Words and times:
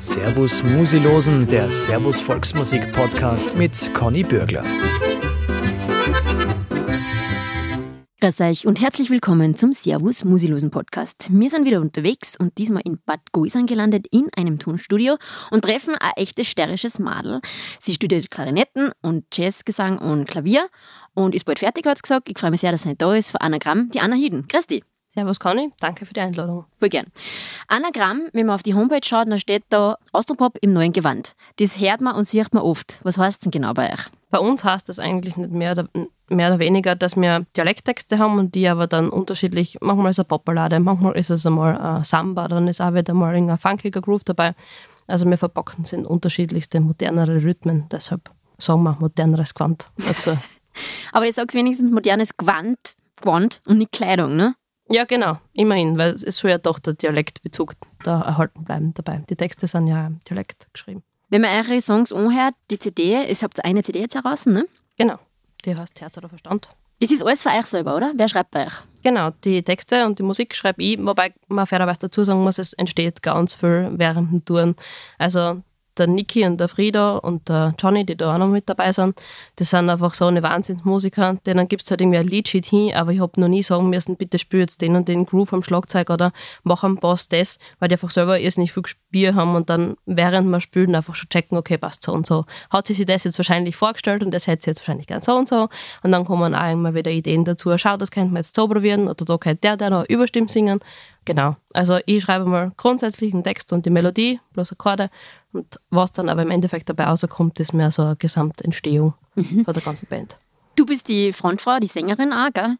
Servus 0.00 0.62
Musilosen, 0.62 1.46
der 1.46 1.70
Servus 1.70 2.20
Volksmusik 2.20 2.92
Podcast 2.92 3.56
mit 3.56 3.92
Conny 3.94 4.22
Bürgler. 4.22 4.64
Grüß 8.20 8.40
euch 8.40 8.66
und 8.66 8.80
herzlich 8.80 9.10
willkommen 9.10 9.56
zum 9.56 9.72
Servus 9.72 10.24
Musilosen 10.24 10.70
Podcast. 10.70 11.28
Wir 11.30 11.50
sind 11.50 11.66
wieder 11.66 11.80
unterwegs 11.80 12.36
und 12.38 12.58
diesmal 12.58 12.82
in 12.84 12.98
Bad 13.04 13.20
Goisern 13.32 13.66
gelandet 13.66 14.06
in 14.10 14.28
einem 14.36 14.58
Tonstudio 14.58 15.16
und 15.50 15.62
treffen 15.62 15.94
ein 16.00 16.12
echtes 16.16 16.48
stärrisches 16.48 16.98
Madel. 16.98 17.40
Sie 17.80 17.94
studiert 17.94 18.30
Klarinetten 18.30 18.92
und 19.02 19.24
Jazzgesang 19.32 19.98
und 19.98 20.26
Klavier 20.26 20.66
und 21.14 21.34
ist 21.34 21.44
bald 21.44 21.60
fertig, 21.60 21.86
hat 21.86 21.98
sie 21.98 22.02
gesagt. 22.02 22.28
Ich 22.28 22.38
freue 22.38 22.50
mich 22.50 22.60
sehr, 22.60 22.72
dass 22.72 22.82
sie 22.82 22.96
da 22.96 23.14
ist. 23.14 23.30
Für 23.30 23.40
Anagramm, 23.40 23.90
die 23.90 24.00
Anna. 24.00 24.16
Grüß 24.16 24.66
dich. 24.66 24.82
Servus 25.14 25.38
Conny, 25.38 25.70
danke 25.78 26.06
für 26.06 26.12
die 26.12 26.20
Einladung. 26.20 26.64
Voll 26.80 26.88
gern. 26.88 27.06
Anagramm, 27.68 28.30
wenn 28.32 28.46
man 28.46 28.56
auf 28.56 28.64
die 28.64 28.74
Homepage 28.74 29.04
schaut, 29.04 29.28
dann 29.28 29.38
steht 29.38 29.62
da 29.68 29.96
Austropop 30.12 30.58
im 30.60 30.72
neuen 30.72 30.92
Gewand. 30.92 31.36
Das 31.60 31.78
hört 31.78 32.00
man 32.00 32.16
und 32.16 32.26
sieht 32.26 32.52
man 32.52 32.64
oft. 32.64 32.98
Was 33.04 33.16
heißt 33.16 33.44
denn 33.44 33.52
genau 33.52 33.74
bei 33.74 33.92
euch? 33.92 34.00
Bei 34.30 34.40
uns 34.40 34.64
heißt 34.64 34.88
das 34.88 34.98
eigentlich 34.98 35.36
nicht 35.36 35.52
mehr 35.52 35.70
oder, 35.70 35.88
mehr 36.28 36.48
oder 36.48 36.58
weniger, 36.58 36.96
dass 36.96 37.14
wir 37.14 37.46
Dialekttexte 37.56 38.18
haben 38.18 38.40
und 38.40 38.56
die 38.56 38.66
aber 38.66 38.88
dann 38.88 39.08
unterschiedlich, 39.08 39.78
manchmal 39.80 40.10
ist 40.10 40.16
es 40.16 40.24
eine 40.24 40.28
Popballade, 40.28 40.80
manchmal 40.80 41.16
ist 41.16 41.30
es 41.30 41.46
einmal 41.46 41.78
ein 41.78 42.02
Samba, 42.02 42.48
dann 42.48 42.66
ist 42.66 42.80
auch 42.80 42.92
wieder 42.92 43.14
mal 43.14 43.36
ein 43.36 43.56
funkiger 43.56 44.00
Groove 44.00 44.24
dabei. 44.24 44.56
Also 45.06 45.26
wir 45.30 45.38
verpacken 45.38 45.84
es 45.84 45.92
in 45.92 46.06
unterschiedlichste 46.06 46.80
modernere 46.80 47.44
Rhythmen, 47.44 47.86
deshalb 47.92 48.32
sagen 48.58 48.82
wir 48.82 48.96
moderneres 48.98 49.54
Gewand 49.54 49.90
dazu. 49.96 50.36
aber 51.12 51.28
ich 51.28 51.36
sag's 51.36 51.54
wenigstens 51.54 51.92
modernes 51.92 52.36
Gewand, 52.36 52.96
Gewand 53.20 53.62
und 53.64 53.78
nicht 53.78 53.92
Kleidung, 53.92 54.34
ne? 54.34 54.56
Ja, 54.88 55.04
genau, 55.04 55.38
immerhin, 55.52 55.96
weil 55.96 56.14
es 56.14 56.36
soll 56.36 56.50
ja 56.50 56.58
doch 56.58 56.78
der 56.78 56.92
Dialektbezug 56.94 57.74
da 58.02 58.20
erhalten 58.20 58.64
bleiben 58.64 58.92
dabei. 58.94 59.22
Die 59.30 59.36
Texte 59.36 59.66
sind 59.66 59.86
ja 59.86 60.06
im 60.06 60.20
Dialekt 60.28 60.68
geschrieben. 60.72 61.02
Wenn 61.30 61.40
man 61.40 61.50
eure 61.50 61.80
Songs 61.80 62.12
anhört, 62.12 62.54
die 62.70 62.78
CD, 62.78 63.26
ihr 63.26 63.34
habt 63.34 63.64
eine 63.64 63.82
CD 63.82 64.00
jetzt 64.00 64.14
heraus, 64.14 64.46
ne? 64.46 64.66
Genau, 64.98 65.18
die 65.64 65.74
heißt 65.74 66.00
Herz 66.00 66.18
oder 66.18 66.28
Verstand. 66.28 66.68
Es 67.00 67.10
ist 67.10 67.22
alles 67.22 67.42
für 67.42 67.48
euch 67.48 67.66
selber, 67.66 67.96
oder? 67.96 68.12
Wer 68.14 68.28
schreibt 68.28 68.50
bei 68.50 68.66
euch? 68.66 68.72
Genau, 69.02 69.30
die 69.42 69.62
Texte 69.62 70.06
und 70.06 70.18
die 70.18 70.22
Musik 70.22 70.54
schreibe 70.54 70.82
ich, 70.82 70.98
wobei 70.98 71.34
man 71.48 71.66
fairerweise 71.66 72.00
dazu 72.00 72.24
sagen 72.24 72.42
muss, 72.42 72.58
es 72.58 72.72
entsteht 72.74 73.22
ganz 73.22 73.54
viel 73.54 73.90
während 73.94 74.30
dem 74.30 74.44
Touren. 74.44 74.76
Also 75.18 75.62
der 75.98 76.06
Niki 76.06 76.44
und 76.44 76.58
der 76.58 76.68
Frieda 76.68 77.16
und 77.18 77.48
der 77.48 77.74
Johnny, 77.78 78.04
die 78.04 78.16
da 78.16 78.34
auch 78.34 78.38
noch 78.38 78.48
mit 78.48 78.68
dabei 78.68 78.92
sind, 78.92 79.20
das 79.56 79.70
sind 79.70 79.90
einfach 79.90 80.14
so 80.14 80.26
eine 80.26 80.42
Wahnsinnsmusiker. 80.42 81.38
Denen 81.46 81.68
gibt 81.68 81.82
es 81.82 81.90
halt 81.90 82.00
irgendwie 82.00 82.18
ein 82.18 82.26
Liedsheet 82.26 82.66
hin, 82.66 82.94
aber 82.94 83.12
ich 83.12 83.20
habe 83.20 83.40
noch 83.40 83.48
nie 83.48 83.62
sagen 83.62 83.90
müssen, 83.90 84.16
bitte 84.16 84.38
spiel 84.38 84.60
jetzt 84.60 84.80
den 84.80 84.96
und 84.96 85.08
den 85.08 85.26
Groove 85.26 85.52
am 85.52 85.62
Schlagzeug 85.62 86.10
oder 86.10 86.32
mach 86.62 86.84
am 86.84 86.96
Bass 86.96 87.28
das, 87.28 87.58
weil 87.78 87.88
die 87.88 87.94
einfach 87.94 88.10
selber 88.10 88.40
irrsinnig 88.40 88.72
viel 88.72 88.82
Gespiel 88.82 89.34
haben 89.34 89.54
und 89.54 89.70
dann 89.70 89.96
während 90.06 90.48
wir 90.48 90.60
spielen 90.60 90.94
einfach 90.94 91.14
schon 91.14 91.28
checken, 91.28 91.56
okay, 91.58 91.78
passt 91.78 92.02
so 92.02 92.12
und 92.12 92.26
so. 92.26 92.44
Hat 92.70 92.86
sie 92.86 92.94
sich 92.94 93.06
das 93.06 93.24
jetzt 93.24 93.38
wahrscheinlich 93.38 93.76
vorgestellt 93.76 94.22
und 94.22 94.32
das 94.32 94.46
hätte 94.46 94.64
sie 94.64 94.70
jetzt 94.70 94.80
wahrscheinlich 94.80 95.06
gern 95.06 95.20
so 95.20 95.34
und 95.34 95.48
so. 95.48 95.68
Und 96.02 96.12
dann 96.12 96.24
kommen 96.24 96.54
auch 96.54 96.72
immer 96.72 96.94
wieder 96.94 97.10
Ideen 97.10 97.44
dazu. 97.44 97.76
Schau, 97.76 97.96
das 97.96 98.10
könnte 98.10 98.32
man 98.32 98.40
jetzt 98.40 98.54
so 98.54 98.68
probieren 98.68 99.08
oder 99.08 99.24
da 99.24 99.38
könnte 99.38 99.60
der, 99.62 99.76
der 99.76 99.90
noch 99.90 100.04
Überstimmt 100.08 100.50
singen. 100.50 100.80
Genau. 101.24 101.56
Also 101.72 101.98
ich 102.06 102.22
schreibe 102.22 102.44
mal 102.44 102.72
grundsätzlich 102.76 103.30
den 103.30 103.42
Text 103.42 103.72
und 103.72 103.86
die 103.86 103.90
Melodie, 103.90 104.40
bloß 104.52 104.72
Akkorde. 104.72 105.10
Und 105.52 105.80
was 105.90 106.12
dann 106.12 106.28
aber 106.28 106.42
im 106.42 106.50
Endeffekt 106.50 106.88
dabei 106.88 107.04
rauskommt, 107.04 107.58
ist 107.60 107.72
mehr 107.72 107.90
so 107.90 108.02
eine 108.02 108.16
Gesamtentstehung 108.16 109.14
mhm. 109.34 109.64
von 109.64 109.74
der 109.74 109.82
ganzen 109.82 110.06
Band. 110.06 110.38
Du 110.76 110.84
bist 110.86 111.08
die 111.08 111.32
Frontfrau, 111.32 111.78
die 111.78 111.86
Sängerin 111.86 112.32
auch, 112.32 112.52
gell? 112.52 112.76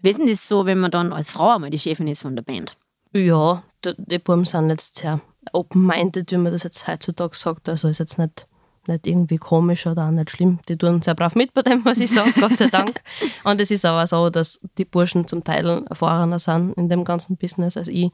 Wie 0.00 0.10
ist 0.10 0.18
denn 0.18 0.26
das 0.26 0.48
so, 0.48 0.66
wenn 0.66 0.80
man 0.80 0.90
dann 0.90 1.12
als 1.12 1.30
Frau 1.30 1.54
einmal 1.54 1.70
die 1.70 1.78
Chefin 1.78 2.08
ist 2.08 2.22
von 2.22 2.36
der 2.36 2.42
Band? 2.42 2.76
Ja, 3.12 3.62
die, 3.84 3.94
die 3.96 4.18
Buben 4.18 4.44
sind 4.44 4.70
jetzt 4.70 4.96
sehr 4.96 5.20
open-minded, 5.52 6.30
wie 6.32 6.36
man 6.36 6.52
das 6.52 6.62
jetzt 6.62 6.86
heutzutage 6.86 7.36
sagt. 7.36 7.68
Also 7.68 7.88
ist 7.88 7.98
jetzt 7.98 8.18
nicht 8.18 8.46
nicht 8.88 9.06
irgendwie 9.06 9.38
komisch 9.38 9.86
oder 9.86 10.06
auch 10.06 10.10
nicht 10.10 10.30
schlimm. 10.30 10.58
Die 10.68 10.76
tun 10.76 11.02
sehr 11.02 11.14
brav 11.14 11.34
mit 11.34 11.54
bei 11.54 11.62
dem, 11.62 11.84
was 11.84 11.98
ich 11.98 12.10
sage, 12.10 12.32
Gott 12.38 12.56
sei 12.56 12.68
Dank. 12.68 13.00
Und 13.44 13.60
es 13.60 13.70
ist 13.70 13.84
aber 13.84 14.06
so, 14.06 14.30
dass 14.30 14.60
die 14.78 14.84
Burschen 14.84 15.26
zum 15.26 15.44
Teil 15.44 15.84
erfahrener 15.88 16.38
sind 16.38 16.74
in 16.74 16.88
dem 16.88 17.04
ganzen 17.04 17.36
Business 17.36 17.76
als 17.76 17.88
ich, 17.88 18.10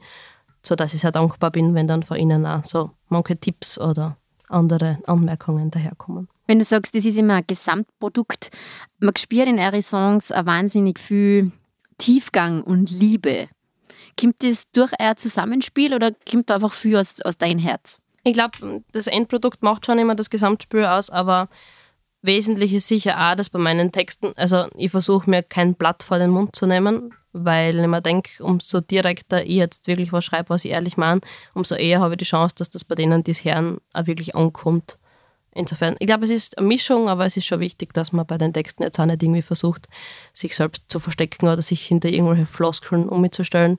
sodass 0.63 0.95
ich 0.95 1.01
sehr 1.01 1.13
dankbar 1.13 1.51
bin, 1.51 1.75
wenn 1.75 1.87
dann 1.87 2.03
von 2.03 2.17
ihnen 2.17 2.47
auch 2.47 2.65
so 2.65 2.91
manche 3.09 3.37
Tipps 3.37 3.79
oder 3.79 4.17
andere 4.49 4.99
Anmerkungen 5.07 5.71
daherkommen. 5.71 6.29
Wenn 6.47 6.59
du 6.59 6.65
sagst, 6.65 6.95
das 6.95 7.05
ist 7.05 7.17
immer 7.17 7.35
ein 7.35 7.45
Gesamtprodukt, 7.47 8.51
man 8.99 9.15
spürt 9.17 9.49
in 9.49 9.59
eure 9.59 9.83
Songs 9.83 10.31
wahnsinnig 10.31 10.99
viel 10.99 11.53
Tiefgang 11.99 12.63
und 12.63 12.91
Liebe. 12.91 13.49
Kommt 14.19 14.43
das 14.43 14.65
durch 14.73 14.93
euer 14.99 15.17
Zusammenspiel 15.17 15.95
oder 15.95 16.13
kommt 16.29 16.51
da 16.51 16.57
einfach 16.57 16.73
viel 16.73 16.97
aus, 16.97 17.21
aus 17.21 17.39
deinem 17.39 17.59
Herz? 17.59 18.01
Ich 18.23 18.35
glaube, 18.35 18.83
das 18.93 19.07
Endprodukt 19.07 19.63
macht 19.63 19.87
schon 19.87 19.99
immer 19.99 20.15
das 20.15 20.31
Gesamtspiel 20.31 20.85
aus, 20.85 21.09
aber 21.11 21.49
wesentlich 22.23 22.73
ist 22.73 22.89
sicher 22.89 23.19
auch, 23.19 23.35
dass 23.35 23.49
bei 23.49 23.59
meinen 23.59 23.93
Texten, 23.93 24.33
also 24.37 24.67
ich 24.77 24.91
versuche 24.91 25.29
mir 25.29 25.43
kein 25.43 25.75
Blatt 25.75 26.03
vor 26.03 26.19
den 26.19 26.31
Mund 26.31 26.55
zu 26.55 26.67
nehmen, 26.67 27.15
weil 27.33 27.79
ich 27.79 27.87
mir 27.87 28.03
denke, 28.03 28.43
umso 28.43 28.81
direkter 28.81 29.43
ich 29.45 29.57
jetzt 29.57 29.87
wirklich 29.87 30.13
was 30.13 30.25
schreibe, 30.25 30.51
was 30.51 30.65
ich 30.65 30.73
ehrlich 30.73 30.97
meine, 30.97 31.21
umso 31.55 31.77
eher 31.77 32.01
habe 32.01 32.15
ich 32.15 32.19
die 32.19 32.25
Chance, 32.25 32.57
dass 32.59 32.69
das 32.69 32.85
bei 32.85 32.95
denen, 32.95 33.25
die 33.25 33.31
es 33.31 33.45
hören, 33.45 33.79
auch 33.95 34.07
wirklich 34.07 34.37
ankommt. 34.37 34.99
Insofern, 35.53 35.97
ich 35.99 36.07
glaube, 36.07 36.27
es 36.27 36.31
ist 36.31 36.59
eine 36.59 36.69
Mischung, 36.69 37.09
aber 37.09 37.27
es 37.27 37.37
ist 37.37 37.47
schon 37.47 37.59
wichtig, 37.59 37.93
dass 37.93 38.13
man 38.13 38.27
bei 38.27 38.39
den 38.39 38.53
Texten 38.53 38.83
jetzt 38.83 39.01
auch 39.01 39.07
nicht 39.07 39.23
irgendwie 39.23 39.43
versucht, 39.43 39.89
sich 40.33 40.55
selbst 40.55 40.85
zu 40.89 41.01
verstecken 41.01 41.49
oder 41.49 41.63
sich 41.63 41.85
hinter 41.85 42.09
irgendwelche 42.09 42.47
Floskeln 42.47 43.09
umzustellen. 43.09 43.79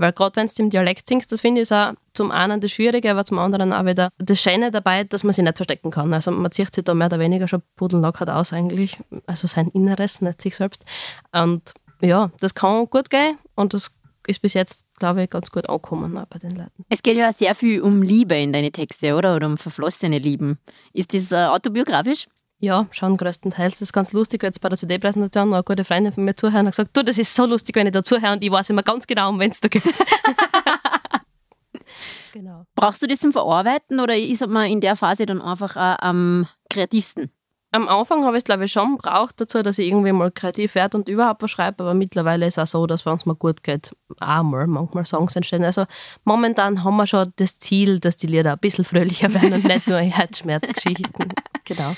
Weil 0.00 0.14
gerade 0.14 0.36
wenn 0.36 0.46
du 0.46 0.62
im 0.62 0.70
Dialekt 0.70 1.06
singst, 1.06 1.30
das 1.30 1.42
finde 1.42 1.60
ich 1.60 1.70
auch 1.70 1.92
zum 2.14 2.30
einen 2.30 2.62
das 2.62 2.70
Schwierige, 2.70 3.10
aber 3.10 3.26
zum 3.26 3.38
anderen 3.38 3.74
auch 3.74 3.84
wieder 3.84 4.08
das 4.16 4.40
Schöne 4.40 4.70
dabei, 4.70 5.04
dass 5.04 5.24
man 5.24 5.34
sich 5.34 5.44
nicht 5.44 5.58
verstecken 5.58 5.90
kann. 5.90 6.14
Also 6.14 6.30
man 6.30 6.50
zieht 6.50 6.74
sich 6.74 6.84
da 6.84 6.94
mehr 6.94 7.08
oder 7.08 7.18
weniger 7.18 7.46
schon 7.46 7.62
pudellockert 7.76 8.30
aus 8.30 8.54
eigentlich. 8.54 8.98
Also 9.26 9.46
sein 9.46 9.68
Inneres, 9.68 10.22
nicht 10.22 10.40
sich 10.40 10.56
selbst. 10.56 10.86
Und 11.32 11.74
ja, 12.00 12.30
das 12.40 12.54
kann 12.54 12.86
gut 12.88 13.10
gehen 13.10 13.36
und 13.56 13.74
das 13.74 13.90
ist 14.26 14.40
bis 14.40 14.54
jetzt, 14.54 14.86
glaube 14.98 15.24
ich, 15.24 15.28
ganz 15.28 15.50
gut 15.50 15.68
angekommen 15.68 16.18
bei 16.30 16.38
den 16.38 16.56
Leuten. 16.56 16.84
Es 16.88 17.02
geht 17.02 17.18
ja 17.18 17.30
sehr 17.30 17.54
viel 17.54 17.82
um 17.82 18.00
Liebe 18.00 18.36
in 18.36 18.54
deine 18.54 18.72
Texte, 18.72 19.14
oder? 19.14 19.36
Oder 19.36 19.48
um 19.48 19.58
verflossene 19.58 20.18
Lieben. 20.18 20.58
Ist 20.94 21.12
das 21.12 21.30
äh, 21.30 21.44
autobiografisch? 21.44 22.26
Ja, 22.62 22.86
schon 22.90 23.16
größtenteils. 23.16 23.72
Das 23.72 23.80
ist 23.80 23.92
ganz 23.94 24.12
lustig. 24.12 24.42
Jetzt 24.42 24.60
bei 24.60 24.68
der 24.68 24.76
CD-Präsentation 24.76 25.54
eine 25.54 25.62
gute 25.62 25.82
Freundin 25.82 26.12
von 26.12 26.24
mir 26.24 26.36
zuhören 26.36 26.66
und 26.66 26.72
gesagt, 26.72 26.94
du, 26.94 27.02
das 27.02 27.16
ist 27.16 27.34
so 27.34 27.46
lustig, 27.46 27.74
wenn 27.74 27.86
ich 27.86 27.92
da 27.92 28.02
zuhöre 28.02 28.32
und 28.32 28.44
ich 28.44 28.50
weiß 28.50 28.68
immer 28.68 28.82
ganz 28.82 29.06
genau, 29.06 29.30
um 29.30 29.40
wen 29.40 29.50
es 29.50 29.60
da 29.60 29.68
geht. 29.68 29.82
genau. 32.32 32.64
Brauchst 32.74 33.02
du 33.02 33.06
das 33.06 33.18
zum 33.18 33.32
Verarbeiten 33.32 33.98
oder 33.98 34.14
ist 34.14 34.46
man 34.46 34.70
in 34.70 34.82
der 34.82 34.94
Phase 34.94 35.24
dann 35.24 35.40
einfach 35.40 35.74
am 35.74 36.46
kreativsten? 36.68 37.32
Am 37.72 37.88
Anfang 37.88 38.24
habe 38.24 38.36
ich 38.36 38.40
es, 38.40 38.44
glaube 38.44 38.64
ich, 38.64 38.72
schon 38.72 38.98
braucht 38.98 39.40
dazu, 39.40 39.62
dass 39.62 39.78
ich 39.78 39.88
irgendwie 39.88 40.10
mal 40.10 40.32
kreativ 40.32 40.74
werde 40.74 40.98
und 40.98 41.08
überhaupt 41.08 41.42
was 41.42 41.52
schreibe, 41.52 41.84
aber 41.84 41.94
mittlerweile 41.94 42.46
ist 42.46 42.58
es 42.58 42.74
auch 42.74 42.80
so, 42.80 42.86
dass 42.86 43.06
wenn 43.06 43.14
es 43.14 43.26
mir 43.26 43.36
gut 43.36 43.62
geht, 43.62 43.94
auch 44.18 44.42
mal 44.42 44.66
manchmal 44.66 45.06
Songs 45.06 45.36
entstehen. 45.36 45.62
Also 45.62 45.84
momentan 46.24 46.82
haben 46.82 46.96
wir 46.96 47.06
schon 47.06 47.32
das 47.36 47.58
Ziel, 47.58 48.00
dass 48.00 48.16
die 48.16 48.26
Lieder 48.26 48.52
ein 48.52 48.58
bisschen 48.58 48.84
fröhlicher 48.84 49.32
werden 49.32 49.52
und 49.52 49.64
nicht 49.64 49.86
nur 49.86 49.98
Herzschmerzgeschichten. 49.98 51.32
genau. 51.64 51.94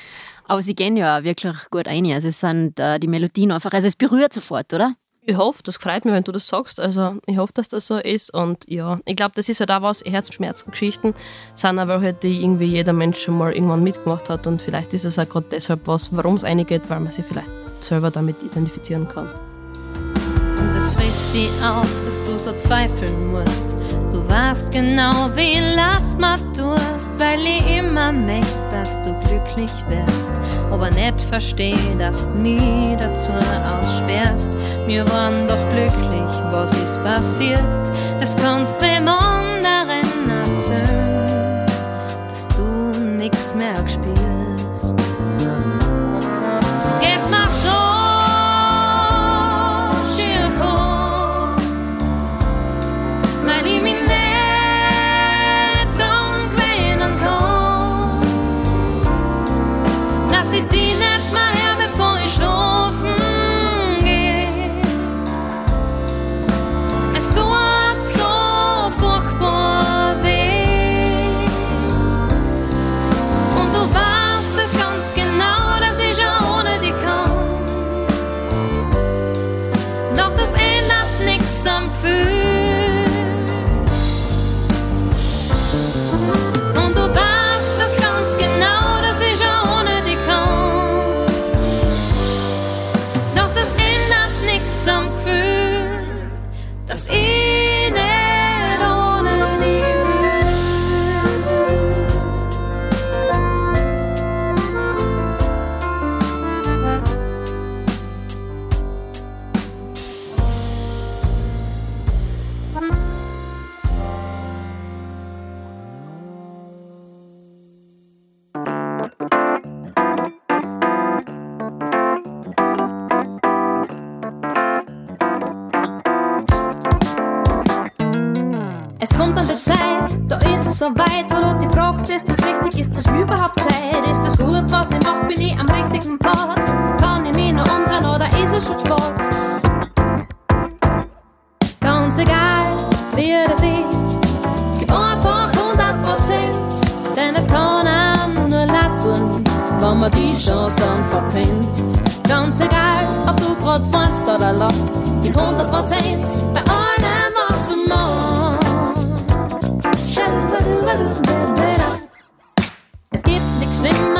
Aber 0.47 0.63
sie 0.63 0.75
gehen 0.75 0.97
ja 0.97 1.25
wirklich 1.25 1.57
gut 1.71 1.89
ein. 1.89 2.07
Also 2.13 2.29
es 2.29 2.41
sind 2.41 2.79
äh, 2.79 2.99
die 2.99 3.09
Melodien 3.09 3.53
einfach, 3.53 3.73
also 3.73 3.87
es 3.87 3.97
berührt 3.97 4.33
sofort, 4.33 4.73
oder? 4.75 4.95
Ich 5.25 5.37
hoffe, 5.37 5.63
das 5.63 5.77
freut 5.77 6.05
mich, 6.05 6.13
wenn 6.13 6.25
du 6.25 6.33
das 6.33 6.49
sagst. 6.49 6.81
Also 6.81 7.19
ich 7.27 7.39
hoffe, 7.39 7.53
dass 7.55 7.69
das 7.69 7.87
so 7.87 7.99
ist. 7.99 8.35
Und 8.35 8.69
ja, 8.69 8.99
ich 9.05 9.15
glaube, 9.15 9.33
das 9.37 9.49
ist 9.49 9.61
halt 9.61 9.71
auch 9.71 9.83
was, 9.83 10.03
Herzschmerzgeschichten 10.05 11.15
sind 11.55 11.79
aber 11.79 12.01
halt, 12.01 12.25
die 12.25 12.43
irgendwie 12.43 12.67
jeder 12.67 12.93
Mensch 12.93 13.21
schon 13.21 13.39
mal 13.39 13.53
irgendwann 13.53 13.85
mitgemacht 13.85 14.29
hat. 14.29 14.49
Und 14.49 14.61
vielleicht 14.61 14.95
ist 14.95 15.05
es 15.05 15.21
auch 15.21 15.29
gerade 15.29 15.47
deshalb 15.53 15.87
was, 15.87 16.09
warum 16.15 16.35
es 16.35 16.45
eingeht, 16.45 16.83
weil 16.89 16.99
man 16.99 17.13
sich 17.13 17.25
vielleicht 17.25 17.49
selber 17.79 18.11
damit 18.11 18.43
identifizieren 18.43 19.09
kann. 19.09 19.29
Die 21.33 21.49
auf, 21.65 21.89
dass 22.05 22.23
du 22.25 22.39
so 22.39 22.53
zweifeln 22.59 23.33
musst. 23.33 23.75
Du 24.13 24.29
weißt 24.29 24.71
genau, 24.71 25.31
wie 25.35 25.61
man 26.19 26.39
Durst, 26.55 27.11
weil 27.19 27.41
ich 27.41 27.79
immer 27.79 28.13
möchte, 28.13 28.47
dass 28.71 29.01
du 29.03 29.15
glücklich 29.25 29.73
wirst 29.89 30.33
aber 30.73 30.91
nicht 30.91 31.21
versteh, 31.21 31.77
dass 31.99 32.25
du 32.25 32.39
mich 32.39 32.97
dazu 32.99 33.31
aussperrst. 33.31 34.51
Wir 34.87 35.09
waren 35.11 35.47
doch 35.47 35.63
glücklich, 35.73 36.33
was 36.51 36.73
ist 36.73 37.03
passiert? 37.05 37.63
Das 38.19 38.37
kannst 38.37 38.81
wem 38.81 39.07
anderen 39.07 40.31
erzählen, 40.45 41.67
dass 42.29 42.49
du 42.57 42.99
nix 43.01 43.55
mehr 43.55 43.81
gespielt 43.83 44.32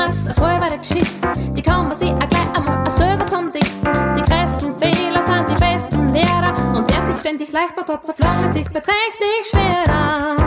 nichts 0.07 0.23
Schlimmeres 0.23 0.27
als 0.27 0.41
halbe 0.41 0.77
Geschichten, 0.77 1.53
die 1.53 1.61
kann 1.61 1.87
man 1.87 1.95
sich 1.95 2.11
auch 2.11 2.19
gleich 2.19 2.57
einmal 2.57 2.89
selber 2.89 3.25
zusammendichten. 3.25 3.87
Die 4.15 4.21
größten 4.21 4.77
Fehler 4.79 5.21
sind 5.21 5.51
die 5.51 5.55
besten 5.55 6.13
Lehrer 6.13 6.53
und 6.75 6.89
wer 6.89 7.01
sich 7.05 7.17
ständig 7.17 7.51
leicht 7.51 7.75
macht, 7.75 7.89
hat 7.89 8.09
auf 8.09 8.19
lange 8.19 8.49
Sicht 8.49 8.71
beträchtlich 8.73 9.49
schwerer. 9.49 10.42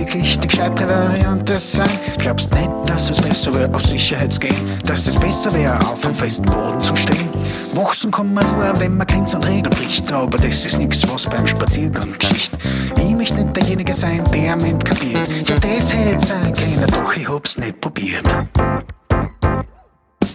Wirklich 0.00 0.38
die 0.38 0.48
gescheite 0.48 0.88
Variante 0.88 1.56
sein? 1.56 1.90
Glaubst 2.18 2.52
nicht, 2.54 2.70
dass 2.86 3.10
es 3.10 3.20
besser 3.20 3.52
wäre, 3.54 3.72
auf 3.74 3.82
Sicherheitsgehen? 3.82 4.54
Dass 4.84 5.06
es 5.06 5.16
besser 5.16 5.52
wäre, 5.52 5.78
auf 5.80 6.04
einem 6.04 6.14
festen 6.14 6.44
Boden 6.46 6.80
zu 6.80 6.96
stehen? 6.96 7.28
Wachsen 7.74 8.10
kann 8.10 8.32
man 8.32 8.44
nur, 8.52 8.80
wenn 8.80 8.96
man 8.96 9.06
Grenzen 9.06 9.36
und 9.36 9.46
Regeln 9.46 9.70
bricht. 9.70 10.10
Aber 10.12 10.38
das 10.38 10.64
ist 10.64 10.78
nix, 10.78 11.06
was 11.12 11.26
beim 11.26 11.46
Spaziergang 11.46 12.14
geschieht. 12.18 12.52
Ich 12.96 13.14
möchte 13.14 13.34
nicht 13.34 13.56
derjenige 13.56 13.92
sein, 13.92 14.24
der 14.32 14.54
am 14.54 14.64
Ende 14.64 14.84
kapiert. 14.84 15.28
Ja, 15.48 15.56
das 15.56 15.92
hätte 15.92 16.26
sein 16.26 16.54
können, 16.54 16.86
doch 16.90 17.14
ich 17.14 17.28
hab's 17.28 17.58
nicht 17.58 17.80
probiert. 17.80 18.24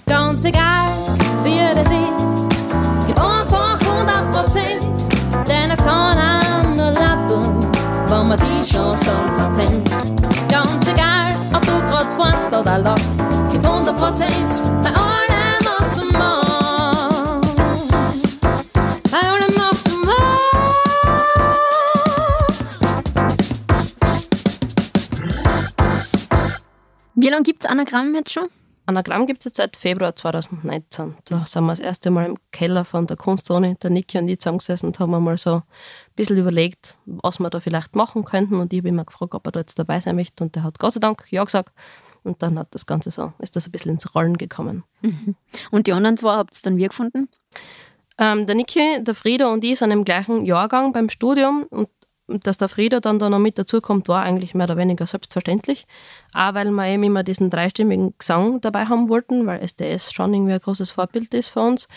Ganz 0.08 0.44
egal, 0.44 1.18
wie 1.44 1.58
das 1.74 1.90
ist, 1.90 2.25
man 8.38 8.48
die 8.48 8.64
Chance 8.68 9.06
dann 9.06 9.36
verpennt. 9.36 9.90
Ganz 10.50 10.88
egal, 10.88 11.36
ob 11.54 11.62
du 11.62 11.80
grad 11.80 12.18
weinst 12.18 12.58
oder 12.58 12.78
lachst, 12.78 13.20
gib 13.52 13.64
100 13.64 13.98
Prozent 13.98 14.50
bei 14.82 14.90
allem, 14.90 15.62
was. 15.64 15.96
Bei 19.12 19.20
allem, 19.20 19.56
was. 19.56 19.84
Wie 27.16 27.30
lange 27.30 27.44
gibt 27.44 27.64
es 27.64 27.70
Anagramm 27.70 28.14
jetzt 28.16 28.34
schon? 28.34 28.50
Anagramm 28.88 29.26
gibt 29.26 29.42
es 29.42 29.46
jetzt 29.46 29.58
seit 29.58 29.78
Februar 29.78 30.16
2019. 30.16 31.18
Da 31.26 31.46
sind 31.46 31.64
wir 31.64 31.72
das 31.72 31.80
erste 31.80 32.12
Mal 32.12 32.28
im 32.28 32.38
Keller 32.52 32.86
von 32.86 33.08
der 33.08 33.18
Kunstzone, 33.18 33.76
der 33.76 33.90
Niki 33.90 34.18
und 34.18 34.28
ich 34.28 34.40
zusammengesessen 34.40 34.88
und 34.88 35.00
haben 35.00 35.24
mal 35.24 35.38
so 35.38 35.56
ein 35.56 35.64
bisschen 36.16 36.38
überlegt, 36.38 36.98
was 37.06 37.40
wir 37.40 37.50
da 37.50 37.60
vielleicht 37.60 37.96
machen 37.96 38.26
könnten. 38.26 38.60
Und 38.60 38.74
ich 38.74 38.80
habe 38.80 38.92
mal 38.92 39.06
gefragt, 39.06 39.34
ob 39.34 39.46
er 39.48 39.52
da 39.52 39.60
jetzt 39.62 39.80
dabei 39.80 40.00
sein 40.00 40.16
möchte. 40.16 40.44
Und 40.44 40.56
der 40.56 40.64
hat 40.64 40.78
Gott 40.80 40.94
sei 40.94 41.00
Dank 41.00 41.26
Ja 41.32 41.44
gesagt. 41.44 41.74
Und 42.24 42.42
dann 42.42 42.58
hat 42.58 42.70
das 42.72 42.86
Ganze 42.86 43.12
so, 43.12 43.34
ist 43.40 43.56
das 43.56 43.68
ein 43.68 43.72
bisschen 43.72 43.92
ins 43.92 44.16
Rollen 44.16 44.38
gekommen. 44.38 44.84
Und 45.72 45.88
die 45.88 45.94
anderen 45.94 46.18
zwei 46.18 46.36
habt 46.36 46.56
ihr 46.56 46.62
dann 46.64 46.78
wie 46.78 46.88
gefunden? 46.88 47.30
Ähm, 48.18 48.46
der 48.46 48.56
Niki, 48.56 49.04
der 49.04 49.14
Frieda 49.14 49.52
und 49.52 49.64
ich 49.64 49.78
sind 49.78 49.92
im 49.92 50.06
gleichen 50.06 50.46
Jahrgang 50.46 50.94
beim 50.94 51.10
Studium 51.10 51.66
und 51.70 51.90
dass 52.28 52.58
der 52.58 52.70
Frieda 52.70 53.00
dann 53.00 53.20
da 53.20 53.30
noch 53.30 53.40
mit 53.40 53.58
dazukommt, 53.58 54.08
war 54.08 54.24
eigentlich 54.24 54.56
mehr 54.56 54.66
oder 54.66 54.78
weniger 54.78 55.06
selbstverständlich. 55.06 55.88
Auch 56.34 56.54
weil 56.54 56.72
wir 56.72 56.88
eben 56.88 57.04
immer 57.04 57.24
diesen 57.24 57.50
dreistimmigen 57.50 58.16
Gesang 58.18 58.62
dabei 58.62 58.86
haben 58.86 59.10
wollten, 59.10 59.46
weil 59.46 59.62
SDS 59.62 60.12
schon 60.12 60.34
irgendwie 60.34 60.54
ein 60.54 60.60
großes 60.60 60.92
Vorbild 60.92 61.34
ist 61.34 61.50
für 61.50 61.62
uns. 61.62 61.88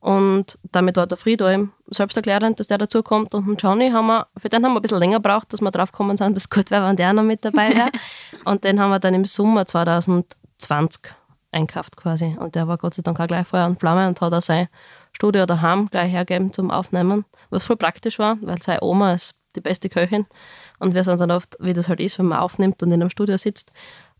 Und 0.00 0.58
damit 0.72 0.96
war 0.96 1.06
der 1.06 1.16
Frieda 1.16 1.52
eben 1.52 1.72
selbsterklärend, 1.88 2.58
dass 2.58 2.66
der 2.66 2.78
dazukommt. 2.78 3.34
Und 3.34 3.46
den 3.46 3.56
Johnny 3.56 3.90
haben 3.90 4.08
wir, 4.08 4.26
für 4.36 4.48
den 4.48 4.64
haben 4.64 4.72
wir 4.72 4.80
ein 4.80 4.82
bisschen 4.82 4.98
länger 4.98 5.18
gebraucht, 5.18 5.52
dass 5.52 5.60
wir 5.60 5.70
drauf 5.70 5.92
gekommen 5.92 6.16
sind, 6.16 6.36
dass 6.36 6.50
gut 6.50 6.72
wäre, 6.72 6.88
wenn 6.88 6.96
der 6.96 7.12
noch 7.12 7.22
mit 7.22 7.44
dabei 7.44 7.70
wäre. 7.70 7.90
und 8.44 8.64
den 8.64 8.80
haben 8.80 8.90
wir 8.90 8.98
dann 8.98 9.14
im 9.14 9.24
Sommer 9.24 9.64
2020 9.64 11.12
einkauft 11.52 11.96
quasi. 11.96 12.36
Und 12.38 12.54
der 12.56 12.66
war 12.66 12.78
Gott 12.78 12.94
sei 12.94 13.02
Dank 13.02 13.20
auch 13.20 13.26
gleich 13.28 13.46
Feuer 13.46 13.66
und 13.66 13.78
Flamme 13.78 14.08
und 14.08 14.20
hat 14.20 14.32
auch 14.32 14.42
sein 14.42 14.68
Studio 15.12 15.46
daheim 15.46 15.86
gleich 15.86 16.10
hergeben 16.10 16.52
zum 16.52 16.70
Aufnehmen, 16.70 17.24
was 17.50 17.64
voll 17.64 17.76
praktisch 17.76 18.18
war, 18.18 18.38
weil 18.40 18.60
seine 18.60 18.82
Oma 18.82 19.14
ist 19.14 19.34
die 19.56 19.60
beste 19.60 19.88
Köchin 19.88 20.26
und 20.78 20.94
wir 20.94 21.04
sind 21.04 21.20
dann 21.20 21.30
oft, 21.30 21.56
wie 21.60 21.72
das 21.72 21.88
halt 21.88 22.00
ist, 22.00 22.18
wenn 22.18 22.26
man 22.26 22.38
aufnimmt 22.38 22.82
und 22.82 22.90
in 22.90 23.00
einem 23.00 23.10
Studio 23.10 23.36
sitzt, 23.36 23.72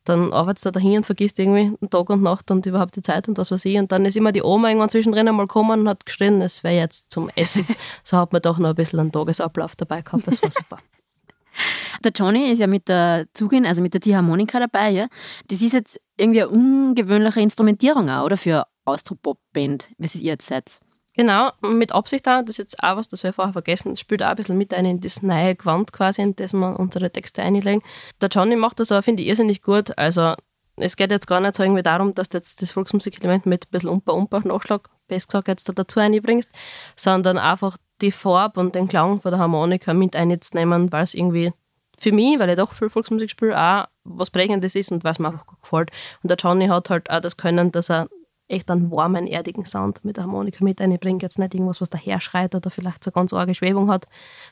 dann 0.04 0.32
arbeitest 0.32 0.66
du 0.66 0.70
dahin 0.72 0.98
und 0.98 1.06
vergisst 1.06 1.38
irgendwie 1.38 1.76
Tag 1.88 2.10
und 2.10 2.22
Nacht 2.22 2.50
und 2.50 2.66
überhaupt 2.66 2.96
die 2.96 3.02
Zeit 3.02 3.28
und 3.28 3.38
was 3.38 3.64
ich. 3.64 3.78
Und 3.78 3.92
dann 3.92 4.04
ist 4.04 4.16
immer 4.16 4.32
die 4.32 4.42
Oma 4.42 4.68
irgendwann 4.68 4.88
zwischendrin 4.88 5.28
einmal 5.28 5.46
gekommen 5.46 5.80
und 5.80 5.88
hat 5.88 6.04
geschrien, 6.04 6.42
es 6.42 6.64
wäre 6.64 6.74
jetzt 6.74 7.10
zum 7.10 7.28
Essen. 7.36 7.66
so 8.02 8.16
hat 8.16 8.32
man 8.32 8.42
doch 8.42 8.58
noch 8.58 8.70
ein 8.70 8.74
bisschen 8.74 8.98
einen 8.98 9.12
Tagesablauf 9.12 9.76
dabei 9.76 10.02
gehabt, 10.02 10.26
das 10.26 10.42
war 10.42 10.50
super. 10.50 10.78
Der 12.02 12.12
Johnny 12.12 12.50
ist 12.50 12.58
ja 12.58 12.66
mit 12.66 12.88
der 12.88 13.26
Zugin, 13.34 13.66
also 13.66 13.82
mit 13.82 13.92
der 13.92 14.00
Ziehharmonika 14.00 14.58
dabei, 14.58 14.90
ja. 14.90 15.08
Das 15.48 15.60
ist 15.60 15.74
jetzt 15.74 16.00
irgendwie 16.16 16.42
eine 16.42 16.50
ungewöhnliche 16.50 17.40
Instrumentierung 17.40 18.08
auch, 18.08 18.24
oder? 18.24 18.38
Für 18.38 18.66
Austropop-Band, 18.86 19.90
wie 19.98 20.06
es 20.06 20.14
ihr 20.14 20.22
jetzt 20.22 20.46
seid. 20.46 20.80
Genau, 21.14 21.50
mit 21.60 21.92
Absicht 21.92 22.26
auch, 22.26 22.40
das 22.40 22.50
ist 22.54 22.58
jetzt 22.58 22.82
auch 22.82 22.96
was, 22.96 23.08
das 23.08 23.22
wir 23.22 23.34
vorher 23.34 23.52
vergessen, 23.52 23.90
das 23.90 24.00
spielt 24.00 24.22
auch 24.22 24.28
ein 24.28 24.36
bisschen 24.36 24.56
mit 24.56 24.72
ein 24.72 24.86
in 24.86 25.00
das 25.00 25.22
neue 25.22 25.54
Gewand 25.54 25.92
quasi, 25.92 26.22
in 26.22 26.34
das 26.36 26.54
wir 26.54 26.80
unsere 26.80 27.10
Texte 27.10 27.42
einlegen. 27.42 27.82
Der 28.22 28.30
Johnny 28.30 28.56
macht 28.56 28.80
das 28.80 28.90
aber, 28.90 29.02
finde 29.02 29.22
ich, 29.22 29.28
irrsinnig 29.28 29.60
gut. 29.60 29.96
Also 29.98 30.34
es 30.76 30.96
geht 30.96 31.10
jetzt 31.10 31.26
gar 31.26 31.40
nicht 31.40 31.54
so 31.54 31.62
irgendwie 31.62 31.82
darum, 31.82 32.14
dass 32.14 32.30
du 32.30 32.38
jetzt 32.38 32.62
das 32.62 32.70
Volksmusikelement 32.70 33.44
mit 33.44 33.66
ein 33.66 33.70
bisschen 33.70 33.90
Umpa-Umpa-Nachschlag, 33.90 34.88
besser 35.06 35.26
gesagt, 35.26 35.48
jetzt 35.48 35.68
da 35.68 35.74
dazu 35.74 36.00
einbringst, 36.00 36.48
sondern 36.96 37.36
einfach 37.36 37.76
die 38.00 38.12
Farbe 38.12 38.60
und 38.60 38.74
den 38.74 38.88
Klang 38.88 39.20
von 39.20 39.32
der 39.32 39.38
Harmonika 39.38 39.92
mit 39.92 40.16
einzunehmen, 40.16 40.90
weil 40.92 41.04
es 41.04 41.12
irgendwie 41.12 41.52
für 41.98 42.12
mich, 42.12 42.38
weil 42.38 42.48
ich 42.48 42.56
doch 42.56 42.72
viel 42.72 42.88
Volksmusik 42.88 43.30
spiele, 43.30 43.60
auch 43.60 43.84
was 44.04 44.30
Prägendes 44.30 44.74
ist 44.74 44.90
und 44.90 45.04
was 45.04 45.18
mir 45.18 45.28
einfach 45.28 45.46
gut 45.46 45.60
gefällt. 45.60 45.90
Und 46.22 46.30
der 46.30 46.38
Johnny 46.38 46.66
hat 46.68 46.88
halt 46.88 47.10
auch 47.10 47.20
das 47.20 47.36
Können, 47.36 47.70
dass 47.70 47.90
er 47.90 48.08
echt 48.52 48.70
einen 48.70 48.90
warmen, 48.90 49.26
erdigen 49.26 49.64
Sound 49.64 50.04
mit 50.04 50.16
der 50.16 50.24
Harmonika 50.24 50.62
mit 50.62 50.80
einbringt. 50.80 51.22
Jetzt 51.22 51.38
nicht 51.38 51.54
irgendwas, 51.54 51.80
was 51.80 51.90
daher 51.90 52.20
schreit 52.20 52.54
oder 52.54 52.70
vielleicht 52.70 53.02
so 53.02 53.10
ganz 53.10 53.32
arge 53.32 53.54
Schwebung 53.54 53.90
hat. 53.90 54.06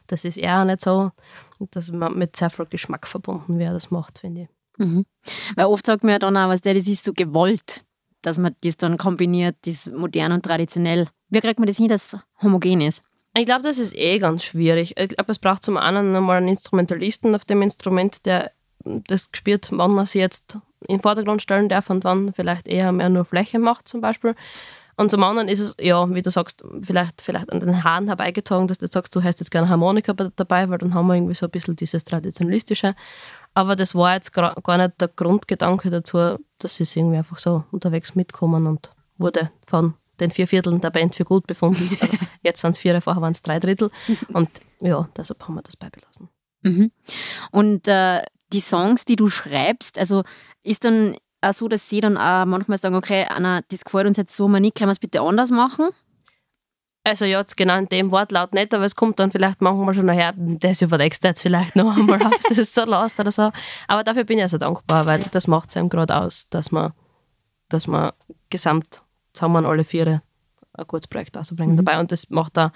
Das 0.06 0.24
ist 0.24 0.38
eher 0.38 0.64
nicht 0.64 0.80
so, 0.80 1.12
dass 1.70 1.92
man 1.92 2.16
mit 2.18 2.36
sehr 2.36 2.50
viel 2.50 2.66
Geschmack 2.66 3.06
verbunden, 3.06 3.60
er 3.60 3.72
das 3.72 3.90
macht, 3.90 4.18
finde 4.18 4.42
ich. 4.42 4.48
Mhm. 4.78 5.04
Weil 5.54 5.66
oft 5.66 5.84
sagt 5.84 6.02
man 6.04 6.12
ja 6.12 6.18
dann 6.18 6.36
auch, 6.36 6.48
was 6.48 6.62
der, 6.62 6.74
das 6.74 6.88
ist 6.88 7.04
so 7.04 7.12
gewollt, 7.12 7.84
dass 8.22 8.38
man 8.38 8.56
das 8.62 8.76
dann 8.76 8.96
kombiniert, 8.96 9.56
das 9.66 9.90
modern 9.90 10.32
und 10.32 10.44
traditionell. 10.44 11.08
Wie 11.28 11.40
kriegt 11.40 11.58
man 11.58 11.66
das 11.66 11.76
hin, 11.76 11.88
dass 11.88 12.14
es 12.14 12.20
homogen 12.42 12.80
ist? 12.80 13.02
Ich 13.36 13.44
glaube, 13.44 13.62
das 13.62 13.78
ist 13.78 13.96
eh 13.96 14.18
ganz 14.18 14.42
schwierig. 14.44 14.94
Ich 14.96 15.10
glaube, 15.10 15.30
es 15.30 15.38
braucht 15.38 15.62
zum 15.62 15.76
einen 15.76 16.16
einmal 16.16 16.38
einen 16.38 16.48
Instrumentalisten 16.48 17.34
auf 17.34 17.44
dem 17.44 17.62
Instrument, 17.62 18.26
der 18.26 18.50
das 18.84 19.30
gespielt, 19.30 19.68
wann 19.72 19.92
man 19.92 20.06
sie 20.06 20.18
jetzt 20.18 20.58
in 20.88 20.96
den 20.96 21.00
Vordergrund 21.02 21.42
stellen 21.42 21.68
darf 21.68 21.90
und 21.90 22.04
wann 22.04 22.32
vielleicht 22.32 22.68
eher 22.68 22.92
mehr 22.92 23.08
nur 23.08 23.24
Fläche 23.24 23.58
macht 23.58 23.88
zum 23.88 24.00
Beispiel. 24.00 24.34
Und 24.96 25.10
zum 25.10 25.22
anderen 25.22 25.48
ist 25.48 25.60
es, 25.60 25.76
ja, 25.80 26.12
wie 26.14 26.20
du 26.20 26.30
sagst, 26.30 26.62
vielleicht, 26.82 27.22
vielleicht 27.22 27.50
an 27.50 27.60
den 27.60 27.84
Haaren 27.84 28.08
herbeigezogen, 28.08 28.68
dass 28.68 28.76
du 28.78 28.84
jetzt 28.84 28.92
sagst, 28.92 29.16
du 29.16 29.22
hast 29.22 29.40
jetzt 29.40 29.50
gerne 29.50 29.70
Harmonika 29.70 30.12
dabei, 30.12 30.68
weil 30.68 30.76
dann 30.76 30.92
haben 30.92 31.06
wir 31.06 31.14
irgendwie 31.14 31.34
so 31.34 31.46
ein 31.46 31.50
bisschen 31.50 31.74
dieses 31.74 32.04
Traditionalistische. 32.04 32.94
Aber 33.54 33.76
das 33.76 33.94
war 33.94 34.14
jetzt 34.14 34.32
gar 34.34 34.76
nicht 34.76 35.00
der 35.00 35.08
Grundgedanke 35.08 35.88
dazu, 35.88 36.36
dass 36.58 36.76
sie 36.76 36.98
irgendwie 36.98 37.16
einfach 37.16 37.38
so 37.38 37.64
unterwegs 37.70 38.14
mitkommen 38.14 38.66
und 38.66 38.90
wurde 39.16 39.50
von 39.66 39.94
den 40.20 40.30
vier 40.30 40.46
Vierteln 40.46 40.82
der 40.82 40.90
Band 40.90 41.14
für 41.14 41.24
gut 41.24 41.46
befunden. 41.46 41.88
Jetzt 42.42 42.60
sind 42.60 42.72
es 42.72 42.78
vier, 42.78 43.00
vorher 43.00 43.22
waren 43.22 43.32
es 43.32 43.42
drei 43.42 43.58
Drittel. 43.58 43.90
Und 44.32 44.50
ja, 44.80 45.08
deshalb 45.16 45.42
haben 45.48 45.54
wir 45.54 45.62
das 45.62 45.76
beibelassen. 45.76 46.28
Mhm. 46.62 46.92
Und 47.50 47.88
äh, 47.88 48.22
die 48.52 48.60
Songs, 48.60 49.04
die 49.04 49.16
du 49.16 49.28
schreibst, 49.28 49.98
also 49.98 50.24
ist 50.62 50.84
dann 50.84 51.16
auch 51.40 51.52
so, 51.52 51.68
dass 51.68 51.88
sie 51.88 52.00
dann 52.00 52.16
auch 52.16 52.44
manchmal 52.44 52.78
sagen, 52.78 52.94
okay, 52.94 53.26
Anna, 53.28 53.60
das 53.68 53.84
gefällt 53.84 54.06
uns 54.06 54.16
jetzt 54.16 54.36
so 54.36 54.48
mal 54.48 54.60
nicht, 54.60 54.76
können 54.76 54.88
wir 54.88 54.92
es 54.92 54.98
bitte 54.98 55.20
anders 55.20 55.50
machen? 55.50 55.88
Also 57.02 57.24
ja, 57.24 57.40
jetzt 57.40 57.56
genau 57.56 57.78
in 57.78 57.88
dem 57.88 58.10
Wortlaut 58.10 58.52
nicht, 58.52 58.74
aber 58.74 58.84
es 58.84 58.94
kommt 58.94 59.18
dann 59.18 59.32
vielleicht 59.32 59.62
manchmal 59.62 59.94
schon 59.94 60.04
nachher, 60.04 60.34
das 60.36 60.82
überlegst 60.82 61.24
du 61.24 61.28
jetzt 61.28 61.40
vielleicht 61.40 61.74
noch 61.74 61.96
einmal, 61.96 62.20
ob 62.26 62.38
du 62.48 62.54
das 62.54 62.74
so 62.74 62.84
lässt 62.84 63.18
oder 63.18 63.32
so. 63.32 63.50
Aber 63.88 64.04
dafür 64.04 64.24
bin 64.24 64.36
ich 64.36 64.44
also 64.44 64.58
dankbar, 64.58 65.06
weil 65.06 65.24
das 65.30 65.46
macht 65.46 65.70
es 65.70 65.76
einem 65.78 65.88
gerade 65.88 66.14
aus, 66.14 66.46
dass 66.50 66.72
man, 66.72 66.92
dass 67.70 67.86
man 67.86 68.12
gesamt 68.50 69.02
zusammen 69.32 69.64
alle 69.64 69.84
vier 69.84 70.20
ein 70.74 70.86
gutes 70.86 71.08
Projekt 71.08 71.38
auszubringen 71.38 71.74
mhm. 71.74 71.84
dabei. 71.84 72.00
Und 72.00 72.12
das 72.12 72.28
macht 72.28 72.56
da 72.56 72.72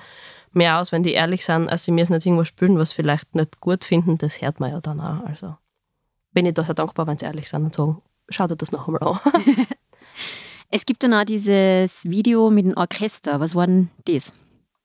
mehr 0.53 0.81
aus, 0.81 0.91
wenn 0.91 1.03
die 1.03 1.13
ehrlich 1.13 1.45
sind, 1.45 1.69
als 1.69 1.85
sie 1.85 1.93
müssen 1.93 2.15
jetzt 2.15 2.25
irgendwas 2.25 2.49
spielen, 2.49 2.79
was 2.79 2.93
vielleicht 2.93 3.35
nicht 3.35 3.61
gut 3.61 3.85
finden, 3.85 4.17
das 4.19 4.41
hört 4.41 4.59
man 4.59 4.71
ja 4.71 4.81
dann 4.81 5.01
auch. 5.01 5.25
Also 5.27 5.57
bin 6.35 6.47
ich 6.47 6.55
da 6.55 6.65
sehr 6.65 6.75
dankbar, 6.75 7.07
wenn 7.07 7.19
sie 7.19 7.25
ehrlich 7.25 7.49
sind 7.49 7.65
und 7.65 7.75
sagen, 7.75 8.03
schau 8.29 8.47
dir 8.47 8.57
das 8.57 8.73
noch 8.73 8.89
einmal 8.89 9.03
an. 9.03 9.19
Es 10.71 10.87
gibt 10.87 11.05
dann 11.05 11.15
auch 11.15 11.25
dieses 11.25 12.05
Video 12.05 12.51
mit 12.51 12.65
dem 12.65 12.77
Orchester. 12.77 13.39
Was 13.39 13.55
war 13.55 13.67
denn 13.69 13.91
das? 14.07 14.33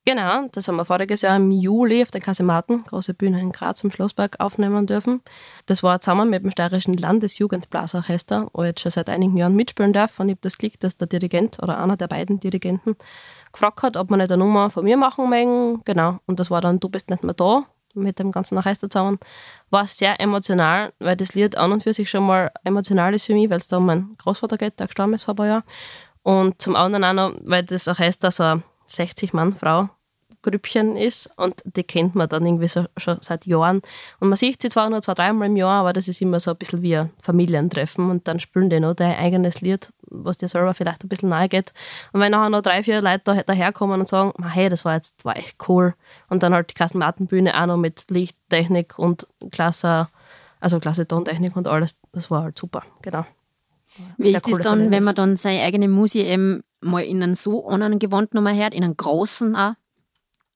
Genau, 0.06 0.48
das 0.52 0.68
haben 0.68 0.76
wir 0.76 0.86
voriges 0.86 1.22
Jahr 1.22 1.36
im 1.36 1.52
Juli 1.52 2.02
auf 2.02 2.12
der 2.12 2.22
Kasematen, 2.22 2.84
große 2.84 3.14
Bühne 3.14 3.42
in 3.42 3.52
Graz 3.52 3.84
am 3.84 3.92
Schlossberg, 3.92 4.40
aufnehmen 4.40 4.88
dürfen. 4.88 5.22
Das 5.66 5.82
war 5.82 6.00
zusammen 6.00 6.30
mit 6.30 6.44
dem 6.44 6.52
Steirischen 6.52 6.96
Landesjugendblasorchester, 6.96 8.50
wo 8.54 8.64
ich 8.64 8.68
jetzt 8.68 8.82
schon 8.82 8.92
seit 8.92 9.10
einigen 9.10 9.38
Jahren 9.38 9.56
mitspielen 9.56 9.94
darf. 9.94 10.20
Und 10.20 10.30
ich 10.30 10.34
habe 10.34 10.42
das 10.42 10.58
Glück, 10.58 10.80
dass 10.80 10.98
der 10.98 11.08
Dirigent 11.08 11.58
oder 11.62 11.80
einer 11.80 11.98
der 11.98 12.08
beiden 12.08 12.40
Dirigenten 12.40 12.96
gefragt 13.52 13.82
hat, 13.82 13.98
ob 13.98 14.10
wir 14.10 14.18
nicht 14.18 14.32
eine 14.32 14.44
Nummer 14.44 14.70
von 14.70 14.84
mir 14.84 14.98
machen 14.98 15.30
mögen. 15.30 15.82
Genau, 15.86 16.20
und 16.28 16.40
das 16.40 16.52
war 16.52 16.62
dann 16.62 16.80
Du 16.80 16.90
bist 16.90 17.10
nicht 17.10 17.24
mehr 17.24 17.34
da 17.34 17.66
mit 18.00 18.20
dem 18.20 18.32
ganzen 18.32 18.58
Orchester 18.58 18.90
zusammen. 18.90 19.20
War 19.70 19.88
sehr 19.88 20.20
emotional, 20.20 20.94
weil 21.00 21.16
das 21.16 21.34
Lied 21.36 21.58
an 21.58 21.72
und 21.72 21.84
für 21.84 21.94
sich 21.94 22.10
schon 22.10 22.26
mal 22.26 22.52
emotional 22.64 23.14
ist 23.14 23.26
für 23.26 23.34
mich, 23.34 23.50
weil 23.50 23.58
es 23.58 23.68
da 23.68 23.78
um 23.78 23.86
meinen 23.86 24.16
Großvater 24.18 24.58
geht, 24.58 24.80
der 24.80 24.88
gestorben 24.88 25.14
ist 25.14 25.24
vor 25.24 25.34
ein 25.34 25.38
paar 25.38 25.48
Jahren. 25.48 25.64
Und 26.24 26.62
zum 26.62 26.76
anderen 26.76 27.04
auch 27.04 27.14
noch, 27.14 27.40
weil 27.44 27.64
das 27.64 27.88
Orchester 27.88 28.32
so 28.32 28.44
eine 28.44 28.64
60-Mann-Frau 28.90 29.90
Grüppchen 30.42 30.96
ist 30.96 31.30
und 31.36 31.62
die 31.66 31.84
kennt 31.84 32.16
man 32.16 32.30
dann 32.30 32.46
irgendwie 32.46 32.68
so, 32.68 32.86
schon 32.98 33.18
seit 33.22 33.46
Jahren. 33.46 33.82
Und 34.20 34.30
man 34.30 34.38
sieht 34.38 34.62
sie 34.62 34.70
zwar 34.70 34.90
nur 34.90 35.02
zwei, 35.02 35.14
dreimal 35.14 35.48
im 35.48 35.58
Jahr, 35.58 35.82
aber 35.82 35.94
das 35.94 36.08
ist 36.08 36.22
immer 36.22 36.40
so 36.40 36.52
ein 36.52 36.58
bisschen 36.58 36.82
wie 36.82 36.96
ein 36.96 37.12
Familientreffen 37.22 38.10
und 38.10 38.28
dann 38.28 38.40
spielen 38.40 38.70
die 38.70 38.80
noch 38.80 38.94
dein 38.94 39.18
eigenes 39.18 39.62
Lied, 39.62 39.92
was 40.10 40.38
dir 40.38 40.48
selber 40.48 40.74
vielleicht 40.74 41.04
ein 41.04 41.10
bisschen 41.10 41.30
nahe 41.30 41.50
geht. 41.50 41.74
Und 42.12 42.20
wenn 42.20 42.32
nachher 42.32 42.50
noch 42.50 42.62
drei, 42.62 42.84
vier 42.84 43.02
Leute 43.02 43.22
da, 43.24 43.44
daherkommen 43.44 44.00
und 44.00 44.08
sagen, 44.08 44.34
hey, 44.44 44.70
das 44.70 44.86
war 44.86 44.96
jetzt 44.96 45.24
war 45.24 45.38
echt 45.38 45.58
cool 45.68 45.94
und 46.30 46.44
dann 46.44 46.54
halt 46.54 46.70
die 46.72 46.76
Kassenmartenbühne 46.76 47.60
auch 47.60 47.68
noch 47.68 47.78
mit 47.78 48.06
Lichttechnik 48.10 48.98
und 48.98 49.28
klasse, 49.52 50.08
also 50.60 50.80
klasse 50.80 51.08
Tontechnik 51.08 51.56
und 51.56 51.68
alles, 51.68 51.96
das 52.12 52.30
war 52.30 52.44
halt 52.44 52.58
super, 52.58 52.84
genau. 53.02 53.26
Wie 54.18 54.34
ist 54.34 54.48
das 54.48 54.60
dann, 54.60 54.92
wenn 54.92 55.04
man 55.04 55.16
dann 55.16 55.38
seine 55.38 55.64
eigene 55.64 55.88
Musik 55.88 56.26
eben 56.26 56.64
mal 56.82 57.04
in 57.04 57.22
einen 57.22 57.36
so 57.36 57.68
anderen 57.68 58.00
Gewand 58.00 58.34
nochmal 58.34 58.56
hört, 58.56 58.74
in 58.74 58.84
einen 58.84 58.98
großen 58.98 59.56
auch? 59.56 59.74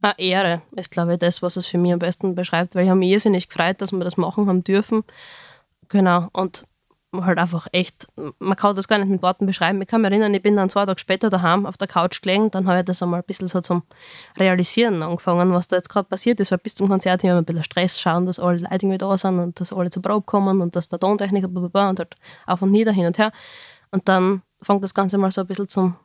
Eine 0.02 0.20
Ehre 0.20 0.62
ist, 0.76 0.92
glaube 0.92 1.14
ich, 1.14 1.20
das, 1.20 1.42
was 1.42 1.56
es 1.56 1.66
für 1.66 1.78
mich 1.78 1.94
am 1.94 2.00
besten 2.00 2.36
beschreibt, 2.36 2.76
weil 2.76 2.84
ich 2.84 2.90
habe 2.90 3.00
mich 3.00 3.10
irrsinnig 3.10 3.48
gefreut, 3.48 3.82
dass 3.82 3.92
wir 3.92 4.00
das 4.00 4.18
machen 4.18 4.48
haben 4.48 4.64
dürfen. 4.64 5.04
Genau, 5.88 6.28
und 6.34 6.66
halt 7.14 7.40
einfach 7.40 7.68
echt, 7.72 8.08
man 8.40 8.56
kann 8.56 8.76
das 8.76 8.88
gar 8.88 8.98
nicht 8.98 9.10
mit 9.10 9.22
Worten 9.22 9.46
beschreiben. 9.46 9.82
Ich 9.82 9.88
kann 9.88 10.02
mich 10.02 10.12
erinnern, 10.12 10.34
ich 10.34 10.42
bin 10.42 10.56
dann 10.56 10.70
zwei 10.70 10.86
Tage 10.86 11.00
später 11.00 11.30
daheim 11.30 11.66
auf 11.66 11.78
der 11.78 11.88
Couch 11.88 12.22
gelegen, 12.22 12.52
dann 12.52 12.68
habe 12.68 12.80
ich 12.80 12.86
das 12.86 13.04
einmal 13.04 13.22
ein 13.22 13.26
bisschen 13.26 13.48
so 13.48 13.62
zum 13.62 13.84
Realisieren 14.38 15.04
angefangen, 15.04 15.54
was 15.54 15.68
da 15.68 15.76
jetzt 15.76 15.90
gerade 15.90 16.08
passiert 16.08 16.40
ist, 16.40 16.52
weil 16.52 16.58
bis 16.58 16.76
zum 16.76 16.90
Konzert 16.90 17.22
hier 17.22 17.36
ein 17.36 17.46
bisschen 17.46 17.64
Stress 17.64 18.00
schauen, 18.00 18.26
dass 18.26 18.40
alle 18.40 18.58
Leute 18.58 18.74
irgendwie 18.74 18.98
da 18.98 19.18
sind 19.18 19.40
und 19.40 19.60
dass 19.60 19.72
alle 19.72 19.90
zur 19.90 20.02
Probe 20.02 20.26
kommen 20.26 20.62
und 20.62 20.76
dass 20.76 20.90
der 20.90 21.00
Tontechniker 21.00 21.50
und 21.50 22.00
halt 22.00 22.16
auf 22.48 22.62
und 22.62 22.72
nieder 22.72 22.92
hin 22.92 23.06
und 23.06 23.18
her. 23.18 23.32
Und 23.92 24.10
dann 24.10 24.42
fängt 24.62 24.84
das 24.84 24.94
Ganze 24.94 25.18
mal 25.18 25.32
so 25.32 25.42
ein 25.42 25.48
bisschen 25.48 25.68
zum 25.68 25.96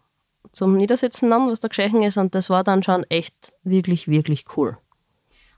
zum 0.52 0.76
Niedersitzen 0.76 1.32
an, 1.32 1.50
was 1.50 1.60
da 1.60 1.68
geschehen 1.68 2.02
ist. 2.02 2.16
Und 2.16 2.34
das 2.34 2.50
war 2.50 2.64
dann 2.64 2.82
schon 2.82 3.04
echt 3.04 3.52
wirklich, 3.62 4.08
wirklich 4.08 4.44
cool. 4.56 4.78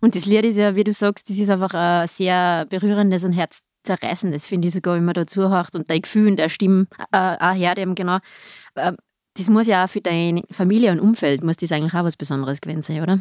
Und 0.00 0.14
das 0.16 0.26
Lied 0.26 0.44
ist 0.44 0.56
ja, 0.56 0.74
wie 0.74 0.84
du 0.84 0.92
sagst, 0.92 1.28
das 1.28 1.36
ist 1.38 1.50
einfach 1.50 1.74
ein 1.74 2.08
sehr 2.08 2.66
berührendes 2.66 3.24
und 3.24 3.32
herzzerreißendes, 3.86 4.46
finde 4.46 4.68
ich 4.68 4.74
sogar, 4.74 4.96
wenn 4.96 5.04
man 5.04 5.14
da 5.14 5.26
zuhört 5.26 5.74
und 5.74 5.90
dein 5.90 6.02
Gefühl 6.02 6.28
in 6.28 6.36
der 6.36 6.48
Stimme 6.48 6.86
äh, 7.12 7.36
auch 7.38 7.54
hört 7.54 7.78
eben 7.78 7.94
genau. 7.94 8.18
Äh, 8.74 8.92
das 9.34 9.48
muss 9.48 9.66
ja 9.66 9.84
auch 9.84 9.88
für 9.88 10.00
deine 10.00 10.42
Familie 10.50 10.90
und 10.90 11.00
Umfeld, 11.00 11.42
muss 11.42 11.56
das 11.56 11.72
eigentlich 11.72 11.94
auch 11.94 12.04
was 12.04 12.16
Besonderes 12.16 12.60
gewesen 12.60 12.82
sein, 12.82 13.02
oder? 13.02 13.20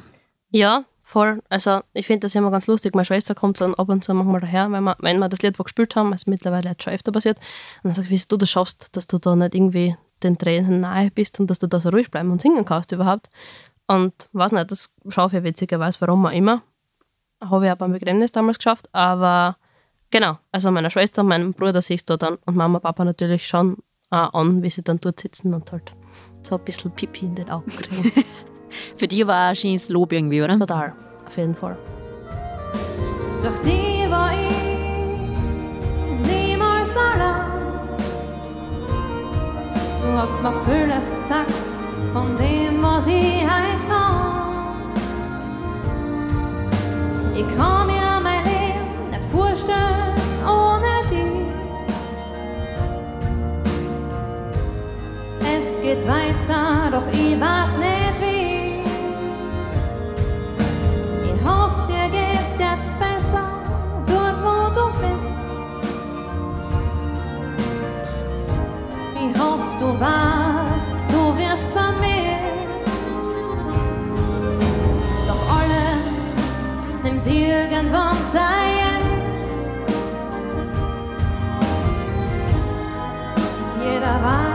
Ja, 0.51 0.85
voll. 1.01 1.41
Also 1.49 1.81
ich 1.93 2.07
finde 2.07 2.21
das 2.21 2.35
immer 2.35 2.49
ganz 2.49 2.65
lustig. 2.67 2.95
Meine 2.95 3.05
Schwester 3.05 3.35
kommt 3.35 3.61
dann 3.61 3.75
ab 3.75 3.89
und 3.89 4.03
zu 4.03 4.13
manchmal 4.13 4.41
daher, 4.41 4.71
wenn 4.71 4.83
wir, 4.83 4.97
wenn 4.99 5.19
wir 5.19 5.29
das 5.29 5.41
Lied 5.43 5.59
wo 5.59 5.63
gespielt 5.63 5.95
haben, 5.95 6.11
also 6.11 6.29
mittlerweile 6.29 6.69
jetzt 6.69 6.83
schon 6.83 6.93
öfter 6.93 7.11
passiert, 7.11 7.37
und 7.37 7.89
dann 7.89 7.93
sagt, 7.93 8.09
wie 8.09 8.21
du 8.27 8.37
das 8.37 8.49
schaffst, 8.49 8.95
dass 8.97 9.05
du 9.07 9.19
da 9.19 9.35
nicht 9.35 9.53
irgendwie 9.53 9.95
den 10.23 10.37
Tränen 10.37 10.81
nahe 10.81 11.11
bist 11.11 11.39
und 11.39 11.49
dass 11.49 11.59
du 11.59 11.67
da 11.67 11.79
so 11.79 11.89
ruhig 11.89 12.09
bleiben 12.09 12.31
und 12.31 12.41
singen 12.41 12.65
kannst 12.65 12.91
überhaupt. 12.91 13.29
Und 13.87 14.13
weiß 14.33 14.51
nicht, 14.51 14.71
das 14.71 14.89
schaffe 15.09 15.37
ich 15.37 15.43
witzigerweise, 15.43 16.01
warum 16.01 16.25
auch 16.25 16.31
immer. 16.31 16.63
Habe 17.41 17.67
ich 17.67 17.71
auch 17.71 17.77
beim 17.77 17.93
Begräbnis 17.93 18.31
damals 18.31 18.57
geschafft, 18.57 18.89
aber 18.91 19.57
genau, 20.11 20.37
also 20.51 20.71
meiner 20.71 20.89
Schwester, 20.89 21.23
meinem 21.23 21.51
Bruder 21.53 21.81
siehst 21.81 22.09
du 22.09 22.17
dann 22.17 22.37
und 22.45 22.55
Mama, 22.55 22.79
Papa 22.79 23.05
natürlich 23.05 23.47
schon 23.47 23.77
auch 24.09 24.33
an, 24.33 24.63
wie 24.63 24.69
sie 24.69 24.83
dann 24.83 24.97
dort 24.97 25.19
sitzen 25.19 25.53
und 25.53 25.71
halt 25.71 25.93
so 26.43 26.57
ein 26.57 26.63
bisschen 26.63 26.91
Pipi 26.91 27.25
in 27.25 27.35
den 27.35 27.49
Augen 27.49 27.71
kriegen. 27.71 28.25
Für 28.97 29.07
die 29.07 29.25
war 29.25 29.49
ein 29.49 29.55
schönes 29.55 29.89
Lob 29.89 30.11
irgendwie, 30.11 30.41
oder? 30.41 30.57
Total, 30.57 30.93
auf 31.25 31.37
jeden 31.37 31.55
Fall. 31.55 31.77
Doch 33.43 33.57
die 33.63 34.09
war 34.09 34.31
ich 34.33 34.49
niemals 36.29 36.95
allein. 36.95 37.51
Du 40.01 40.11
hast 40.17 40.41
mir 40.41 40.53
vieles 40.65 41.21
gesagt 41.21 41.53
von 42.13 42.35
dem, 42.37 42.81
was 42.81 43.07
ich 43.07 43.43
heute 43.43 43.87
kann. 43.87 44.29
Ich 47.35 47.57
kann 47.57 47.87
mir 47.87 48.19
mein 48.21 48.43
Leben 48.43 49.09
nicht 49.09 49.31
vorstellen 49.31 49.98
geht 55.95 56.07
weiter, 56.07 56.91
doch 56.91 57.07
ich 57.11 57.39
weiß 57.39 57.71
nicht 57.77 58.17
wie. 58.21 58.83
Ich 61.29 61.41
hoffe, 61.47 61.87
dir 61.87 62.09
geht's 62.17 62.57
jetzt 62.59 62.99
besser 62.99 63.47
dort, 64.05 64.39
wo 64.45 64.55
du 64.77 64.85
bist. 65.01 65.39
Ich 69.15 69.41
hoffe, 69.41 69.69
du 69.79 69.89
weißt, 69.99 70.95
du 71.13 71.21
wirst 71.39 71.67
vermisst. 71.77 72.97
Doch 75.27 75.43
alles 75.59 76.15
nimmt 77.03 77.25
irgendwann 77.25 78.17
sein. 78.25 79.01
Jeder 83.81 84.15
weiß, 84.23 84.48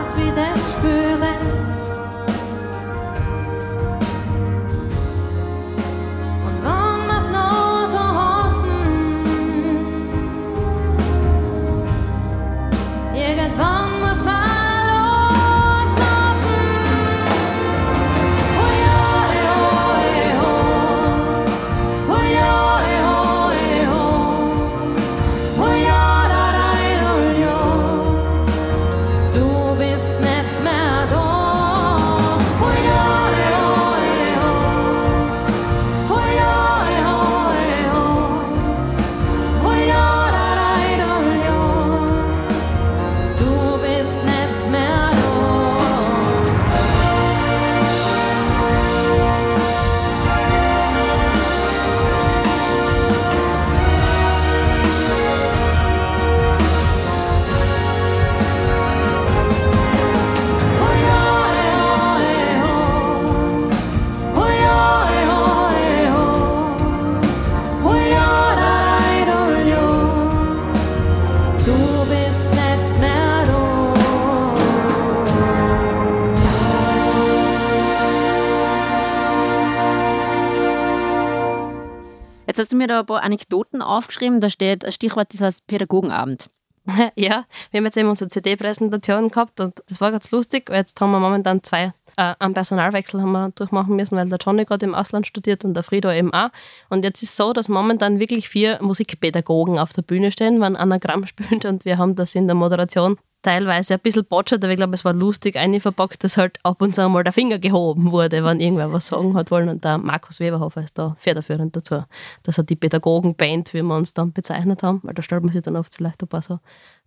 Jetzt 82.55 82.61
hast 82.61 82.73
du 82.73 82.77
mir 82.77 82.87
da 82.87 83.01
ein 83.01 83.07
paar 83.07 83.25
Anekdoten 83.25 83.83
aufgeschrieben. 83.83 84.41
Da 84.41 84.49
steht 84.49 84.85
ein 84.85 84.93
Stichwort, 84.93 85.35
das 85.35 85.41
heißt 85.41 85.67
Pädagogenabend. 85.67 86.51
Ja, 87.17 87.47
wir 87.73 87.79
haben 87.79 87.85
jetzt 87.85 87.97
eben 87.97 88.09
unsere 88.09 88.29
CD-Präsentation 88.29 89.29
gehabt 89.29 89.59
und 89.59 89.83
das 89.89 90.01
war 90.01 90.13
ganz 90.13 90.31
lustig. 90.31 90.71
Jetzt 90.71 91.01
haben 91.01 91.11
wir 91.11 91.19
momentan 91.19 91.65
zwei, 91.65 91.93
äh, 92.17 92.35
einen 92.39 92.55
Personalwechsel 92.55 93.21
haben 93.21 93.33
wir 93.33 93.51
durchmachen 93.57 93.97
müssen, 93.97 94.17
weil 94.17 94.29
der 94.29 94.39
Johnny 94.39 94.65
gerade 94.67 94.87
im 94.87 94.95
Ausland 94.95 95.27
studiert 95.27 95.65
und 95.65 95.75
der 95.75 95.83
Frido 95.83 96.13
eben 96.13 96.33
auch. 96.33 96.51
Und 96.91 97.05
jetzt 97.05 97.25
ist 97.25 97.35
so, 97.35 97.53
dass 97.53 97.69
momentan 97.69 98.21
wirklich 98.21 98.49
vier 98.49 98.81
Musikpädagogen 98.81 99.81
auf 99.81 99.93
der 99.93 100.03
Bühne 100.03 100.31
stehen, 100.31 100.61
wenn 100.61 100.77
Anagramm 100.77 101.27
spielt 101.27 101.65
und 101.65 101.85
wir 101.85 101.99
haben 101.99 102.15
das 102.15 102.37
in 102.37 102.47
der 102.47 102.55
Moderation 102.55 103.17
teilweise 103.45 103.95
ein 103.95 104.01
bisschen 104.01 104.25
botschert, 104.25 104.65
aber 104.65 104.73
ich 104.73 104.77
glaube, 104.77 104.95
es 104.95 105.05
war 105.05 105.13
lustig 105.13 105.57
verpackt, 105.81 106.25
dass 106.25 106.37
halt 106.37 106.59
ab 106.65 106.83
und 106.83 106.95
zu 106.95 107.09
mal 107.09 107.23
der 107.23 107.33
Finger 107.33 107.59
gehoben 107.59 108.11
wurde, 108.11 108.43
wenn 108.43 108.59
irgendwer 108.59 108.93
was 108.93 109.07
sagen 109.07 109.35
hat 109.35 109.51
wollen. 109.51 109.69
Und 109.69 109.85
der 109.85 109.99
Markus 109.99 110.41
Weberhofer 110.41 110.83
ist 110.83 110.99
da 110.99 111.15
federführend 111.19 111.77
dazu. 111.77 112.05
Das 112.43 112.59
hat 112.59 112.71
die 112.71 112.77
Pädagogenband, 112.77 113.75
wie 113.75 113.83
wir 113.83 113.95
uns 113.95 114.15
dann 114.15 114.33
bezeichnet 114.33 114.83
haben, 114.83 115.01
weil 115.05 115.15
da 115.15 115.23
stellt 115.23 115.45
man 115.45 115.53
sich 115.53 115.63
dann 115.63 115.77
oft 115.77 115.95
vielleicht 115.95 116.23
ein 116.23 116.29
paar 116.29 116.43
so 116.43 116.59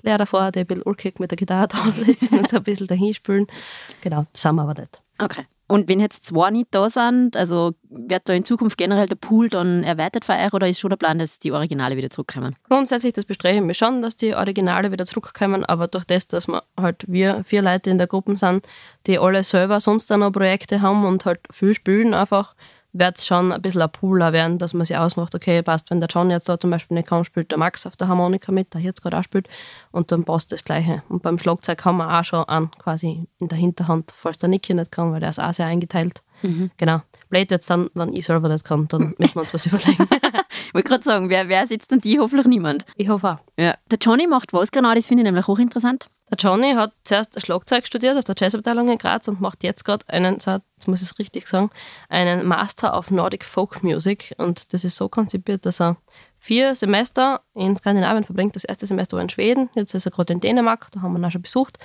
Lehrer 0.04 0.28
vor, 0.28 0.52
die 0.52 0.60
ein 0.60 0.68
bisschen 0.68 0.84
urkig 0.86 1.20
mit 1.20 1.32
der 1.32 1.38
Gitarre 1.38 1.68
da 1.68 1.92
sitzen 2.06 2.38
und 2.38 2.50
so 2.50 2.58
ein 2.58 2.64
bisschen 2.64 2.88
dahin 2.88 3.14
spielen. 3.14 3.48
Genau, 4.02 4.26
das 4.32 4.46
haben 4.46 4.58
wir 4.58 4.62
aber 4.62 4.76
nicht. 4.76 5.02
Okay. 5.18 5.44
Und 5.68 5.90
wenn 5.90 6.00
jetzt 6.00 6.26
zwei 6.26 6.50
nicht 6.50 6.70
da 6.72 6.90
sind, 6.90 7.36
also 7.36 7.74
wird 7.90 8.30
da 8.30 8.34
in 8.34 8.46
Zukunft 8.46 8.78
generell 8.78 9.08
der 9.08 9.16
Pool 9.16 9.50
dann 9.50 9.84
erweitert 9.84 10.24
für 10.24 10.34
euch 10.34 10.54
oder 10.54 10.68
ist 10.68 10.80
schon 10.80 10.90
der 10.90 10.98
Plan, 10.98 11.20
dass 11.20 11.40
die 11.40 11.52
Originale 11.52 11.98
wieder 11.98 12.10
zurückkommen? 12.10 12.56
Grundsätzlich, 12.70 13.14
das 13.14 13.26
bestreben 13.26 13.68
wir 13.68 13.74
schon, 13.74 14.02
dass 14.02 14.16
die 14.16 14.34
Originale 14.34 14.92
wieder 14.92 15.06
zurückkommen, 15.06 15.66
aber 15.66 15.88
durch 15.88 16.06
das, 16.06 16.28
dass 16.28 16.48
wir 16.48 16.64
halt 16.80 17.04
wir 17.08 17.44
vier 17.44 17.62
Leute 17.62 17.90
in 17.90 17.98
der 17.98 18.08
Gruppe 18.08 18.38
sind, 18.38 18.66
die 19.08 19.20
alle 19.20 19.44
selber 19.44 19.82
sonst 19.82 20.10
dann 20.10 20.22
noch 20.22 20.32
Projekte 20.32 20.82
haben 20.82 21.06
und 21.06 21.26
halt 21.26 21.42
viel 21.52 21.74
spielen 21.74 22.14
einfach, 22.14 22.56
wird 23.00 23.18
es 23.18 23.26
schon 23.26 23.52
ein 23.52 23.62
bisschen 23.62 23.82
ein 23.82 23.92
Pooler 23.92 24.34
werden, 24.34 24.58
dass 24.58 24.74
man 24.74 24.86
sich 24.86 24.98
ausmacht, 24.98 25.36
okay, 25.36 25.62
passt, 25.62 25.90
wenn 25.92 26.00
der 26.00 26.10
John 26.10 26.30
jetzt 26.30 26.48
da 26.50 26.60
zum 26.60 26.72
Beispiel 26.72 26.96
nicht 26.96 27.08
kann, 27.08 27.26
spielt 27.26 27.52
der 27.52 27.58
Max 27.58 27.86
auf 27.86 27.96
der 27.96 28.08
Harmonika 28.08 28.52
mit, 28.52 28.74
der 28.74 28.82
jetzt 28.82 29.02
gerade 29.02 29.18
auch 29.18 29.24
spielt, 29.24 29.48
und 29.92 30.12
dann 30.12 30.24
passt 30.24 30.52
das 30.52 30.64
Gleiche. 30.64 31.04
Und 31.10 31.24
beim 31.24 31.40
Schlagzeug 31.40 31.84
haben 31.86 31.98
wir 31.98 32.20
auch 32.20 32.24
schon 32.24 32.44
an, 32.46 32.72
quasi 32.72 33.28
in 33.40 33.48
der 33.48 33.58
Hinterhand, 33.58 34.12
falls 34.16 34.38
der 34.38 34.50
Niki 34.50 34.74
nicht 34.74 34.92
kann, 34.92 35.12
weil 35.12 35.20
der 35.20 35.30
ist 35.30 35.40
auch 35.40 35.54
sehr 35.54 35.68
eingeteilt. 35.68 36.22
Mhm. 36.42 36.72
Genau. 36.78 37.02
Blöd 37.30 37.52
jetzt 37.52 37.70
dann, 37.70 37.90
wenn 37.94 38.14
ich 38.14 38.26
selber 38.26 38.50
nicht 38.50 38.64
kann, 38.64 38.88
dann 38.88 39.16
müssen 39.18 39.36
wir 39.36 39.42
uns 39.42 39.54
was 39.54 39.66
überlegen. 39.66 40.08
ich 40.68 40.74
wollte 40.74 40.90
gerade 40.90 41.04
sagen, 41.04 41.30
wer, 41.30 41.50
wer 41.50 41.68
sitzt 41.68 41.92
denn 41.92 42.00
die? 42.00 42.20
Hoffentlich 42.20 42.48
niemand. 42.48 42.86
Ich 42.96 43.10
hoffe 43.10 43.34
auch. 43.34 43.62
Ja. 43.62 43.76
Der 43.92 43.98
Johnny 44.00 44.28
macht 44.28 44.54
was 44.54 44.72
genau, 44.72 44.94
das 44.94 45.08
finde 45.08 45.24
ich 45.24 45.26
nämlich 45.26 45.48
hochinteressant. 45.48 46.08
Der 46.30 46.38
Johnny 46.38 46.74
hat 46.74 46.92
zuerst 47.06 47.42
Schlagzeug 47.42 47.88
studiert 47.88 48.18
auf 48.18 48.26
der 48.26 48.36
Jazzabteilung 48.38 48.90
in 48.90 48.98
Graz 48.98 49.30
und 49.30 49.40
macht 49.40 49.64
jetzt 49.64 49.86
gerade 49.86 50.04
einen, 50.10 50.36
jetzt 50.36 50.88
muss 50.88 51.02
ich 51.02 51.10
es 51.10 51.20
richtig 51.20 51.48
sagen, 51.48 51.70
einen 52.10 52.46
Master 52.46 52.98
of 52.98 53.12
Nordic 53.12 53.46
Folk 53.46 53.82
Music. 53.82 54.36
Und 54.38 54.74
das 54.74 54.84
ist 54.84 54.98
so 54.98 55.08
konzipiert, 55.08 55.66
dass 55.66 55.80
er 55.80 55.96
vier 56.38 56.76
Semester 56.76 57.42
in 57.54 57.78
Skandinavien 57.78 58.26
verbringt. 58.26 58.58
Das 58.58 58.66
erste 58.66 58.86
Semester 58.86 59.16
war 59.16 59.22
in 59.24 59.30
Schweden, 59.30 59.70
jetzt 59.74 59.94
ist 59.94 60.06
er 60.06 60.12
gerade 60.12 60.34
in 60.34 60.42
Dänemark, 60.42 60.90
da 60.92 61.02
haben 61.02 61.14
wir 61.14 61.20
ihn 61.20 61.26
auch 61.26 61.32
schon 61.32 61.42
besucht. 61.42 61.80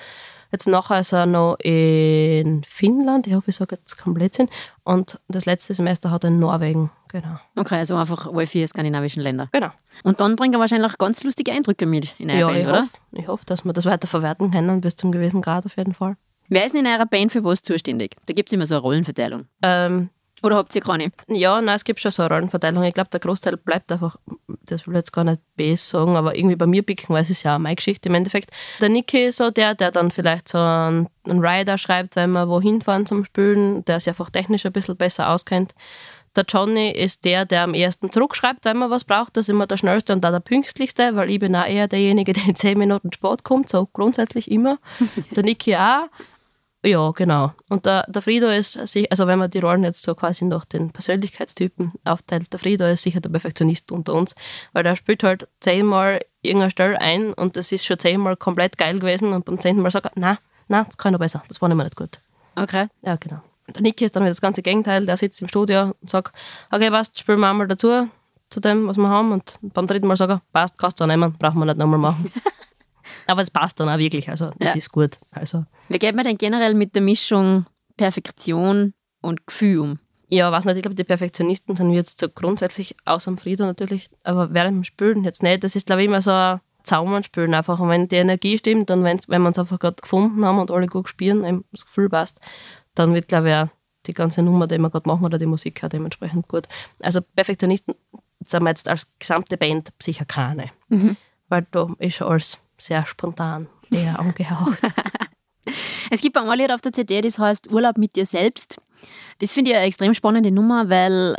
Jetzt 0.52 0.68
nachher 0.68 1.00
ist 1.00 1.12
er 1.12 1.24
noch 1.24 1.56
in 1.64 2.62
Finnland, 2.64 3.26
ich 3.26 3.34
hoffe, 3.34 3.50
ich 3.50 3.56
sage 3.56 3.76
jetzt 3.76 3.96
keinen 3.96 4.12
Blödsinn. 4.12 4.48
Und 4.84 5.18
das 5.28 5.46
letzte 5.46 5.72
Semester 5.72 6.10
hat 6.10 6.24
er 6.24 6.28
in 6.28 6.38
Norwegen, 6.38 6.90
genau. 7.08 7.38
Okay, 7.56 7.76
also 7.76 7.96
einfach 7.96 8.26
alle 8.26 8.46
vier 8.46 8.68
skandinavischen 8.68 9.22
Länder. 9.22 9.48
Genau. 9.50 9.70
Und 10.04 10.20
dann 10.20 10.36
bringt 10.36 10.54
er 10.54 10.60
wahrscheinlich 10.60 10.98
ganz 10.98 11.24
lustige 11.24 11.52
Eindrücke 11.52 11.86
mit 11.86 12.14
in 12.18 12.30
eurer 12.30 12.38
ja, 12.38 12.46
Band, 12.48 12.58
ich 12.58 12.68
oder? 12.68 12.80
Hoffe, 12.80 12.90
ich 13.12 13.28
hoffe, 13.28 13.46
dass 13.46 13.64
wir 13.64 13.72
das 13.72 13.86
weiter 13.86 14.06
verwerten 14.06 14.50
können, 14.50 14.82
bis 14.82 14.94
zum 14.94 15.10
gewissen 15.10 15.40
Grad 15.40 15.64
auf 15.64 15.76
jeden 15.78 15.94
Fall. 15.94 16.16
Wer 16.48 16.66
ist 16.66 16.74
denn 16.74 16.84
in 16.84 16.92
eurer 16.92 17.06
Band 17.06 17.32
für 17.32 17.42
was 17.44 17.62
zuständig? 17.62 18.16
Da 18.26 18.34
gibt 18.34 18.50
es 18.50 18.52
immer 18.52 18.66
so 18.66 18.74
eine 18.74 18.82
Rollenverteilung. 18.82 19.46
Ähm, 19.62 20.10
oder 20.42 20.56
habt 20.56 20.74
ihr 20.74 20.80
keine? 20.80 21.12
Ja, 21.28 21.60
nein, 21.60 21.76
es 21.76 21.84
gibt 21.84 22.00
schon 22.00 22.10
so 22.10 22.22
eine 22.22 22.34
Rollenverteilung. 22.34 22.82
Ich 22.84 22.94
glaube, 22.94 23.10
der 23.10 23.20
Großteil 23.20 23.56
bleibt 23.56 23.90
einfach, 23.92 24.16
das 24.64 24.86
will 24.86 24.94
ich 24.94 24.98
jetzt 24.98 25.12
gar 25.12 25.24
nicht 25.24 25.40
B 25.56 25.74
sagen, 25.76 26.16
aber 26.16 26.36
irgendwie 26.36 26.56
bei 26.56 26.66
mir 26.66 26.82
picken, 26.82 27.14
weil 27.14 27.22
es 27.22 27.30
ist 27.30 27.42
ja 27.44 27.54
auch 27.54 27.60
meine 27.60 27.76
Geschichte 27.76 28.08
im 28.08 28.14
Endeffekt. 28.14 28.50
Der 28.80 28.88
Niki 28.88 29.26
ist 29.26 29.38
so 29.38 29.50
der, 29.50 29.74
der 29.74 29.90
dann 29.90 30.10
vielleicht 30.10 30.48
so 30.48 30.58
einen, 30.58 31.08
einen 31.28 31.44
Rider 31.44 31.78
schreibt, 31.78 32.16
wenn 32.16 32.30
wir 32.30 32.48
wohin 32.48 32.80
fahren 32.80 33.06
zum 33.06 33.24
Spülen, 33.24 33.84
der 33.84 34.00
sich 34.00 34.08
einfach 34.08 34.30
technisch 34.30 34.66
ein 34.66 34.72
bisschen 34.72 34.96
besser 34.96 35.28
auskennt. 35.28 35.74
Der 36.34 36.44
Johnny 36.48 36.90
ist 36.90 37.26
der, 37.26 37.44
der 37.44 37.64
am 37.64 37.74
ersten 37.74 38.10
zurückschreibt, 38.10 38.64
wenn 38.64 38.78
man 38.78 38.90
was 38.90 39.04
braucht. 39.04 39.36
Das 39.36 39.42
ist 39.42 39.48
immer 39.50 39.66
der 39.66 39.76
schnellste 39.76 40.14
und 40.14 40.24
auch 40.24 40.30
der 40.30 40.40
pünktlichste, 40.40 41.14
weil 41.14 41.30
ich 41.30 41.38
bin 41.38 41.54
auch 41.54 41.66
eher 41.66 41.88
derjenige, 41.88 42.32
der 42.32 42.46
in 42.46 42.56
zehn 42.56 42.78
Minuten 42.78 43.12
Sport 43.12 43.44
kommt, 43.44 43.68
so 43.68 43.86
grundsätzlich 43.86 44.50
immer. 44.50 44.78
der 45.36 45.42
Niki 45.42 45.76
auch. 45.76 46.08
Ja, 46.84 47.12
genau. 47.12 47.52
Und 47.68 47.86
der, 47.86 48.04
der 48.08 48.22
Frido 48.22 48.48
ist, 48.48 48.76
also 48.76 49.26
wenn 49.26 49.38
man 49.38 49.50
die 49.50 49.60
Rollen 49.60 49.84
jetzt 49.84 50.02
so 50.02 50.16
quasi 50.16 50.44
nach 50.44 50.64
den 50.64 50.90
Persönlichkeitstypen 50.90 51.92
aufteilt, 52.04 52.52
der 52.52 52.58
Frido 52.58 52.84
ist 52.86 53.02
sicher 53.02 53.20
der 53.20 53.30
Perfektionist 53.30 53.92
unter 53.92 54.14
uns, 54.14 54.34
weil 54.72 54.82
der 54.82 54.96
spielt 54.96 55.22
halt 55.22 55.46
zehnmal 55.60 56.20
irgendeine 56.42 56.70
Stelle 56.70 57.00
ein 57.00 57.32
und 57.34 57.56
das 57.56 57.70
ist 57.70 57.86
schon 57.86 58.00
zehnmal 58.00 58.36
komplett 58.36 58.78
geil 58.78 58.98
gewesen 58.98 59.32
und 59.32 59.44
beim 59.44 59.60
zehnten 59.60 59.82
Mal 59.82 59.92
sagt 59.92 60.06
er, 60.06 60.12
nein, 60.16 60.38
nein, 60.66 60.84
das 60.86 60.98
kann 60.98 61.12
noch 61.12 61.20
besser, 61.20 61.42
das 61.46 61.62
war 61.62 61.68
nicht 61.68 61.76
mehr 61.76 61.84
nicht 61.84 61.96
gut. 61.96 62.20
Okay. 62.56 62.88
Ja, 63.02 63.14
genau. 63.14 63.40
Der 63.68 63.82
Niki 63.82 64.04
ist 64.04 64.16
dann 64.16 64.24
wieder 64.24 64.30
das 64.30 64.40
ganze 64.40 64.62
Gegenteil, 64.62 65.06
der 65.06 65.16
sitzt 65.16 65.40
im 65.40 65.48
Studio 65.48 65.94
und 66.00 66.10
sagt, 66.10 66.34
okay, 66.72 66.90
passt, 66.90 67.16
spielen 67.16 67.38
wir 67.38 67.48
einmal 67.48 67.68
dazu, 67.68 68.08
zu 68.50 68.60
dem, 68.60 68.88
was 68.88 68.96
wir 68.96 69.08
haben 69.08 69.30
und 69.30 69.54
beim 69.62 69.86
dritten 69.86 70.08
Mal 70.08 70.16
sagt 70.16 70.32
er, 70.32 70.42
passt, 70.52 70.76
kannst 70.78 70.98
du 70.98 71.04
auch 71.04 71.08
nehmen, 71.08 71.32
brauchen 71.38 71.60
wir 71.60 71.66
nicht 71.66 71.78
nochmal 71.78 72.00
machen. 72.00 72.32
Aber 73.26 73.42
es 73.42 73.50
passt 73.50 73.80
dann 73.80 73.88
auch 73.88 73.98
wirklich, 73.98 74.28
also 74.28 74.50
das 74.58 74.70
ja. 74.70 74.74
ist 74.74 74.92
gut. 74.92 75.18
Also. 75.30 75.64
Wie 75.88 75.98
geht 75.98 76.14
man 76.14 76.24
denn 76.24 76.38
generell 76.38 76.74
mit 76.74 76.94
der 76.94 77.02
Mischung 77.02 77.66
Perfektion 77.96 78.94
und 79.20 79.46
Gefühl 79.46 79.78
um? 79.78 79.98
Ja, 80.28 80.50
weiß 80.50 80.64
nicht, 80.64 80.76
ich 80.76 80.82
glaube, 80.82 80.94
die 80.94 81.04
Perfektionisten 81.04 81.76
sind 81.76 81.92
jetzt 81.92 82.18
so 82.18 82.28
grundsätzlich 82.28 82.96
außer 83.04 83.30
dem 83.30 83.36
Frieden 83.36 83.66
natürlich, 83.66 84.08
aber 84.24 84.54
während 84.54 84.76
dem 84.76 84.84
Spülen 84.84 85.24
jetzt 85.24 85.42
nicht. 85.42 85.62
Das 85.62 85.76
ist, 85.76 85.86
glaube 85.86 86.02
ich, 86.02 86.08
immer 86.08 86.22
so 86.22 86.30
ein 86.30 86.60
Zaumernspülen 86.84 87.52
einfach. 87.52 87.80
Und 87.80 87.90
wenn 87.90 88.08
die 88.08 88.16
Energie 88.16 88.56
stimmt 88.56 88.90
und 88.90 89.04
wenn 89.04 89.20
wir 89.28 89.46
uns 89.46 89.58
einfach 89.58 89.78
gerade 89.78 90.00
gefunden 90.00 90.44
haben 90.44 90.58
und 90.58 90.70
alle 90.70 90.86
gut 90.86 91.10
spielen, 91.10 91.64
das 91.70 91.84
Gefühl 91.84 92.08
passt, 92.08 92.40
dann 92.94 93.12
wird, 93.12 93.28
glaube 93.28 93.50
ich, 93.50 93.54
auch 93.54 93.68
die 94.06 94.14
ganze 94.14 94.42
Nummer, 94.42 94.66
die 94.66 94.78
wir 94.78 94.90
gerade 94.90 95.08
machen, 95.08 95.24
oder 95.24 95.36
die 95.36 95.46
Musik 95.46 95.84
auch 95.84 95.88
dementsprechend 95.88 96.48
gut. 96.48 96.66
Also 97.00 97.20
Perfektionisten 97.20 97.94
sind 98.46 98.62
wir 98.62 98.70
jetzt 98.70 98.88
als 98.88 99.08
gesamte 99.18 99.56
Band 99.56 99.92
sicher 100.02 100.24
keine. 100.24 100.70
Mhm. 100.88 101.16
Weil 101.48 101.66
da 101.70 101.90
ist 101.98 102.16
schon 102.16 102.28
alles 102.28 102.58
sehr 102.82 103.06
spontan, 103.06 103.68
eher 103.90 104.18
angehaucht. 104.20 104.78
es 106.10 106.20
gibt 106.20 106.36
ein 106.36 106.58
Lied 106.58 106.72
auf 106.72 106.80
der 106.80 106.92
CD, 106.92 107.20
das 107.20 107.38
heißt 107.38 107.72
Urlaub 107.72 107.98
mit 107.98 108.16
dir 108.16 108.26
selbst. 108.26 108.80
Das 109.38 109.52
finde 109.52 109.70
ich 109.70 109.76
eine 109.76 109.86
extrem 109.86 110.14
spannende 110.14 110.50
Nummer, 110.50 110.88
weil 110.88 111.36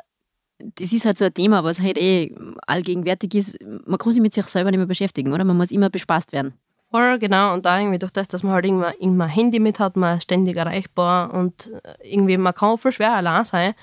das 0.75 0.93
ist 0.93 1.05
halt 1.05 1.17
so 1.17 1.25
ein 1.25 1.33
Thema, 1.33 1.63
was 1.63 1.79
halt 1.79 1.97
eh 1.97 2.35
allgegenwärtig 2.67 3.35
ist. 3.35 3.57
Man 3.85 3.97
kann 3.97 4.11
sich 4.11 4.21
mit 4.21 4.33
sich 4.33 4.45
selber 4.45 4.71
nicht 4.71 4.77
mehr 4.77 4.87
beschäftigen, 4.87 5.33
oder? 5.33 5.43
Man 5.43 5.57
muss 5.57 5.71
immer 5.71 5.89
bespaßt 5.89 6.31
werden. 6.31 6.53
Voll, 6.91 7.17
genau. 7.17 7.53
Und 7.53 7.65
da 7.65 7.79
irgendwie 7.79 7.97
durch 7.97 8.11
das, 8.11 8.27
dass 8.27 8.43
man 8.43 8.53
halt 8.53 8.65
immer, 8.65 8.93
immer 9.01 9.27
Handy 9.27 9.59
mit 9.59 9.79
hat, 9.79 9.97
man 9.97 10.17
ist 10.17 10.23
ständig 10.23 10.57
erreichbar 10.57 11.33
und 11.33 11.71
irgendwie, 12.03 12.37
man 12.37 12.53
kann 12.53 12.77
voll 12.77 12.91
schwer 12.91 13.13
allein 13.13 13.45
sein. 13.45 13.73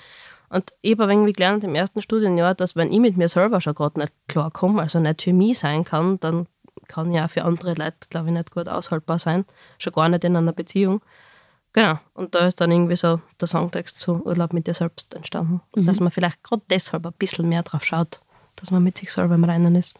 Und 0.49 0.73
ich 0.81 0.97
habe 0.97 1.11
irgendwie 1.11 1.33
gelernt 1.33 1.63
im 1.63 1.75
ersten 1.75 2.01
Studienjahr, 2.01 2.55
dass 2.55 2.75
wenn 2.75 2.91
ich 2.91 2.99
mit 2.99 3.17
mir 3.17 3.29
selber 3.29 3.61
schon 3.61 3.75
gerade 3.75 3.99
nicht 3.99 4.13
klarkomme, 4.27 4.81
also 4.81 4.99
nicht 4.99 5.21
für 5.21 5.33
mich 5.33 5.59
sein 5.59 5.83
kann, 5.83 6.19
dann 6.19 6.47
kann 6.91 7.11
ja 7.11 7.27
für 7.27 7.43
andere 7.43 7.73
Leute, 7.73 8.07
glaube 8.09 8.27
ich, 8.27 8.33
nicht 8.33 8.51
gut 8.51 8.67
aushaltbar 8.67 9.19
sein. 9.19 9.45
Schon 9.77 9.93
gar 9.93 10.09
nicht 10.09 10.23
in 10.23 10.35
einer 10.35 10.53
Beziehung. 10.53 11.01
Genau. 11.73 11.97
Und 12.13 12.35
da 12.35 12.47
ist 12.47 12.59
dann 12.59 12.71
irgendwie 12.71 12.97
so 12.97 13.21
der 13.39 13.47
Songtext 13.47 13.99
zu 13.99 14.23
Urlaub 14.25 14.53
mit 14.53 14.67
dir 14.67 14.73
selbst 14.73 15.13
entstanden. 15.13 15.61
Mhm. 15.75 15.85
Dass 15.85 15.99
man 15.99 16.11
vielleicht 16.11 16.43
gerade 16.43 16.63
deshalb 16.69 17.05
ein 17.05 17.13
bisschen 17.17 17.47
mehr 17.47 17.63
drauf 17.63 17.83
schaut, 17.83 18.19
dass 18.57 18.71
man 18.71 18.83
mit 18.83 18.97
sich 18.97 19.11
selber 19.11 19.35
im 19.35 19.43
Reinen 19.43 19.75
ist. 19.75 19.95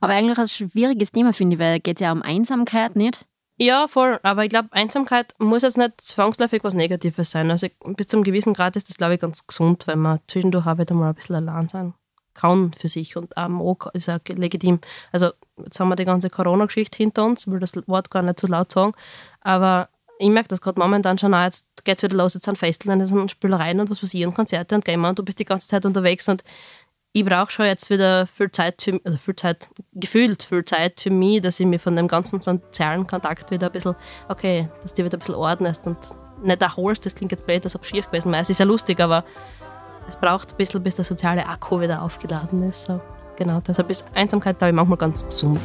Aber 0.00 0.12
eigentlich 0.12 0.38
ein 0.38 0.48
schwieriges 0.48 1.10
Thema, 1.10 1.32
finde 1.32 1.56
ich, 1.56 1.60
weil 1.60 1.78
es 1.78 1.82
geht 1.82 2.00
ja 2.00 2.12
um 2.12 2.22
Einsamkeit, 2.22 2.94
nicht? 2.94 3.26
Ja, 3.56 3.88
voll. 3.88 4.20
Aber 4.22 4.44
ich 4.44 4.50
glaube, 4.50 4.68
Einsamkeit 4.70 5.34
muss 5.38 5.62
jetzt 5.62 5.78
nicht 5.78 6.00
zwangsläufig 6.00 6.62
was 6.62 6.74
Negatives 6.74 7.30
sein. 7.30 7.50
Also 7.50 7.66
bis 7.96 8.06
zum 8.06 8.22
gewissen 8.22 8.54
Grad 8.54 8.76
ist 8.76 8.88
das, 8.88 8.98
glaube 8.98 9.14
ich, 9.14 9.20
ganz 9.20 9.44
gesund, 9.46 9.86
wenn 9.86 9.98
man 9.98 10.20
zwischendurch 10.28 10.66
auch 10.66 10.78
wieder 10.78 10.94
mal 10.94 11.08
ein 11.08 11.14
bisschen 11.14 11.36
allein 11.36 11.66
sein 11.66 11.94
kann 12.38 12.72
für 12.72 12.88
sich 12.88 13.16
und 13.16 13.36
auch 13.36 13.86
ist 13.92 14.08
auch 14.08 14.18
legitim. 14.26 14.80
Also 15.12 15.30
jetzt 15.56 15.78
haben 15.80 15.88
wir 15.88 15.96
die 15.96 16.04
ganze 16.04 16.30
Corona-Geschichte 16.30 16.96
hinter 16.96 17.24
uns, 17.24 17.46
will 17.46 17.60
das 17.60 17.72
Wort 17.86 18.10
gar 18.10 18.22
nicht 18.22 18.40
zu 18.40 18.46
laut 18.46 18.72
sagen, 18.72 18.92
aber 19.40 19.88
ich 20.18 20.28
merke 20.28 20.48
das 20.48 20.60
gerade 20.60 20.80
momentan 20.80 21.18
schon 21.18 21.34
auch, 21.34 21.44
jetzt 21.44 21.66
geht 21.84 21.98
es 21.98 22.02
wieder 22.02 22.16
los, 22.16 22.34
jetzt 22.34 22.44
sind 22.44 22.58
Festeln, 22.58 22.98
jetzt 22.98 23.10
sind 23.10 23.30
Spielereien 23.30 23.80
und 23.80 23.90
was 23.90 24.02
ich 24.02 24.26
und 24.26 24.34
Konzerte 24.34 24.74
und 24.74 24.84
Gamer 24.84 25.10
und 25.10 25.18
du 25.18 25.24
bist 25.24 25.38
die 25.38 25.44
ganze 25.44 25.68
Zeit 25.68 25.86
unterwegs 25.86 26.28
und 26.28 26.42
ich 27.12 27.24
brauche 27.24 27.50
schon 27.50 27.66
jetzt 27.66 27.88
wieder 27.90 28.26
viel 28.26 28.50
Zeit, 28.50 28.82
für, 28.82 29.00
also 29.04 29.18
viel 29.18 29.36
Zeit, 29.36 29.70
gefühlt 29.94 30.42
viel 30.42 30.64
Zeit 30.64 31.00
für 31.00 31.10
mich, 31.10 31.40
dass 31.40 31.58
ich 31.58 31.66
mir 31.66 31.80
von 31.80 31.96
dem 31.96 32.06
ganzen 32.06 32.40
sozialen 32.40 33.06
Kontakt 33.06 33.50
wieder 33.50 33.66
ein 33.66 33.72
bisschen, 33.72 33.96
okay, 34.28 34.68
dass 34.82 34.92
die 34.92 35.04
wieder 35.04 35.16
ein 35.16 35.20
bisschen 35.20 35.34
ordnest 35.34 35.86
und 35.86 35.96
nicht 36.42 36.62
erholst, 36.62 37.06
das 37.06 37.14
klingt 37.14 37.32
jetzt 37.32 37.46
blöd, 37.46 37.64
das 37.64 37.74
ist 37.74 37.86
schier 37.86 38.02
gewesen, 38.02 38.34
es 38.34 38.50
ist 38.50 38.60
ja 38.60 38.66
lustig, 38.66 39.00
aber 39.00 39.24
es 40.08 40.16
braucht 40.16 40.52
ein 40.52 40.56
bisschen, 40.56 40.82
bis 40.82 40.96
der 40.96 41.04
soziale 41.04 41.46
Akku 41.46 41.80
wieder 41.80 42.02
aufgeladen 42.02 42.68
ist. 42.68 42.82
So, 42.82 43.00
genau, 43.36 43.60
deshalb 43.66 43.90
ist 43.90 44.04
Einsamkeit, 44.14 44.58
glaube 44.58 44.70
ich, 44.70 44.76
manchmal 44.76 44.98
ganz 44.98 45.24
gesund. 45.24 45.60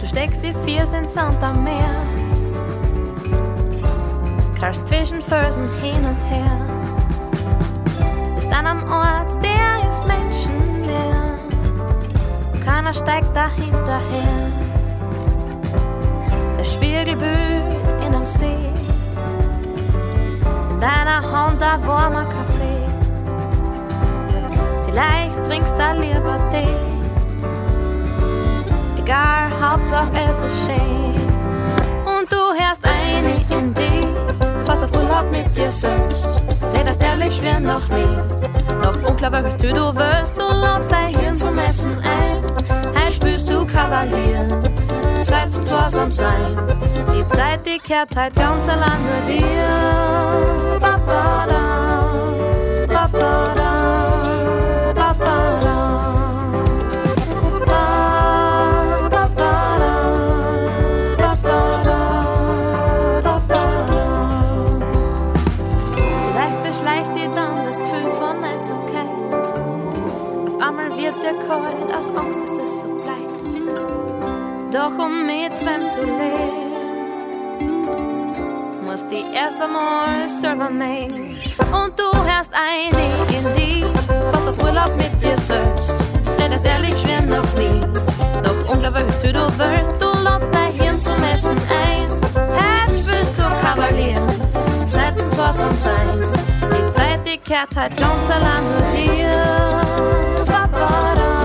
Du 0.00 0.06
steckst 0.06 0.42
die 0.42 0.54
vier 0.64 0.84
in 0.92 1.08
Sand 1.08 1.42
am 1.42 1.64
Meer, 1.64 1.96
krachst 4.58 4.86
zwischen 4.86 5.22
Felsen 5.22 5.68
hin 5.80 6.04
und 6.04 6.20
her, 6.30 6.50
bist 8.34 8.52
an 8.52 8.66
einem 8.66 8.84
Ort, 8.84 9.42
der 9.42 9.88
ist 9.88 10.06
menschenleer. 10.06 10.64
schlägt 12.94 13.34
dahinterher. 13.34 14.52
Das 16.56 16.72
Spiegelbild 16.72 18.02
in 18.06 18.14
einem 18.14 18.26
See. 18.26 18.70
In 20.70 20.80
deiner 20.80 21.22
Hand 21.22 21.62
ein 21.62 21.86
warmer 21.86 22.24
Kaffee. 22.24 22.63
Du 25.92 26.00
lieber 26.00 26.38
Tee. 26.50 26.76
Egal, 28.98 29.50
Hauptsache 29.60 30.10
es 30.30 30.40
ist 30.40 30.66
schön. 30.66 31.14
Und 32.04 32.32
du 32.32 32.36
hörst 32.36 32.80
eine 32.84 33.34
in 33.50 33.74
die, 33.74 34.08
fast 34.64 34.82
auf 34.82 34.92
Urlaub 34.92 35.30
mit 35.30 35.54
dir 35.54 35.70
selbst. 35.70 36.40
Redest 36.74 37.02
ehrlich 37.02 37.40
wie 37.42 37.62
noch 37.62 37.86
nie. 37.88 38.18
Doch 38.82 38.96
unklar, 39.08 39.32
welches 39.32 39.56
Tür 39.56 39.74
du 39.74 39.94
wirst, 39.94 40.38
du 40.38 40.42
ladst 40.42 40.90
dein 40.90 41.14
Hirn 41.18 41.36
zum 41.36 41.58
Essen 41.58 41.96
ein. 41.98 42.42
Heim 42.96 43.12
spürst 43.12 43.50
du 43.50 43.66
Kavalier, 43.66 44.62
Zeit 45.22 45.52
zum 45.52 45.66
Zweisamsein. 45.66 46.56
Die 47.12 47.28
Zeit, 47.36 47.66
die 47.66 47.78
kehrt 47.78 48.16
halt 48.16 48.34
ganz 48.34 48.68
allein 48.68 49.00
nur 49.04 49.36
dir. 49.36 50.80
Ba, 50.80 50.96
ba, 51.06 51.46
da, 52.88 53.06
ba, 53.06 53.52
da. 53.54 53.63
Zu 75.94 76.02
leben, 76.02 77.70
musst 78.84 79.08
die 79.10 79.24
erst 79.32 79.60
einmal 79.62 80.28
selber 80.28 80.68
mengen. 80.68 81.38
Und 81.72 81.96
du 81.96 82.10
hörst 82.28 82.50
einig 82.52 83.12
in 83.28 83.44
die, 83.56 83.84
fast 84.32 84.48
auf 84.48 84.58
Urlaub 84.58 84.90
mit 84.96 85.22
dir 85.22 85.36
selbst. 85.36 85.94
Redest 86.36 86.64
ehrlich 86.64 86.96
wie 87.06 87.26
noch 87.26 87.54
nie. 87.54 87.80
Doch 88.42 88.72
unglaublich, 88.72 89.06
was 89.06 89.22
du 89.22 89.58
willst, 89.58 89.92
du 90.00 90.22
ladst 90.24 90.52
dein 90.52 90.72
Hirn 90.72 91.00
zum 91.00 91.22
Essen 91.32 91.56
ein. 91.70 92.08
Herz 92.58 92.98
spürst 92.98 93.38
du 93.38 93.44
Kavalier, 93.62 94.20
Zeit 94.88 95.16
zum 95.20 95.32
Spaß 95.32 95.58
sein. 95.58 96.20
Die 96.60 96.92
Zeit, 96.92 97.20
die 97.24 97.38
kehrt 97.38 97.76
halt 97.76 97.96
ganz 97.96 98.28
allein 98.30 98.64
nur 98.64 98.82
dir. 98.96 99.30
Ba, 100.46 100.66
ba, 100.72 101.43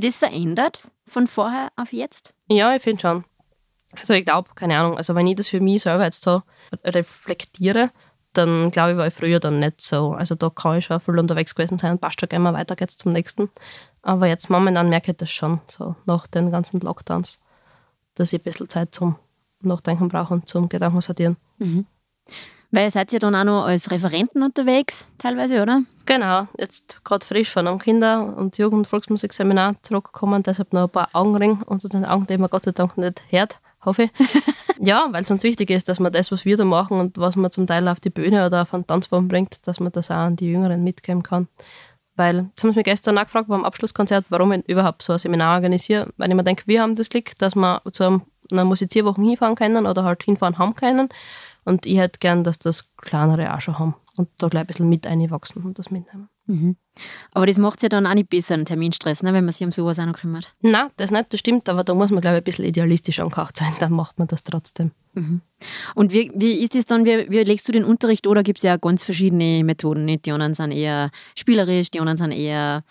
sich 0.00 0.10
das 0.10 0.18
verändert 0.18 0.88
von 1.06 1.26
vorher 1.26 1.70
auf 1.76 1.92
jetzt? 1.92 2.34
Ja, 2.48 2.74
ich 2.74 2.82
finde 2.82 3.00
schon. 3.00 3.24
Also 3.98 4.14
ich 4.14 4.24
glaube, 4.24 4.50
keine 4.54 4.78
Ahnung, 4.78 4.96
also 4.96 5.14
wenn 5.14 5.26
ich 5.26 5.36
das 5.36 5.48
für 5.48 5.60
mich 5.60 5.82
selber 5.82 6.04
jetzt 6.04 6.22
so 6.22 6.42
reflektiere, 6.84 7.90
dann 8.32 8.70
glaube 8.70 8.92
ich, 8.92 8.96
war 8.96 9.06
ich 9.08 9.14
früher 9.14 9.40
dann 9.40 9.58
nicht 9.58 9.80
so. 9.80 10.12
Also 10.12 10.34
da 10.36 10.50
kann 10.50 10.78
ich 10.78 10.84
schon 10.84 11.00
viel 11.00 11.18
unterwegs 11.18 11.54
gewesen 11.54 11.78
sein 11.78 11.92
und 11.92 12.00
passt 12.00 12.20
schon 12.20 12.42
mal 12.42 12.54
weiter 12.54 12.76
geht's 12.76 12.96
zum 12.96 13.12
nächsten. 13.12 13.50
Aber 14.02 14.26
jetzt 14.26 14.48
momentan 14.48 14.88
merke 14.88 15.10
ich 15.10 15.16
das 15.16 15.30
schon, 15.30 15.60
so 15.66 15.96
nach 16.06 16.28
den 16.28 16.52
ganzen 16.52 16.80
Lockdowns, 16.80 17.40
dass 18.14 18.32
ich 18.32 18.40
ein 18.40 18.44
bisschen 18.44 18.68
Zeit 18.68 18.94
zum 18.94 19.16
Nachdenken 19.62 20.08
brauche 20.08 20.34
und 20.34 20.48
zum 20.48 20.68
Gedanken 20.68 21.00
sortieren. 21.00 21.36
Weil 22.72 22.84
ihr 22.84 22.90
seid 22.90 23.12
ja 23.12 23.18
dann 23.18 23.34
auch 23.34 23.44
noch 23.44 23.64
als 23.64 23.90
Referenten 23.90 24.42
unterwegs, 24.42 25.08
teilweise, 25.18 25.60
oder? 25.62 25.82
Genau, 26.06 26.46
jetzt 26.56 27.04
gerade 27.04 27.26
frisch 27.26 27.50
von 27.50 27.66
einem 27.66 27.78
Kinder- 27.78 28.36
und 28.36 28.58
Jugend-Volksmusikseminar 28.58 29.74
zurückgekommen, 29.82 30.42
deshalb 30.42 30.72
noch 30.72 30.84
ein 30.84 30.88
paar 30.90 31.08
Augenringe 31.12 31.58
unter 31.66 31.88
den 31.88 32.04
Augen, 32.04 32.26
die 32.28 32.38
man 32.38 32.50
Gott 32.50 32.64
sei 32.64 32.72
Dank 32.72 32.96
nicht 32.96 33.22
hört, 33.30 33.60
hoffe 33.84 34.04
ich. 34.04 34.10
ja, 34.80 35.08
weil 35.10 35.22
es 35.22 35.30
uns 35.30 35.42
wichtig 35.42 35.70
ist, 35.70 35.88
dass 35.88 35.98
man 35.98 36.12
das, 36.12 36.30
was 36.30 36.44
wir 36.44 36.56
da 36.56 36.64
machen 36.64 37.00
und 37.00 37.18
was 37.18 37.34
man 37.34 37.50
zum 37.50 37.66
Teil 37.66 37.88
auf 37.88 37.98
die 37.98 38.10
Bühne 38.10 38.46
oder 38.46 38.62
auf 38.62 38.72
einen 38.72 38.86
Tanzbaum 38.86 39.26
bringt, 39.26 39.66
dass 39.66 39.80
man 39.80 39.90
das 39.90 40.10
auch 40.10 40.16
an 40.16 40.36
die 40.36 40.50
Jüngeren 40.50 40.84
mitgeben 40.84 41.22
kann. 41.24 41.48
Weil, 42.16 42.48
jetzt 42.50 42.62
haben 42.62 42.70
sie 42.70 42.76
mich 42.76 42.84
gestern 42.84 43.18
auch 43.18 43.24
gefragt 43.24 43.48
beim 43.48 43.64
Abschlusskonzert, 43.64 44.26
warum 44.28 44.52
ich 44.52 44.68
überhaupt 44.68 45.02
so 45.02 45.14
ein 45.14 45.18
Seminar 45.18 45.54
organisiere, 45.54 46.08
weil 46.18 46.28
ich 46.28 46.36
mir 46.36 46.44
denke, 46.44 46.64
wir 46.66 46.82
haben 46.82 46.94
das 46.94 47.08
Glück, 47.08 47.36
dass 47.38 47.56
wir 47.56 47.82
zu 47.90 48.04
einem, 48.04 48.22
einer 48.50 48.64
Musizierwoche 48.64 49.22
hinfahren 49.22 49.54
können 49.54 49.86
oder 49.86 50.04
halt 50.04 50.22
hinfahren 50.22 50.58
haben 50.58 50.74
können. 50.74 51.08
Und 51.64 51.86
ich 51.86 51.98
hätte 51.98 52.18
gern, 52.20 52.44
dass 52.44 52.58
das 52.58 52.94
kleinere 52.96 53.54
auch 53.54 53.60
schon 53.60 53.78
haben 53.78 53.94
und 54.16 54.28
da 54.38 54.48
gleich 54.48 54.62
ein 54.62 54.66
bisschen 54.66 54.88
mit 54.88 55.06
einwachsen 55.06 55.62
und 55.62 55.78
das 55.78 55.90
mitnehmen. 55.90 56.28
Aber 57.32 57.46
das 57.46 57.58
macht 57.58 57.78
es 57.78 57.82
ja 57.84 57.88
dann 57.88 58.06
auch 58.06 58.14
nicht 58.14 58.28
besser, 58.28 58.54
einen 58.54 58.64
Terminstress, 58.64 59.22
ne, 59.22 59.32
wenn 59.32 59.44
man 59.44 59.52
sich 59.52 59.64
um 59.64 59.72
sowas 59.72 59.98
auch 59.98 60.06
noch 60.06 60.18
kümmert. 60.18 60.54
Nein, 60.60 60.88
das 60.96 61.10
nicht, 61.10 61.32
das 61.32 61.40
stimmt, 61.40 61.68
aber 61.68 61.84
da 61.84 61.94
muss 61.94 62.10
man, 62.10 62.20
glaube 62.20 62.38
ich, 62.38 62.40
ein 62.40 62.44
bisschen 62.44 62.64
idealistisch 62.64 63.20
angehaucht 63.20 63.56
sein, 63.56 63.72
dann 63.78 63.92
macht 63.92 64.18
man 64.18 64.26
das 64.26 64.42
trotzdem. 64.42 64.90
Und 65.94 66.12
wie, 66.12 66.32
wie 66.34 66.54
ist 66.54 66.74
das 66.74 66.86
dann, 66.86 67.04
wie, 67.04 67.30
wie 67.30 67.38
legst 67.44 67.68
du 67.68 67.72
den 67.72 67.84
Unterricht 67.84 68.26
oder 68.26 68.42
gibt 68.42 68.58
es 68.58 68.62
ja 68.64 68.76
ganz 68.76 69.04
verschiedene 69.04 69.62
Methoden? 69.64 70.04
Nicht? 70.04 70.26
Die 70.26 70.32
anderen 70.32 70.54
sind 70.54 70.72
eher 70.72 71.10
spielerisch, 71.36 71.90
die 71.90 72.00
anderen 72.00 72.16
sind 72.16 72.32
eher, 72.32 72.84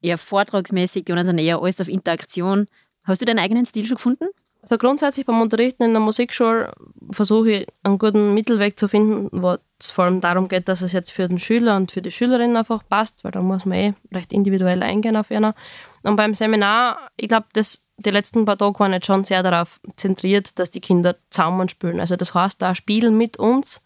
eher 0.00 0.18
vortragsmäßig, 0.18 1.04
die 1.04 1.12
anderen 1.12 1.26
sind 1.26 1.38
eher 1.38 1.60
alles 1.60 1.80
auf 1.80 1.88
Interaktion. 1.88 2.68
Hast 3.02 3.20
du 3.20 3.26
deinen 3.26 3.38
eigenen 3.38 3.66
Stil 3.66 3.84
schon 3.84 3.96
gefunden? 3.96 4.28
Also 4.64 4.78
grundsätzlich 4.78 5.26
beim 5.26 5.42
Unterrichten 5.42 5.82
in 5.82 5.92
der 5.92 6.00
Musikschule 6.00 6.72
versuche 7.10 7.50
ich 7.50 7.66
einen 7.82 7.98
guten 7.98 8.32
Mittelweg 8.32 8.78
zu 8.78 8.88
finden, 8.88 9.28
wo 9.30 9.58
es 9.78 9.90
vor 9.90 10.06
allem 10.06 10.22
darum 10.22 10.48
geht, 10.48 10.68
dass 10.68 10.80
es 10.80 10.92
jetzt 10.92 11.10
für 11.10 11.28
den 11.28 11.38
Schüler 11.38 11.76
und 11.76 11.92
für 11.92 12.00
die 12.00 12.10
Schülerin 12.10 12.56
einfach 12.56 12.82
passt, 12.88 13.22
weil 13.24 13.32
da 13.32 13.42
muss 13.42 13.66
man 13.66 13.76
eh 13.76 13.94
recht 14.10 14.32
individuell 14.32 14.82
eingehen 14.82 15.18
auf 15.18 15.30
einer. 15.30 15.54
Und 16.02 16.16
beim 16.16 16.34
Seminar, 16.34 16.98
ich 17.18 17.28
glaube, 17.28 17.48
die 17.54 18.10
letzten 18.10 18.46
paar 18.46 18.56
Tage 18.56 18.80
waren 18.80 18.94
jetzt 18.94 19.04
schon 19.04 19.24
sehr 19.24 19.42
darauf 19.42 19.80
zentriert, 19.96 20.58
dass 20.58 20.70
die 20.70 20.80
Kinder 20.80 21.16
zusammen 21.28 21.68
spielen. 21.68 22.00
Also 22.00 22.16
das 22.16 22.32
heißt, 22.32 22.62
da 22.62 22.74
spielen 22.74 23.18
mit 23.18 23.36
uns. 23.36 23.82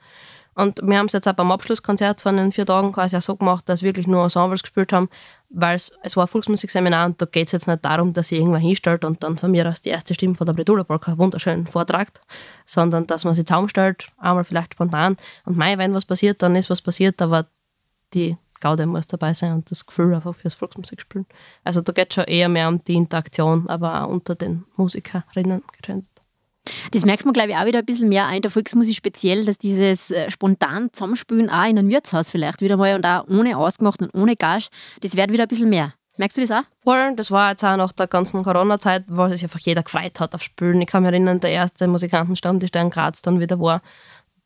Und 0.58 0.80
wir 0.82 0.98
haben 0.98 1.06
es 1.06 1.12
jetzt 1.12 1.28
auch 1.28 1.34
beim 1.34 1.52
Abschlusskonzert 1.52 2.20
von 2.20 2.36
den 2.36 2.50
vier 2.50 2.66
Tagen 2.66 2.90
quasi 2.90 3.16
auch 3.16 3.22
so 3.22 3.36
gemacht, 3.36 3.68
dass 3.68 3.84
wirklich 3.84 4.08
nur 4.08 4.24
Ensembles 4.24 4.62
gespielt 4.62 4.92
haben, 4.92 5.08
weil 5.50 5.76
es, 5.76 5.92
war 6.16 6.24
ein 6.24 6.28
Volksmusikseminar 6.28 7.06
und 7.06 7.22
da 7.22 7.26
geht 7.26 7.46
es 7.46 7.52
jetzt 7.52 7.68
nicht 7.68 7.84
darum, 7.84 8.12
dass 8.12 8.32
ihr 8.32 8.40
irgendwann 8.40 8.60
hinstellt 8.60 9.04
und 9.04 9.22
dann 9.22 9.38
von 9.38 9.52
mir 9.52 9.68
aus 9.68 9.80
die 9.80 9.90
erste 9.90 10.14
Stimme 10.14 10.34
von 10.34 10.48
der 10.48 10.54
Bredula 10.54 10.82
Polka 10.82 11.16
wunderschön 11.16 11.68
vortragt, 11.68 12.20
sondern 12.66 13.06
dass 13.06 13.24
man 13.24 13.36
sie 13.36 13.44
zusammenstellt, 13.44 14.08
einmal 14.18 14.42
vielleicht 14.42 14.72
spontan. 14.72 15.16
Und 15.44 15.56
mei, 15.56 15.78
wenn 15.78 15.94
was 15.94 16.04
passiert, 16.04 16.42
dann 16.42 16.56
ist 16.56 16.70
was 16.70 16.82
passiert, 16.82 17.22
aber 17.22 17.46
die 18.12 18.36
Gaude 18.58 18.86
muss 18.86 19.06
dabei 19.06 19.34
sein 19.34 19.52
und 19.52 19.70
das 19.70 19.86
Gefühl 19.86 20.12
einfach 20.12 20.34
fürs 20.34 20.54
Volksmusikspielen. 20.54 21.26
Also 21.62 21.82
da 21.82 21.92
geht 21.92 22.08
es 22.10 22.16
schon 22.16 22.24
eher 22.24 22.48
mehr 22.48 22.66
um 22.66 22.82
die 22.82 22.96
Interaktion, 22.96 23.68
aber 23.68 24.02
auch 24.02 24.08
unter 24.08 24.34
den 24.34 24.64
Musikerinnen. 24.74 25.62
Das 26.92 27.04
merkt 27.04 27.24
man, 27.24 27.34
glaube 27.34 27.50
ich, 27.50 27.56
auch 27.56 27.66
wieder 27.66 27.80
ein 27.80 27.86
bisschen 27.86 28.08
mehr 28.08 28.28
auch 28.28 28.34
in 28.34 28.42
der 28.42 28.50
Volksmusik 28.50 28.96
speziell, 28.96 29.44
dass 29.44 29.58
dieses 29.58 30.10
äh, 30.10 30.30
spontan 30.30 30.90
Zusammenspielen 30.92 31.50
auch 31.50 31.68
in 31.68 31.78
einem 31.78 31.88
Wirtshaus 31.88 32.30
vielleicht 32.30 32.60
wieder 32.60 32.76
mal 32.76 32.94
und 32.94 33.04
auch 33.04 33.26
ohne 33.28 33.56
ausgemacht 33.56 34.00
und 34.02 34.14
ohne 34.14 34.36
Gage, 34.36 34.68
das 35.00 35.16
wird 35.16 35.32
wieder 35.32 35.44
ein 35.44 35.48
bisschen 35.48 35.70
mehr. 35.70 35.94
Merkst 36.18 36.36
du 36.36 36.40
das 36.40 36.50
auch? 36.50 36.64
Voll, 36.82 37.14
das 37.14 37.30
war 37.30 37.50
jetzt 37.50 37.64
auch 37.64 37.76
nach 37.76 37.92
der 37.92 38.08
ganzen 38.08 38.42
Corona-Zeit, 38.42 39.04
wo 39.06 39.28
sich 39.28 39.44
einfach 39.44 39.60
jeder 39.60 39.84
gefreut 39.84 40.18
hat 40.18 40.34
auf 40.34 40.42
Spielen. 40.42 40.80
Ich 40.80 40.88
kann 40.88 41.04
mich 41.04 41.12
erinnern, 41.12 41.38
der 41.38 41.50
erste 41.50 41.86
Musikantenstammtisch, 41.86 42.72
der 42.72 42.82
in 42.82 42.90
Graz 42.90 43.22
dann 43.22 43.38
wieder 43.38 43.60
war, 43.60 43.82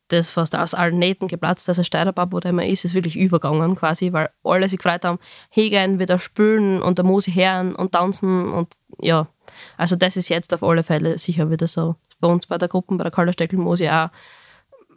das 0.09 0.29
fast 0.29 0.55
aus 0.55 0.75
allen 0.75 0.99
Nähten 0.99 1.27
geplatzt. 1.27 1.67
Also 1.67 1.83
Steirerbab, 1.83 2.31
wo 2.31 2.39
der 2.39 2.51
immer 2.51 2.65
ist, 2.65 2.85
ist 2.85 2.93
wirklich 2.93 3.15
übergegangen 3.17 3.75
quasi, 3.75 4.13
weil 4.13 4.29
alle 4.43 4.69
sich 4.69 4.77
gefreut 4.77 5.03
haben, 5.03 5.17
hingehen, 5.49 5.99
wieder 5.99 6.19
spielen 6.19 6.81
und 6.81 6.99
der 6.99 7.05
Musik 7.05 7.35
hören 7.35 7.75
und 7.75 7.93
tanzen 7.93 8.51
und 8.53 8.73
ja. 8.99 9.27
Also 9.75 9.95
das 9.95 10.15
ist 10.15 10.29
jetzt 10.29 10.53
auf 10.53 10.63
alle 10.63 10.83
Fälle 10.83 11.17
sicher 11.17 11.49
wieder 11.49 11.67
so. 11.67 11.95
Bei 12.23 12.29
uns 12.29 12.45
bei 12.47 12.57
der 12.57 12.69
Gruppe, 12.69 12.95
bei 12.95 13.03
der 13.03 13.11
Kallersteckel 13.11 13.59
Musik 13.59 13.91
auch. 13.91 14.07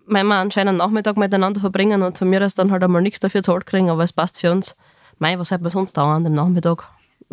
Wenn 0.07 0.29
wir 0.29 0.37
anscheinend 0.37 0.69
einen 0.69 0.79
Nachmittag 0.79 1.17
miteinander 1.17 1.59
verbringen 1.61 2.05
und 2.05 2.17
von 2.17 2.31
mir 2.31 2.41
aus 2.41 2.55
dann 2.55 2.71
halt 2.71 2.85
einmal 2.85 3.03
nichts 3.03 3.19
dafür 3.19 3.43
zahlt 3.43 3.67
kriegen, 3.67 3.91
aber 3.91 4.05
es 4.05 4.13
passt 4.13 4.41
für 4.41 4.53
uns. 4.53 4.77
Mei, 5.19 5.37
was 5.37 5.49
soll 5.49 5.59
man 5.59 5.71
sonst 5.71 5.97
dauern 5.97 6.19
an 6.19 6.25
dem 6.25 6.35
Nachmittag? 6.35 6.89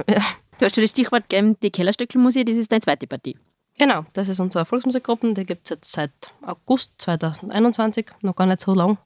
Ja. 0.10 0.22
Du 0.60 0.66
hast 0.66 0.76
schon 0.76 0.84
das 0.84 0.92
Stichwort 0.92 1.30
gegeben, 1.30 1.58
die 1.64 1.72
Kellerstöckelmusik, 1.72 2.46
das 2.46 2.56
ist 2.56 2.72
deine 2.72 2.82
zweite 2.82 3.08
Partie. 3.08 3.38
Genau, 3.78 4.06
das 4.14 4.30
ist 4.30 4.40
unsere 4.40 4.66
Volksmusikgruppe, 4.66 5.34
die 5.34 5.46
gibt 5.46 5.66
es 5.66 5.72
jetzt 5.72 5.92
seit 5.92 6.12
August 6.46 6.94
2021, 7.00 8.06
noch 8.22 8.36
gar 8.36 8.46
nicht 8.46 8.62
so 8.62 8.76
lang. 8.76 9.00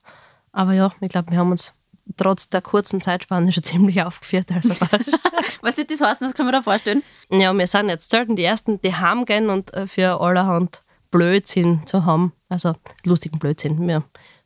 Aber 0.51 0.73
ja, 0.73 0.91
ich 0.99 1.07
glaube, 1.07 1.31
wir 1.31 1.37
haben 1.39 1.51
uns 1.51 1.73
trotz 2.15 2.49
der 2.49 2.61
kurzen 2.61 3.01
Zeitspanne 3.01 3.51
schon 3.51 3.63
ziemlich 3.63 4.01
aufgeführt. 4.01 4.51
Also 4.51 4.73
fast. 4.73 5.19
Was 5.61 5.77
wird 5.77 5.91
das 5.91 6.01
heißen? 6.01 6.25
Was 6.27 6.33
kann 6.33 6.45
man 6.45 6.53
da 6.53 6.61
vorstellen? 6.61 7.03
ja, 7.29 7.53
wir 7.53 7.67
sind 7.67 7.89
jetzt 7.89 8.09
selten 8.09 8.35
die 8.35 8.43
Ersten, 8.43 8.79
die 8.81 8.95
heimgehen 8.95 9.49
und 9.49 9.73
äh, 9.73 9.87
für 9.87 10.21
allerhand 10.21 10.83
Blödsinn 11.11 11.85
zu 11.85 12.05
haben. 12.05 12.33
Also 12.49 12.75
lustigen 13.05 13.39
Blödsinn. 13.39 13.87
Wir 13.87 14.03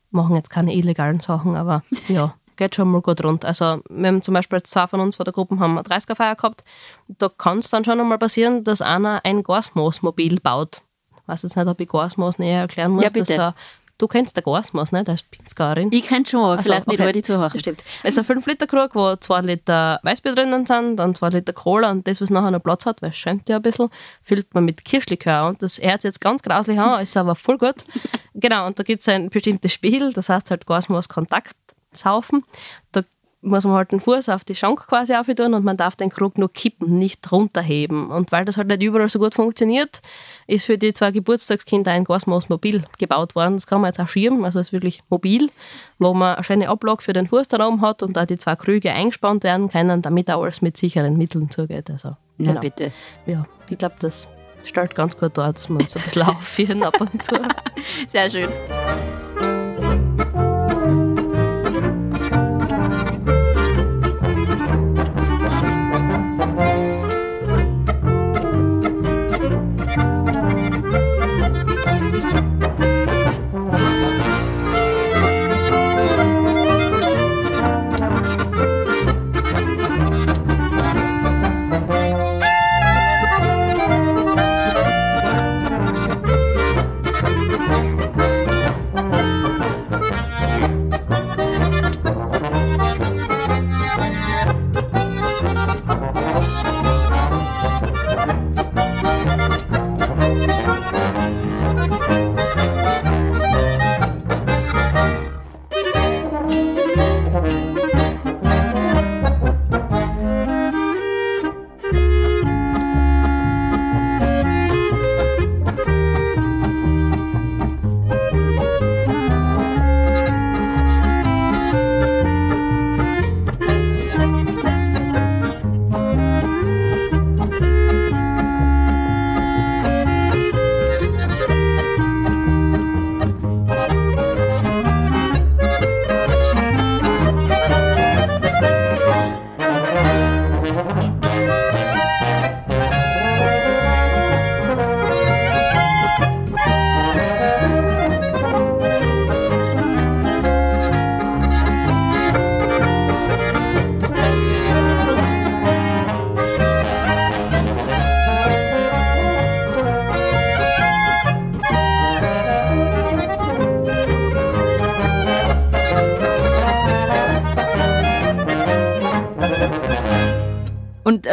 machen 0.10 0.36
jetzt 0.36 0.50
keine 0.50 0.74
illegalen 0.74 1.20
Sachen, 1.20 1.56
aber 1.56 1.84
ja, 2.08 2.34
geht 2.56 2.76
schon 2.76 2.90
mal 2.90 3.02
gut 3.02 3.24
rund. 3.24 3.46
Also 3.46 3.82
wir 3.90 4.08
haben 4.08 4.22
zum 4.22 4.34
Beispiel 4.34 4.62
zwei 4.64 4.88
von 4.88 5.00
uns 5.00 5.16
von 5.16 5.24
der 5.24 5.34
Gruppe 5.34 5.60
haben 5.60 5.78
eine 5.78 5.88
30er-Feier 5.88 6.36
gehabt. 6.36 6.64
Da 7.08 7.30
kann 7.30 7.60
es 7.60 7.70
dann 7.70 7.84
schon 7.84 8.00
einmal 8.00 8.18
passieren, 8.18 8.64
dass 8.64 8.82
einer 8.82 9.22
ein 9.24 9.44
Gasmoos-Mobil 9.44 10.40
baut. 10.40 10.84
Ich 11.16 11.28
weiß 11.28 11.44
jetzt 11.44 11.56
nicht, 11.56 11.68
ob 11.68 11.80
ich 11.80 11.88
Gasmoos 11.88 12.40
näher 12.40 12.62
erklären 12.62 12.92
muss. 12.92 13.04
Ja, 13.04 13.10
bitte. 13.10 13.36
dass, 13.36 13.54
äh, 13.54 13.58
du 14.02 14.08
kennst 14.08 14.36
der 14.36 14.44
Gasmoos, 14.44 14.92
nicht? 14.92 15.08
Als 15.08 15.24
Pinzgerin. 15.24 15.90
Ich 15.92 16.04
kenne 16.04 16.26
schon, 16.26 16.44
aber 16.44 16.54
Ach 16.54 16.58
so, 16.58 16.64
vielleicht 16.64 16.88
nicht 16.88 17.00
okay. 17.00 17.34
alle. 17.34 17.50
Das 17.50 17.60
stimmt. 17.60 17.84
Es 18.04 18.18
ist 18.18 18.30
ein 18.30 18.42
5-Liter-Krug, 18.42 18.96
wo 18.96 19.16
2 19.16 19.42
Liter 19.42 20.00
Weißbier 20.04 20.36
drinnen 20.36 20.66
sind, 20.66 20.98
dann 20.98 21.14
2 21.14 21.30
Liter 21.30 21.54
Cola 21.54 21.92
und 21.92 22.08
das, 22.08 22.22
was 22.22 22.30
nachher 22.30 22.52
noch 22.52 22.64
Platz 22.64 22.86
hat, 22.86 23.02
weil 23.02 23.12
es 23.12 23.18
schäumt 23.18 23.48
ja 23.50 23.58
ein 23.58 23.62
bisschen, 23.62 23.90
füllt 24.24 24.54
man 24.54 24.66
mit 24.66 24.84
Kirschlikör. 24.84 25.48
Und 25.48 25.62
das 25.62 25.80
hört 25.82 26.04
jetzt 26.04 26.22
ganz 26.22 26.42
grauslich 26.42 26.80
an, 26.80 27.02
ist 27.02 27.16
aber 27.16 27.36
voll 27.36 27.58
gut. 27.58 27.84
genau, 28.34 28.68
und 28.68 28.80
da 28.80 28.84
gibt 28.84 29.02
es 29.02 29.08
ein 29.08 29.30
bestimmtes 29.30 29.74
Spiel, 29.74 30.12
das 30.14 30.30
heißt 30.30 30.52
halt 30.52 30.66
Gasmaß 30.66 31.08
Kontakt 31.10 31.56
saufen. 31.94 32.44
Da 32.92 33.04
muss 33.42 33.66
man 33.66 33.74
halt 33.74 33.92
den 33.92 34.00
Fuß 34.00 34.30
auf 34.30 34.44
die 34.44 34.56
Schank 34.56 34.88
quasi 34.88 35.16
auftun 35.16 35.54
und 35.54 35.66
man 35.66 35.76
darf 35.76 35.96
den 35.96 36.10
Krug 36.10 36.38
nur 36.38 36.52
kippen, 36.52 37.00
nicht 37.00 37.32
runterheben. 37.32 38.12
Und 38.12 38.32
weil 38.32 38.46
das 38.46 38.58
halt 38.58 38.68
nicht 38.68 38.84
überall 38.84 39.10
so 39.10 39.18
gut 39.18 39.34
funktioniert, 39.34 40.02
ist 40.48 40.66
für 40.66 40.78
die 40.78 40.94
zwei 40.94 41.12
Geburtstagskinder 41.12 41.92
ein 41.92 42.04
Gasmaß 42.04 42.50
mobil 42.50 42.84
gebaut 43.00 43.36
worden. 43.36 43.56
Das 43.56 43.66
kann 43.66 43.82
man 43.82 43.90
jetzt 43.90 44.00
auch 44.00 44.08
schirmen, 44.08 44.46
also 44.46 44.60
es 44.60 44.68
ist 44.68 44.74
wirklich 44.74 45.02
mobil, 45.10 45.50
wo 45.98 46.14
man 46.14 46.36
eine 46.36 46.44
schöne 46.44 46.70
Ablage 46.70 47.02
für 47.02 47.14
den 47.14 47.28
Fuß 47.28 47.48
da 47.48 47.68
oben 47.68 47.82
hat 47.82 48.04
und 48.04 48.16
da 48.16 48.26
die 48.26 48.38
zwei 48.38 48.56
Krüge 48.56 48.92
eingespannt 48.92 49.44
werden 49.44 49.70
können, 49.70 50.02
damit 50.02 50.30
auch 50.30 50.44
alles 50.44 50.62
mit 50.62 50.78
sicheren 50.78 51.18
Mitteln 51.18 51.50
zugeht. 51.50 51.90
Also, 51.90 52.16
Na 52.38 52.50
genau. 52.50 52.62
bitte. 52.62 52.92
Ja, 53.26 53.46
ich 53.70 53.78
glaube, 53.78 53.96
das 54.00 54.28
stellt 54.64 54.94
ganz 54.94 55.18
gut 55.18 55.38
dar, 55.38 55.54
dass 55.54 55.68
man 55.68 55.88
so 55.88 55.98
ein 56.00 56.06
bisschen 56.06 56.22
aufführen 56.28 56.84
ab 56.84 57.02
und 57.02 57.24
zu. 57.24 57.36
Sehr 58.08 58.30
schön. 58.30 58.50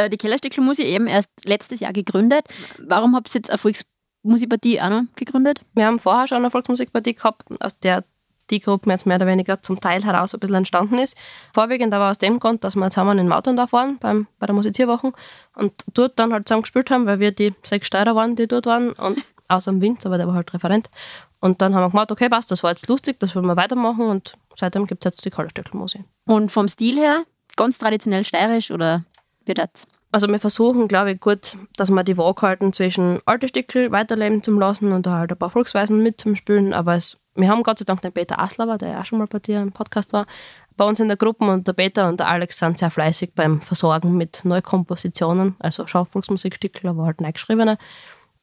Die 0.09 0.17
Kellerstickel 0.17 0.63
muss 0.63 0.79
ich 0.79 0.87
eben 0.87 1.07
erst 1.07 1.31
letztes 1.45 1.81
Jahr 1.81 1.93
gegründet. 1.93 2.47
Warum 2.79 3.15
habt 3.15 3.29
ihr 3.31 3.39
jetzt 3.39 3.51
eine 3.51 3.59
Volksmusikpartie 3.59 4.81
auch 4.81 4.91
noch 4.91 5.03
gegründet? 5.17 5.61
Wir 5.75 5.87
haben 5.87 5.99
vorher 5.99 6.29
schon 6.29 6.39
eine 6.39 6.51
Volksmusikpartie 6.51 7.15
gehabt, 7.15 7.45
aus 7.61 7.79
der 7.79 8.05
die 8.51 8.61
Gruppe 8.61 8.91
jetzt 8.91 9.07
mehr 9.07 9.17
oder 9.17 9.27
weniger 9.27 9.61
zum 9.63 9.81
Teil 9.81 10.05
heraus 10.05 10.35
ein 10.35 10.41
bisschen 10.41 10.57
entstanden 10.57 10.99
ist. 10.99 11.17
Vorwiegend 11.53 11.93
aber 11.95 12.11
aus 12.11 12.19
dem 12.19 12.39
Grund, 12.39 12.65
dass 12.65 12.77
wir 12.77 12.91
zusammen 12.91 13.19
in 13.19 13.29
Mautern 13.29 13.57
da 13.57 13.67
fahren, 13.67 13.99
beim, 14.01 14.27
bei 14.39 14.47
der 14.47 14.55
Musizierwoche 14.55 15.13
und 15.55 15.73
dort 15.95 16.19
dann 16.19 16.33
halt 16.33 16.49
zusammen 16.49 16.63
gespielt 16.63 16.91
haben, 16.91 17.07
weil 17.07 17.21
wir 17.21 17.33
die 17.33 17.55
sechs 17.63 17.87
Steirer 17.87 18.15
waren, 18.15 18.37
die 18.37 18.47
dort 18.47 18.67
waren 18.67 18.93
und 18.93 19.25
außer 19.49 19.71
dem 19.71 19.81
Winz, 19.81 20.05
aber 20.07 20.19
der 20.19 20.27
war 20.27 20.35
halt 20.35 20.53
Referent. 20.53 20.91
Und 21.41 21.63
dann 21.63 21.75
haben 21.75 21.83
wir 21.83 21.91
gemacht, 21.91 22.11
okay, 22.11 22.29
passt, 22.29 22.51
das 22.51 22.63
war 22.63 22.71
jetzt 22.71 22.89
lustig, 22.89 23.21
das 23.21 23.35
wollen 23.35 23.47
wir 23.47 23.57
weitermachen 23.57 24.07
und 24.07 24.35
seitdem 24.55 24.87
gibt 24.87 25.05
es 25.05 25.13
jetzt 25.13 25.25
die 25.25 25.31
Kallerstöckelmusik. 25.31 26.03
Und 26.27 26.51
vom 26.51 26.69
Stil 26.69 26.97
her, 26.97 27.25
ganz 27.57 27.79
traditionell 27.79 28.25
steirisch 28.25 28.71
oder 28.71 29.05
wie 29.45 29.55
das? 29.55 29.87
Also 30.11 30.27
wir 30.27 30.39
versuchen, 30.39 30.89
glaube 30.89 31.13
ich, 31.13 31.21
gut, 31.21 31.59
dass 31.77 31.91
wir 31.91 32.03
die 32.03 32.17
Waage 32.17 32.43
halten 32.43 32.73
zwischen 32.73 33.21
alte 33.27 33.47
Stickel 33.47 33.93
weiterleben 33.93 34.43
zu 34.43 34.59
lassen 34.59 34.93
und 34.93 35.05
da 35.05 35.19
halt 35.19 35.31
ein 35.31 35.39
paar 35.39 35.51
Volksweisen 35.51 36.03
mit 36.03 36.19
zum 36.21 36.35
Spielen. 36.35 36.73
Aber 36.73 36.95
es, 36.95 37.21
wir 37.35 37.49
haben 37.49 37.63
Gott 37.63 37.79
sei 37.79 37.85
Dank 37.85 38.01
den 38.01 38.13
Peter 38.13 38.39
Aslauer, 38.39 38.79
der 38.79 38.89
ja 38.89 39.01
auch 39.01 39.05
schon 39.05 39.19
mal 39.19 39.27
bei 39.27 39.39
dir 39.39 39.61
im 39.61 39.73
Podcast 39.73 40.15
war, 40.15 40.27
bei 40.79 40.87
uns 40.87 41.01
in 41.01 41.09
der 41.09 41.19
Gruppe 41.19 41.45
und 41.45 41.67
der 41.69 41.75
Peter 41.75 42.09
und 42.09 42.21
der 42.21 42.29
Alex 42.29 42.59
sind 42.59 42.79
sehr 42.79 42.91
fleißig 42.91 43.35
beim 43.35 43.61
Versorgen 43.61 44.17
mit 44.17 44.45
Neukompositionen, 44.45 45.57
also 45.59 45.87
schon 45.87 46.07
Volksmusikstickel, 46.07 46.89
aber 46.89 47.05
halt 47.05 47.21
neu. 47.21 47.77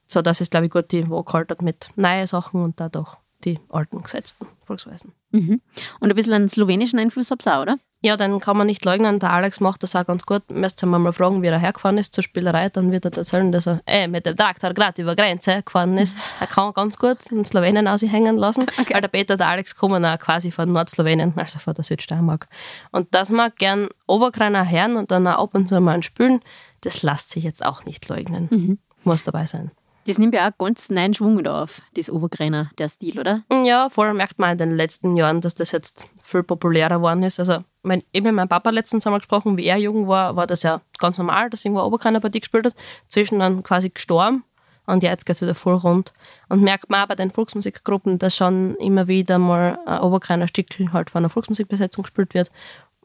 So 0.08 0.22
dass 0.22 0.42
es, 0.42 0.52
glaube 0.52 0.68
ich, 0.68 0.72
gut 0.72 0.92
die 0.92 1.10
Waage 1.10 1.34
haltet 1.34 1.64
mit 1.64 1.90
neuen 1.96 2.28
Sachen 2.28 2.62
und 2.64 2.80
dadurch 2.80 3.16
die 3.46 3.60
alten 3.70 4.02
gesetzten 4.02 4.48
Volksweisen. 4.64 5.14
Mhm. 5.32 5.62
Und 6.00 6.10
ein 6.10 6.16
bisschen 6.16 6.34
einen 6.34 6.50
slowenischen 6.50 7.00
Einfluss 7.00 7.32
habt 7.32 7.46
ihr 7.46 7.58
auch, 7.58 7.62
oder? 7.62 7.78
Ja, 8.02 8.18
dann 8.18 8.40
kann 8.40 8.58
man 8.58 8.68
nicht 8.68 8.86
leugnen, 8.86 9.20
der 9.20 9.32
Alex 9.32 9.60
macht 9.60 9.82
das 9.82 9.96
auch 9.96 10.06
ganz 10.06 10.26
gut. 10.26 10.44
Müsst 10.52 10.84
ihr 10.84 10.86
mal 10.86 11.12
fragen, 11.12 11.42
wie 11.42 11.48
er 11.48 11.58
hergefahren 11.58 11.98
ist 11.98 12.14
zur 12.14 12.24
Spielerei, 12.24 12.70
dann 12.70 12.92
wird 12.92 13.06
er 13.06 13.18
erzählen, 13.18 13.52
dass 13.52 13.66
er 13.66 13.82
äh, 13.88 14.08
mit 14.08 14.28
dem 14.28 14.36
Traktor 14.36 14.74
gerade 14.74 15.02
über 15.02 15.16
Grenze 15.16 15.64
gefahren 15.64 15.98
ist. 15.98 16.16
Er 16.40 16.46
kann 16.46 16.72
ganz 16.74 16.98
gut 16.98 17.32
den 17.32 17.46
Slowenen 17.46 17.88
aushängen 17.88 18.38
lassen, 18.38 18.68
weil 18.92 19.02
der 19.02 19.08
Peter 19.08 19.38
der 19.38 19.48
Alex 19.48 19.76
kommen 19.76 20.06
auch 20.06 20.20
quasi 20.20 20.52
von 20.52 20.72
Nordslowenien, 20.72 21.34
also 21.36 21.58
von 21.58 21.74
der 21.74 21.84
Südsteiermark. 21.84 22.48
Und 22.92 23.14
dass 23.16 23.32
man 23.32 23.52
gern 23.58 23.90
Oberkreiner 24.08 24.70
hören 24.70 24.98
und 24.98 25.10
dann 25.10 25.28
auch 25.28 25.44
ab 25.44 25.56
und 25.56 25.68
zu 25.68 25.80
mal 25.82 26.04
spülen, 26.04 26.42
das 26.82 27.02
lässt 27.02 27.32
sich 27.32 27.44
jetzt 27.44 27.66
auch 27.66 27.86
nicht 27.86 28.08
leugnen. 28.08 28.80
Muss 29.04 29.24
dabei 29.24 29.48
sein. 29.48 29.72
Das 30.08 30.20
nimmt 30.20 30.36
ja 30.36 30.48
auch 30.48 30.58
ganz 30.58 30.90
neuen 30.90 31.14
Schwung 31.16 31.46
auf, 31.48 31.82
das 31.96 32.12
Obergreiner, 32.12 32.70
der 32.78 32.90
Stil, 32.90 33.20
oder? 33.20 33.44
Ja, 33.64 33.90
vor 33.90 34.06
allem 34.06 34.18
merkt 34.18 34.38
man 34.38 34.52
in 34.52 34.58
den 34.60 34.76
letzten 34.78 35.16
Jahren, 35.16 35.42
dass 35.42 35.56
das 35.56 35.72
jetzt 35.72 36.08
viel 36.22 36.44
populärer 36.44 36.98
geworden 36.98 37.24
ist. 37.24 37.40
Also, 37.40 37.64
mein, 37.82 38.04
eben 38.14 38.28
mit 38.28 38.36
meinem 38.36 38.50
Papa 38.50 38.70
letztens 38.70 39.08
einmal 39.08 39.20
gesprochen, 39.20 39.58
wie 39.58 39.66
er 39.66 39.78
jung 39.78 40.08
war, 40.08 40.36
war 40.36 40.46
das 40.46 40.64
ja 40.64 40.82
ganz 41.00 41.18
normal, 41.18 41.50
dass 41.50 41.66
irgendwo 41.66 41.80
eine 41.82 41.88
Oberkreiner 41.88 42.20
Partie 42.20 42.40
gespielt 42.40 42.66
hat. 42.68 42.76
Zwischen 43.08 43.40
dann 43.40 43.64
quasi 43.64 43.90
gestorben 43.90 44.44
und 44.86 45.04
jetzt 45.04 45.26
geht 45.26 45.36
es 45.36 45.42
wieder 45.42 45.56
voll 45.56 45.76
rund. 45.76 46.14
Und 46.50 46.62
merkt 46.62 46.90
man 46.90 47.04
auch 47.04 47.08
bei 47.08 47.16
den 47.16 47.32
Volksmusikgruppen, 47.32 48.20
dass 48.20 48.36
schon 48.36 48.76
immer 48.76 49.08
wieder 49.08 49.40
mal 49.40 49.80
ein 49.86 50.02
Oberkreiner 50.02 50.48
Stickel 50.48 50.94
halt 50.94 51.10
von 51.10 51.20
einer 51.20 51.30
Volksmusikbesetzung 51.30 52.04
gespielt 52.04 52.34
wird. 52.34 52.52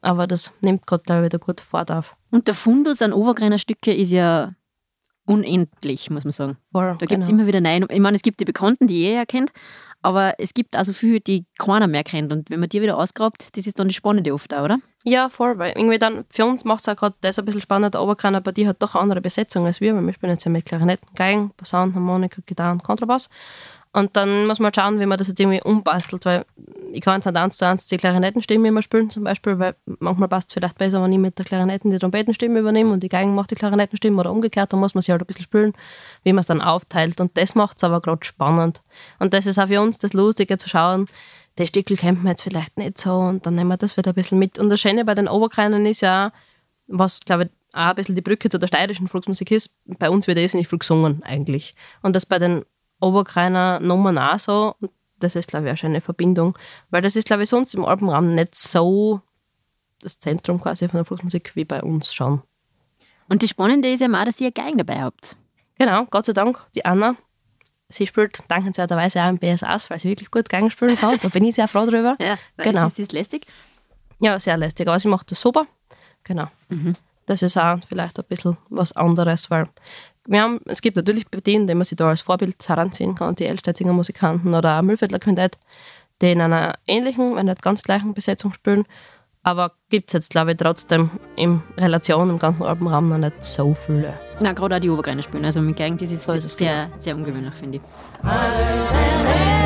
Aber 0.02 0.26
das 0.26 0.52
nimmt 0.60 0.86
gerade, 0.86 1.02
glaube 1.04 1.22
ich, 1.22 1.24
wieder 1.26 1.38
gut 1.38 1.60
Fahrt 1.60 1.90
auf. 1.90 2.16
Und 2.30 2.46
der 2.46 2.54
Fundus 2.54 3.02
an 3.02 3.12
Obergreiner 3.12 3.58
Stücke 3.58 3.92
ist 3.94 4.10
ja 4.10 4.52
unendlich, 5.26 6.11
muss 6.11 6.24
man 6.24 6.33
sagen. 6.33 6.56
Voll, 6.72 6.96
Da 6.98 7.06
gibt 7.06 7.22
es 7.22 7.28
genau. 7.28 7.40
immer 7.40 7.46
wieder 7.46 7.61
neue. 7.61 7.87
Ich 7.90 8.00
meine, 8.00 8.16
es 8.16 8.22
gibt 8.22 8.40
die 8.40 8.44
Bekannten, 8.44 8.87
die 8.87 8.98
jeder 9.00 9.26
kennt, 9.26 9.52
Aber 10.02 10.35
es 10.38 10.54
gibt 10.54 10.76
also 10.76 10.92
viele, 10.92 11.20
die 11.20 11.44
keiner 11.59 11.87
mehr 11.87 12.04
kennt. 12.04 12.33
Und 12.33 12.48
wenn 12.50 12.61
man 12.61 12.68
die 12.68 12.80
wieder 12.80 12.96
ausgrabt, 12.96 13.56
das 13.56 13.66
ist 13.66 13.78
dann 13.78 13.88
die 13.88 13.94
Spannende 13.94 14.33
oft 14.33 14.52
auch, 14.54 14.64
oder? 14.64 14.78
Ja, 15.04 15.28
voll, 15.28 15.59
weil 15.59 15.72
irgendwie 15.76 15.98
dann, 15.98 16.24
für 16.30 16.44
uns 16.46 16.64
macht 16.64 16.80
es 16.80 16.88
auch 16.88 16.96
gerade 16.96 17.14
das 17.20 17.38
ein 17.38 17.44
bisschen 17.44 17.62
spannend, 17.62 17.94
der 17.94 18.02
Oberkreiner, 18.02 18.38
aber 18.38 18.52
die 18.52 18.66
hat 18.68 18.83
doch 18.83 18.94
eine 18.94 19.02
andere 19.02 19.20
Besetzung 19.20 19.66
als 19.66 19.80
wir, 19.80 19.94
weil 19.94 20.04
wir 20.04 20.12
spielen 20.12 20.33
jetzt 20.33 20.44
ja 20.44 20.50
mit 20.50 20.66
Klarinetten, 20.66 21.09
Geigen, 21.14 21.50
Posaunen, 21.56 21.94
Harmonika, 21.94 22.42
Gitarre 22.44 22.72
und 22.72 22.83
Kontrabass. 22.83 23.30
Und 23.92 24.16
dann 24.16 24.46
muss 24.46 24.61
man 24.61 24.72
schauen, 24.72 25.00
wie 25.00 25.07
man 25.07 25.18
das 25.18 25.26
jetzt 25.26 25.40
irgendwie 25.40 25.61
umbastelt, 25.62 26.24
weil 26.24 26.44
ich 26.92 27.00
kann 27.00 27.16
jetzt 27.16 27.26
nicht 27.26 27.37
eins 27.37 27.57
zu 27.57 27.66
eins 27.66 27.87
die 27.88 27.96
Klarinettenstimme 27.96 28.68
immer 28.68 28.83
spielen, 28.83 29.11
zum 29.11 29.24
Beispiel, 29.24 29.59
weil 29.59 29.74
manchmal 29.98 30.29
passt 30.29 30.48
es 30.50 30.55
vielleicht 30.55 30.79
besser, 30.79 31.03
wenn 31.03 31.12
ich 31.12 31.18
mit 31.18 31.38
der 31.38 31.44
Klarinetten 31.44 31.90
die 31.90 31.98
Trompetenstimme 31.98 32.61
übernehme 32.61 32.92
und 32.92 33.03
die 33.03 33.09
Geigen 33.09 33.35
macht 33.35 33.50
die 33.50 33.57
Klarinettenstimme 33.57 34.20
oder 34.20 34.31
umgekehrt, 34.31 34.72
dann 34.72 34.79
muss 34.81 34.94
man 34.94 35.03
sich 35.03 35.11
halt 35.11 35.22
ein 35.22 35.26
bisschen 35.26 35.44
spielen, 35.44 35.72
wie 36.22 36.33
man 36.33 36.40
es 36.40 36.46
dann 36.46 36.61
aufteilt. 36.61 37.20
Und 37.20 37.37
das 37.37 37.57
macht 37.57 37.79
es 37.79 37.85
aber 37.85 38.00
gerade 38.00 38.24
spannend. 38.24 38.83
Und 39.18 39.35
das 39.35 39.46
ist 39.46 39.59
auch 39.59 39.66
für 39.66 39.81
uns 39.81 39.98
das 39.98 40.12
Lustige 40.12 40.57
zu 40.57 40.68
schauen, 40.68 41.07
der 41.59 41.66
Stickel 41.66 41.96
kennt 41.96 42.22
man 42.22 42.33
jetzt 42.33 42.42
vielleicht 42.42 42.79
nicht 42.79 42.96
so 42.96 43.12
und 43.18 43.44
dann 43.44 43.57
nehmen 43.57 43.68
wir 43.68 43.76
das 43.76 43.96
wieder 43.96 44.12
ein 44.12 44.14
bisschen 44.14 44.38
mit. 44.38 44.59
Und 44.59 44.70
das 44.70 44.81
Schöne 44.81 45.05
bei 45.05 45.16
den 45.16 45.29
Oberkreinen 45.29 45.85
ist 45.85 46.00
ja, 46.00 46.33
was 46.87 47.20
glaube 47.20 47.44
ich 47.44 47.50
auch 47.72 47.88
ein 47.88 47.94
bisschen 47.96 48.14
die 48.14 48.22
Brücke 48.22 48.48
zu 48.48 48.59
der 48.59 48.68
steirischen 48.68 49.09
Volksmusik 49.09 49.50
ist, 49.50 49.70
bei 49.85 50.11
uns 50.11 50.26
wird 50.26 50.38
eh 50.38 50.57
nicht 50.57 50.68
viel 50.68 50.79
gesungen 50.79 51.22
eigentlich. 51.24 51.74
Und 52.03 52.16
das 52.16 52.24
bei 52.24 52.38
den 52.38 52.64
Oberkreiner 53.00 53.80
Nummern 53.80 54.18
auch 54.18 54.38
so. 54.38 54.74
Das 55.18 55.36
ist, 55.36 55.48
glaube 55.48 55.66
ich, 55.66 55.72
auch 55.72 55.76
schon 55.76 55.90
eine 55.90 56.00
Verbindung. 56.00 56.56
Weil 56.90 57.02
das 57.02 57.16
ist, 57.16 57.26
glaube 57.26 57.42
ich, 57.42 57.48
sonst 57.48 57.74
im 57.74 57.84
Alpenraum 57.84 58.34
nicht 58.34 58.54
so 58.54 59.20
das 60.02 60.18
Zentrum 60.18 60.60
quasi 60.60 60.88
von 60.88 60.98
der 60.98 61.04
Volksmusik 61.04 61.52
wie 61.56 61.64
bei 61.64 61.82
uns 61.82 62.12
schon. 62.14 62.42
Und 63.28 63.42
das 63.42 63.50
Spannende 63.50 63.90
ist 63.90 64.00
ja 64.00 64.08
auch, 64.08 64.24
dass 64.24 64.40
ihr 64.40 64.50
Geigen 64.50 64.78
dabei 64.78 65.02
habt. 65.02 65.36
Genau, 65.78 66.06
Gott 66.06 66.26
sei 66.26 66.32
Dank, 66.32 66.60
die 66.74 66.84
Anna. 66.84 67.16
Sie 67.88 68.06
spielt 68.06 68.38
dankenswerterweise 68.48 69.22
auch 69.22 69.28
im 69.28 69.38
BSAs, 69.38 69.90
weil 69.90 69.98
sie 69.98 70.08
wirklich 70.08 70.30
gut 70.30 70.48
Geigen 70.48 70.70
spielen 70.70 70.96
kann. 70.96 71.18
Da 71.20 71.28
bin 71.28 71.44
ich 71.44 71.54
sehr 71.56 71.68
froh 71.68 71.86
drüber. 71.86 72.16
Ja, 72.20 72.36
Genau. 72.56 72.86
es 72.86 72.92
ist, 72.94 72.98
ist 73.00 73.12
lästig. 73.12 73.46
Ja, 74.20 74.38
sehr 74.38 74.56
lästig. 74.56 74.86
Aber 74.88 74.98
sie 74.98 75.08
macht 75.08 75.30
das 75.30 75.40
super. 75.40 75.66
Genau. 76.24 76.48
Das 77.26 77.42
ist 77.42 77.56
auch 77.56 77.78
vielleicht 77.88 78.18
ein 78.18 78.24
bisschen 78.26 78.56
was 78.68 78.92
anderes, 78.92 79.50
weil 79.50 79.68
wir 80.31 80.43
haben, 80.43 80.61
es 80.66 80.81
gibt 80.81 80.97
natürlich 80.97 81.29
Partien, 81.29 81.66
die 81.66 81.75
man 81.75 81.85
sich 81.85 81.97
da 81.97 82.09
als 82.09 82.21
Vorbild 82.21 82.69
heranziehen 82.69 83.16
kann, 83.16 83.35
die 83.35 83.47
Elstedtinger 83.47 83.93
Musikanten 83.93 84.55
oder 84.55 84.81
Mühlviertler 84.81 85.19
Quintett, 85.19 85.59
die 86.23 86.31
in 86.31 86.40
einer 86.40 86.75
ähnlichen, 86.87 87.35
wenn 87.35 87.47
nicht 87.47 87.62
ganz 87.62 87.83
gleichen 87.83 88.14
Besetzung 88.14 88.53
spielen. 88.53 88.85
Aber 89.43 89.73
gibt 89.88 90.11
es 90.11 90.12
jetzt, 90.12 90.31
glaube 90.31 90.53
ich, 90.53 90.59
trotzdem 90.59 91.11
in 91.35 91.62
Relation 91.77 92.31
im 92.31 92.38
ganzen 92.38 92.62
Alpenraum 92.62 93.09
noch 93.09 93.19
nicht 93.19 93.43
so 93.43 93.75
viele. 93.75 94.12
Na, 94.38 94.53
gerade 94.53 94.77
auch 94.77 94.81
die 94.81 94.90
Oberkreiner 94.90 95.23
spielen. 95.23 95.45
Also 95.45 95.62
mit 95.62 95.77
Geigen, 95.77 95.99
das 95.99 96.12
ist, 96.12 96.27
So 96.27 96.33
ist 96.35 96.45
es, 96.45 96.53
sehr, 96.53 96.90
sehr 96.99 97.16
ungewöhnlich, 97.16 97.55
finde 97.55 97.79
ich. 97.79 99.60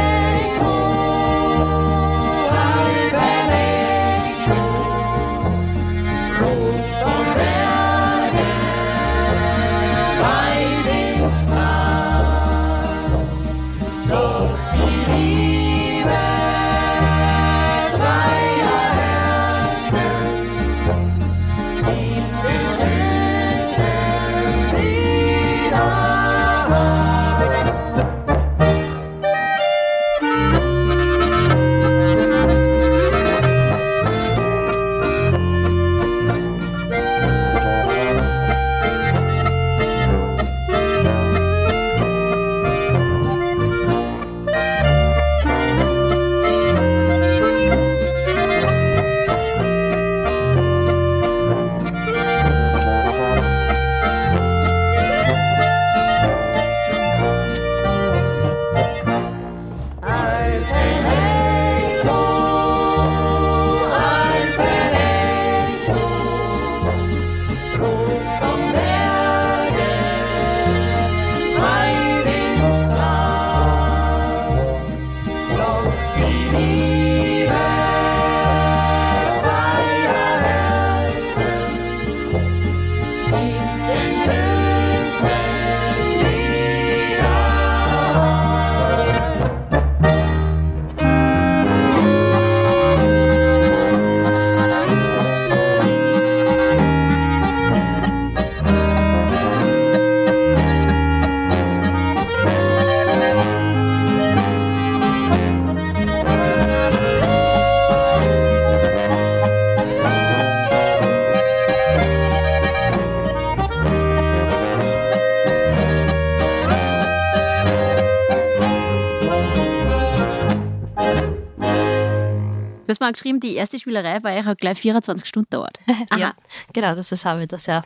Hast 122.94 123.00
mal 123.00 123.12
geschrieben, 123.12 123.40
die 123.40 123.56
erste 123.56 123.78
Spielerei 123.78 124.20
bei 124.20 124.38
euch 124.38 124.44
hat 124.44 124.58
gleich 124.58 124.78
24 124.78 125.26
Stunden 125.26 125.50
dauert. 125.50 125.78
Ja, 126.16 126.32
genau, 126.72 126.94
das 126.94 127.12
ist 127.12 127.26
auch 127.26 127.38
wieder 127.38 127.58
sehr 127.58 127.82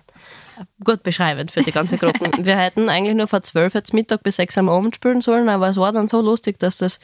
gut 0.84 1.02
beschreibend 1.02 1.50
für 1.50 1.62
die 1.62 1.72
ganze 1.72 1.98
Gruppe. 1.98 2.30
Wir 2.38 2.56
hätten 2.56 2.88
eigentlich 2.88 3.16
nur 3.16 3.26
von 3.26 3.42
12 3.42 3.74
jetzt 3.74 3.94
Mittag 3.94 4.22
bis 4.22 4.36
6 4.36 4.58
am 4.58 4.68
Abend 4.68 4.96
spielen 4.96 5.22
sollen, 5.22 5.48
aber 5.48 5.68
es 5.68 5.76
war 5.76 5.92
dann 5.92 6.08
so 6.08 6.20
lustig, 6.20 6.58
dass 6.58 6.78
das 6.78 7.00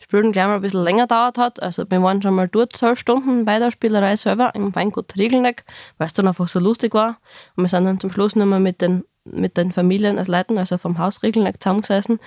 Spielen 0.00 0.32
gleich 0.32 0.46
mal 0.46 0.56
ein 0.56 0.62
bisschen 0.62 0.82
länger 0.82 1.06
dauert 1.06 1.36
hat. 1.36 1.62
Also 1.62 1.84
wir 1.88 2.02
waren 2.02 2.22
schon 2.22 2.34
mal 2.34 2.48
dort 2.48 2.74
zwölf 2.74 2.98
Stunden 2.98 3.44
bei 3.44 3.58
der 3.58 3.70
Spielerei 3.70 4.16
selber 4.16 4.54
im 4.54 4.74
Weingut 4.74 5.14
Riegelneck, 5.16 5.64
weil 5.98 6.06
es 6.06 6.14
dann 6.14 6.26
einfach 6.26 6.48
so 6.48 6.58
lustig 6.58 6.94
war. 6.94 7.18
Und 7.54 7.64
wir 7.64 7.68
sind 7.68 7.84
dann 7.84 8.00
zum 8.00 8.10
Schluss 8.10 8.34
nochmal 8.34 8.60
mit 8.60 8.80
den, 8.80 9.04
mit 9.24 9.58
den 9.58 9.72
Familien 9.72 10.18
als 10.18 10.28
Leuten, 10.28 10.56
also 10.56 10.78
vom 10.78 10.98
Haus 10.98 11.22
Riegelneck 11.22 11.62
zusammengesessen. 11.62 12.18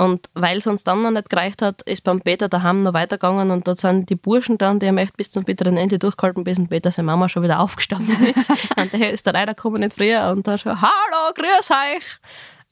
Und 0.00 0.30
weil 0.32 0.56
es 0.56 0.66
uns 0.66 0.82
dann 0.82 1.02
noch 1.02 1.10
nicht 1.10 1.28
gereicht 1.28 1.60
hat, 1.60 1.82
ist 1.82 2.04
beim 2.04 2.22
Peter 2.22 2.48
daheim 2.48 2.82
noch 2.82 2.94
weitergegangen 2.94 3.50
und 3.50 3.68
dort 3.68 3.80
sind 3.80 4.08
die 4.08 4.14
Burschen 4.14 4.56
dann, 4.56 4.78
die 4.78 4.88
haben 4.88 4.96
echt 4.96 5.14
bis 5.18 5.30
zum 5.30 5.44
bitteren 5.44 5.76
Ende 5.76 5.98
durchgehalten, 5.98 6.42
bis 6.42 6.58
Peter 6.70 6.90
seine 6.90 7.04
Mama 7.04 7.28
schon 7.28 7.42
wieder 7.42 7.60
aufgestanden 7.60 8.16
ist. 8.34 8.48
und 8.78 8.94
der 8.94 9.10
ist 9.10 9.26
dann 9.26 9.36
reingekommen 9.36 9.82
nicht 9.82 9.92
früher 9.92 10.30
und 10.30 10.46
dann 10.46 10.56
schon, 10.56 10.80
hallo, 10.80 11.34
grüß 11.34 11.70
euch. 11.70 12.18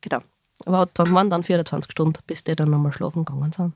Genau. 0.01 0.20
Aber 0.64 0.89
dann 0.95 1.12
waren 1.12 1.29
dann 1.29 1.45
24 1.45 1.93
Stunden, 1.93 2.18
bis 2.26 2.45
die 2.45 2.57
dann 2.57 2.70
nochmal 2.70 2.95
schlafen 2.95 3.26
gegangen 3.26 3.53
sind. 3.53 3.74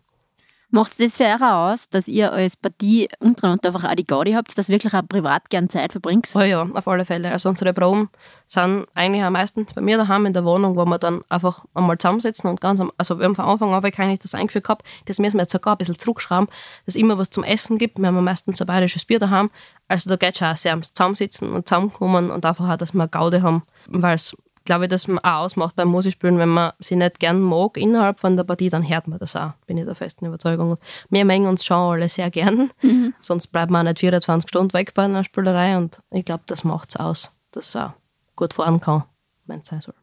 Macht 0.74 0.98
das 0.98 1.18
für 1.18 1.24
euch 1.24 1.42
auch 1.42 1.70
aus, 1.70 1.90
dass 1.90 2.08
ihr 2.08 2.32
als 2.32 2.56
Partie 2.56 3.06
untereinander 3.20 3.68
einfach 3.68 3.84
auch 3.84 3.94
die 3.94 4.06
Gaudi 4.06 4.32
habt, 4.32 4.56
dass 4.56 4.70
wirklich 4.70 4.94
auch 4.94 5.06
privat 5.06 5.50
gern 5.50 5.68
Zeit 5.68 5.92
verbringt? 5.92 6.26
Oh 6.34 6.40
ja, 6.40 6.62
auf 6.62 6.88
alle 6.88 7.04
Fälle. 7.04 7.30
Also 7.30 7.50
unsere 7.50 7.74
Proben 7.74 8.08
sind 8.46 8.86
eigentlich 8.94 9.22
am 9.22 9.34
meisten 9.34 9.66
bei 9.74 9.82
mir 9.82 9.98
daheim 9.98 10.24
in 10.24 10.32
der 10.32 10.46
Wohnung, 10.46 10.74
wo 10.74 10.86
wir 10.86 10.98
dann 10.98 11.20
einfach 11.28 11.66
einmal 11.74 11.98
zusammensitzen 11.98 12.48
und 12.48 12.62
ganz 12.62 12.80
am, 12.80 12.90
also 12.96 13.18
wir 13.18 13.26
haben 13.26 13.34
von 13.34 13.44
Anfang 13.44 13.74
an 13.74 13.84
eigentlich 13.84 14.20
das 14.20 14.34
eingeführt 14.34 14.64
gehabt, 14.64 14.86
das 15.04 15.18
müssen 15.18 15.36
wir 15.36 15.42
jetzt 15.42 15.52
sogar 15.52 15.74
ein 15.74 15.76
bisschen 15.76 15.98
zurückschrauben, 15.98 16.46
dass 16.86 16.94
es 16.94 16.96
immer 16.96 17.18
was 17.18 17.28
zum 17.28 17.44
Essen 17.44 17.76
gibt. 17.76 17.98
Wir 17.98 18.06
haben 18.06 18.24
meistens 18.24 18.58
ein 18.62 18.66
bayerisches 18.66 19.04
Bier 19.04 19.18
daheim. 19.18 19.50
Also 19.88 20.08
da 20.08 20.16
geht 20.16 20.32
es 20.32 20.38
schon 20.38 20.48
auch 20.48 20.56
sehr 20.56 20.72
ums 20.72 20.94
Zusammensitzen 20.94 21.52
und 21.52 21.68
Zusammenkommen 21.68 22.30
und 22.30 22.46
einfach 22.46 22.66
auch, 22.70 22.76
dass 22.78 22.94
wir 22.94 23.08
Gaude 23.08 23.42
haben, 23.42 23.62
weil 23.88 24.14
es 24.14 24.34
glaube 24.64 24.84
ich, 24.84 24.90
dass 24.90 25.08
man 25.08 25.18
auch 25.18 25.44
ausmacht 25.44 25.76
beim 25.76 25.88
Musikspielen, 25.88 26.38
wenn 26.38 26.48
man 26.48 26.72
sie 26.78 26.96
nicht 26.96 27.20
gern 27.20 27.40
mag 27.40 27.76
innerhalb 27.76 28.20
von 28.20 28.36
der 28.36 28.44
Partie, 28.44 28.70
dann 28.70 28.88
hört 28.88 29.08
man 29.08 29.18
das 29.18 29.36
auch, 29.36 29.52
bin 29.66 29.78
ich 29.78 29.84
der 29.84 29.94
festen 29.94 30.26
Überzeugung. 30.26 30.72
Und 30.72 30.80
wir 31.10 31.24
mengen 31.24 31.48
uns 31.48 31.64
schon 31.64 31.76
alle 31.76 32.08
sehr 32.08 32.30
gern, 32.30 32.70
sonst 33.20 33.48
bleibt 33.48 33.70
man 33.70 33.86
auch 33.86 33.90
nicht 33.90 34.00
24 34.00 34.48
Stunden 34.48 34.72
weg 34.72 34.94
bei 34.94 35.04
einer 35.04 35.24
Spielerei 35.24 35.76
und 35.76 36.00
ich 36.10 36.24
glaube, 36.24 36.44
das 36.46 36.64
macht 36.64 36.90
es 36.90 36.96
aus, 36.96 37.32
dass 37.50 37.68
es 37.68 37.76
auch 37.76 37.92
gut 38.36 38.54
fahren 38.54 38.80
kann, 38.80 39.04
wenn 39.46 39.60
es 39.60 39.68
sein 39.68 39.80
soll. 39.80 39.94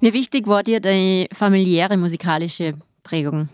Wie 0.00 0.12
wichtig 0.12 0.46
war 0.46 0.62
dir 0.62 0.80
die 0.80 1.28
familiäre 1.32 1.96
musikalische 1.96 2.74
Prägung? 3.02 3.48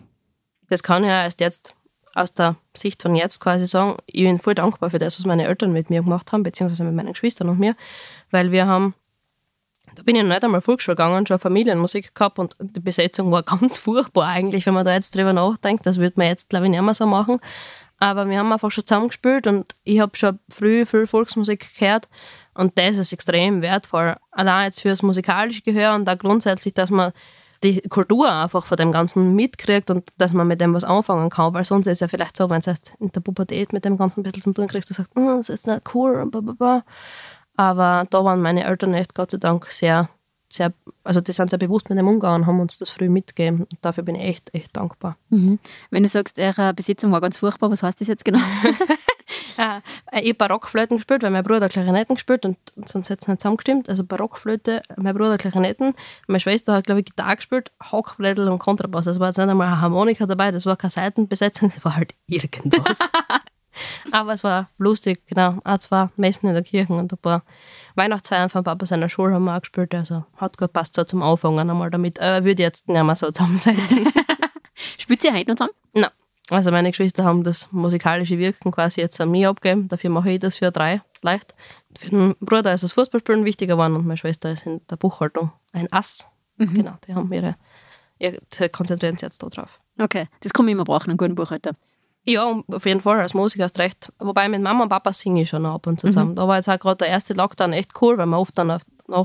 das 0.74 0.82
kann 0.82 1.04
ich 1.04 1.08
ja 1.08 1.22
erst 1.22 1.40
jetzt 1.40 1.74
aus 2.14 2.32
der 2.32 2.56
Sicht 2.74 3.02
von 3.02 3.16
jetzt 3.16 3.40
quasi 3.40 3.66
sagen, 3.66 3.96
ich 4.06 4.22
bin 4.22 4.38
voll 4.38 4.54
dankbar 4.54 4.90
für 4.90 4.98
das, 4.98 5.18
was 5.18 5.26
meine 5.26 5.46
Eltern 5.46 5.72
mit 5.72 5.90
mir 5.90 6.02
gemacht 6.02 6.32
haben, 6.32 6.42
beziehungsweise 6.42 6.84
mit 6.84 6.94
meinen 6.94 7.12
Geschwistern 7.12 7.48
und 7.48 7.58
mir, 7.58 7.74
weil 8.30 8.52
wir 8.52 8.66
haben, 8.66 8.94
da 9.94 10.02
bin 10.02 10.16
ich 10.16 10.22
noch 10.22 10.30
nicht 10.30 10.44
einmal 10.44 10.60
Volksschule 10.60 10.96
gegangen, 10.96 11.26
schon 11.26 11.38
Familienmusik 11.38 12.14
gehabt 12.14 12.38
und 12.38 12.56
die 12.60 12.80
Besetzung 12.80 13.30
war 13.30 13.42
ganz 13.44 13.78
furchtbar 13.78 14.28
eigentlich, 14.28 14.66
wenn 14.66 14.74
man 14.74 14.84
da 14.84 14.94
jetzt 14.94 15.14
drüber 15.14 15.32
nachdenkt, 15.32 15.86
das 15.86 15.98
würde 15.98 16.14
man 16.16 16.26
jetzt 16.26 16.50
glaube 16.50 16.66
ich 16.66 16.70
nicht 16.70 16.82
mehr 16.82 16.94
so 16.94 17.06
machen, 17.06 17.40
aber 17.98 18.28
wir 18.28 18.38
haben 18.38 18.52
einfach 18.52 18.70
schon 18.70 18.86
zusammengespielt 18.86 19.46
und 19.46 19.76
ich 19.84 20.00
habe 20.00 20.16
schon 20.16 20.38
früh 20.48 20.84
viel 20.86 21.06
Volksmusik 21.06 21.78
gehört 21.78 22.08
und 22.54 22.78
das 22.78 22.98
ist 22.98 23.12
extrem 23.12 23.62
wertvoll, 23.62 24.16
allein 24.30 24.66
jetzt 24.66 24.80
fürs 24.80 25.02
musikalische 25.02 25.62
Gehör 25.62 25.94
und 25.94 26.08
auch 26.08 26.18
grundsätzlich, 26.18 26.74
dass 26.74 26.90
man 26.90 27.12
die 27.64 27.80
Kultur 27.82 28.30
einfach 28.30 28.66
von 28.66 28.76
dem 28.76 28.92
Ganzen 28.92 29.34
mitkriegt 29.34 29.90
und 29.90 30.12
dass 30.18 30.32
man 30.32 30.46
mit 30.46 30.60
dem 30.60 30.74
was 30.74 30.84
anfangen 30.84 31.30
kann, 31.30 31.54
weil 31.54 31.64
sonst 31.64 31.86
ist 31.86 31.94
es 31.94 32.00
ja 32.00 32.08
vielleicht 32.08 32.36
so, 32.36 32.50
wenn 32.50 32.60
du 32.60 32.70
erst 32.70 32.94
in 33.00 33.10
der 33.10 33.20
Pubertät 33.20 33.72
mit 33.72 33.84
dem 33.84 33.96
Ganzen 33.96 34.20
ein 34.20 34.22
bisschen 34.24 34.42
zum 34.42 34.54
tun 34.54 34.68
kriegst, 34.68 34.90
du 34.90 34.94
sagst, 34.94 35.10
oh, 35.16 35.36
das 35.36 35.48
ist 35.48 35.66
nicht 35.66 35.94
cool 35.94 36.16
und 36.16 36.30
blablabla. 36.30 36.84
Aber 37.56 38.06
da 38.10 38.24
waren 38.24 38.42
meine 38.42 38.64
Eltern 38.64 38.94
echt 38.94 39.14
Gott 39.14 39.30
sei 39.30 39.38
Dank 39.38 39.66
sehr, 39.70 40.08
sehr, 40.48 40.72
also 41.04 41.20
die 41.20 41.32
sind 41.32 41.50
sehr 41.50 41.58
bewusst 41.58 41.88
mit 41.88 41.98
dem 41.98 42.08
umgegangen 42.08 42.42
und 42.42 42.46
haben 42.46 42.60
uns 42.60 42.78
das 42.78 42.90
früh 42.90 43.08
mitgegeben. 43.08 43.60
Und 43.62 43.78
dafür 43.80 44.04
bin 44.04 44.16
ich 44.16 44.22
echt, 44.22 44.54
echt 44.54 44.76
dankbar. 44.76 45.16
Mhm. 45.30 45.58
Wenn 45.90 46.02
du 46.02 46.08
sagst, 46.08 46.38
ihre 46.38 46.74
Besitzung 46.74 47.12
war 47.12 47.20
ganz 47.20 47.38
furchtbar, 47.38 47.70
was 47.70 47.82
heißt 47.82 48.00
das 48.00 48.08
jetzt 48.08 48.24
genau? 48.24 48.40
Ja, 49.56 49.82
ich 50.12 50.30
habe 50.30 50.34
Barockflöten 50.34 50.96
gespielt, 50.96 51.22
weil 51.22 51.30
mein 51.30 51.44
Bruder 51.44 51.68
Klarinetten 51.68 52.16
gespielt 52.16 52.44
und 52.44 52.56
sonst 52.86 53.08
hätte 53.08 53.22
es 53.22 53.28
nicht 53.28 53.40
zusammengestimmt. 53.40 53.88
Also 53.88 54.04
Barockflöte, 54.04 54.82
mein 54.96 55.14
Bruder 55.14 55.38
Klarinetten, 55.38 55.94
meine 56.26 56.40
Schwester 56.40 56.74
hat, 56.74 56.86
glaube 56.86 57.00
ich, 57.00 57.06
Gitarre 57.06 57.36
gespielt, 57.36 57.72
Hackblättel 57.80 58.48
und 58.48 58.58
Kontrabass. 58.58 59.04
Das 59.04 59.20
war 59.20 59.28
jetzt 59.28 59.38
nicht 59.38 59.48
einmal 59.48 59.68
eine 59.68 59.80
Harmonika 59.80 60.26
dabei, 60.26 60.50
das 60.50 60.66
war 60.66 60.76
keine 60.76 60.90
Seitenbesetzung, 60.90 61.70
das 61.74 61.84
war 61.84 61.96
halt 61.96 62.14
irgendwas. 62.26 62.98
Aber 64.12 64.32
es 64.32 64.44
war 64.44 64.68
lustig, 64.78 65.26
genau. 65.26 65.58
Auch 65.64 65.78
zwei 65.78 66.08
Messen 66.16 66.48
in 66.48 66.54
der 66.54 66.62
Kirche 66.62 66.92
und 66.92 67.12
ein 67.12 67.18
paar 67.18 67.42
Weihnachtsfeiern 67.94 68.48
von 68.48 68.64
Papa 68.64 68.86
seiner 68.86 69.08
Schule 69.08 69.34
haben 69.34 69.44
wir 69.44 69.56
auch 69.56 69.60
gespielt. 69.60 69.94
Also 69.94 70.24
hat 70.36 70.58
gut 70.58 70.72
passt 70.72 70.94
so 70.94 71.04
zum 71.04 71.22
Anfangen 71.22 71.70
einmal 71.70 71.90
damit. 71.90 72.20
Aber 72.20 72.44
würde 72.44 72.62
jetzt 72.62 72.88
nicht 72.88 73.02
mehr 73.02 73.16
so 73.16 73.30
zusammensetzen. 73.30 74.08
Spielt 74.98 75.24
ihr 75.24 75.34
heute 75.34 75.50
noch 75.50 75.56
zusammen? 75.56 75.74
Nein. 75.92 76.10
Also 76.50 76.70
meine 76.70 76.90
Geschwister 76.90 77.24
haben 77.24 77.42
das 77.42 77.72
musikalische 77.72 78.38
Wirken 78.38 78.70
quasi 78.70 79.00
jetzt 79.00 79.20
an 79.20 79.30
mich 79.30 79.46
abgegeben. 79.46 79.88
Dafür 79.88 80.10
mache 80.10 80.32
ich 80.32 80.40
das 80.40 80.56
für 80.56 80.70
drei 80.70 81.00
leicht. 81.22 81.54
Für 81.96 82.10
den 82.10 82.36
Bruder 82.40 82.74
ist 82.74 82.84
das 82.84 82.92
Fußballspielen 82.92 83.44
wichtiger 83.44 83.74
geworden 83.74 83.96
und 83.96 84.06
meine 84.06 84.18
Schwester 84.18 84.50
ist 84.50 84.66
in 84.66 84.82
der 84.88 84.96
Buchhaltung 84.96 85.52
ein 85.72 85.90
Ass. 85.90 86.28
Mhm. 86.56 86.74
Genau, 86.74 86.94
die 87.06 87.14
haben 87.14 87.32
ihre, 87.32 87.56
ihre 88.18 88.40
konzentrieren 88.68 89.16
sich 89.16 89.22
jetzt 89.22 89.42
da 89.42 89.48
drauf. 89.48 89.80
Okay, 89.98 90.28
das 90.40 90.52
kann 90.52 90.66
man 90.66 90.72
immer 90.72 90.84
brauchen, 90.84 91.10
einen 91.10 91.16
guten 91.16 91.34
Buchhalter. 91.34 91.72
Ja, 92.26 92.62
auf 92.68 92.86
jeden 92.86 93.00
Fall, 93.00 93.20
als 93.20 93.34
Musiker 93.34 93.64
hast 93.64 93.78
recht. 93.78 94.12
Wobei 94.18 94.48
mit 94.48 94.62
Mama 94.62 94.84
und 94.84 94.88
Papa 94.88 95.12
singe 95.12 95.42
ich 95.42 95.50
schon 95.50 95.62
noch 95.62 95.74
ab 95.74 95.86
und 95.86 96.00
zu 96.00 96.06
zusammen. 96.06 96.34
Da 96.34 96.48
war 96.48 96.56
jetzt 96.56 96.68
auch 96.68 96.78
gerade 96.78 96.96
der 96.96 97.08
erste 97.08 97.34
Lockdown 97.34 97.72
echt 97.74 97.90
cool, 98.00 98.16
weil 98.16 98.26
wir 98.26 98.38
oft 98.38 98.56
dann 98.56 98.68
nach 98.68 98.80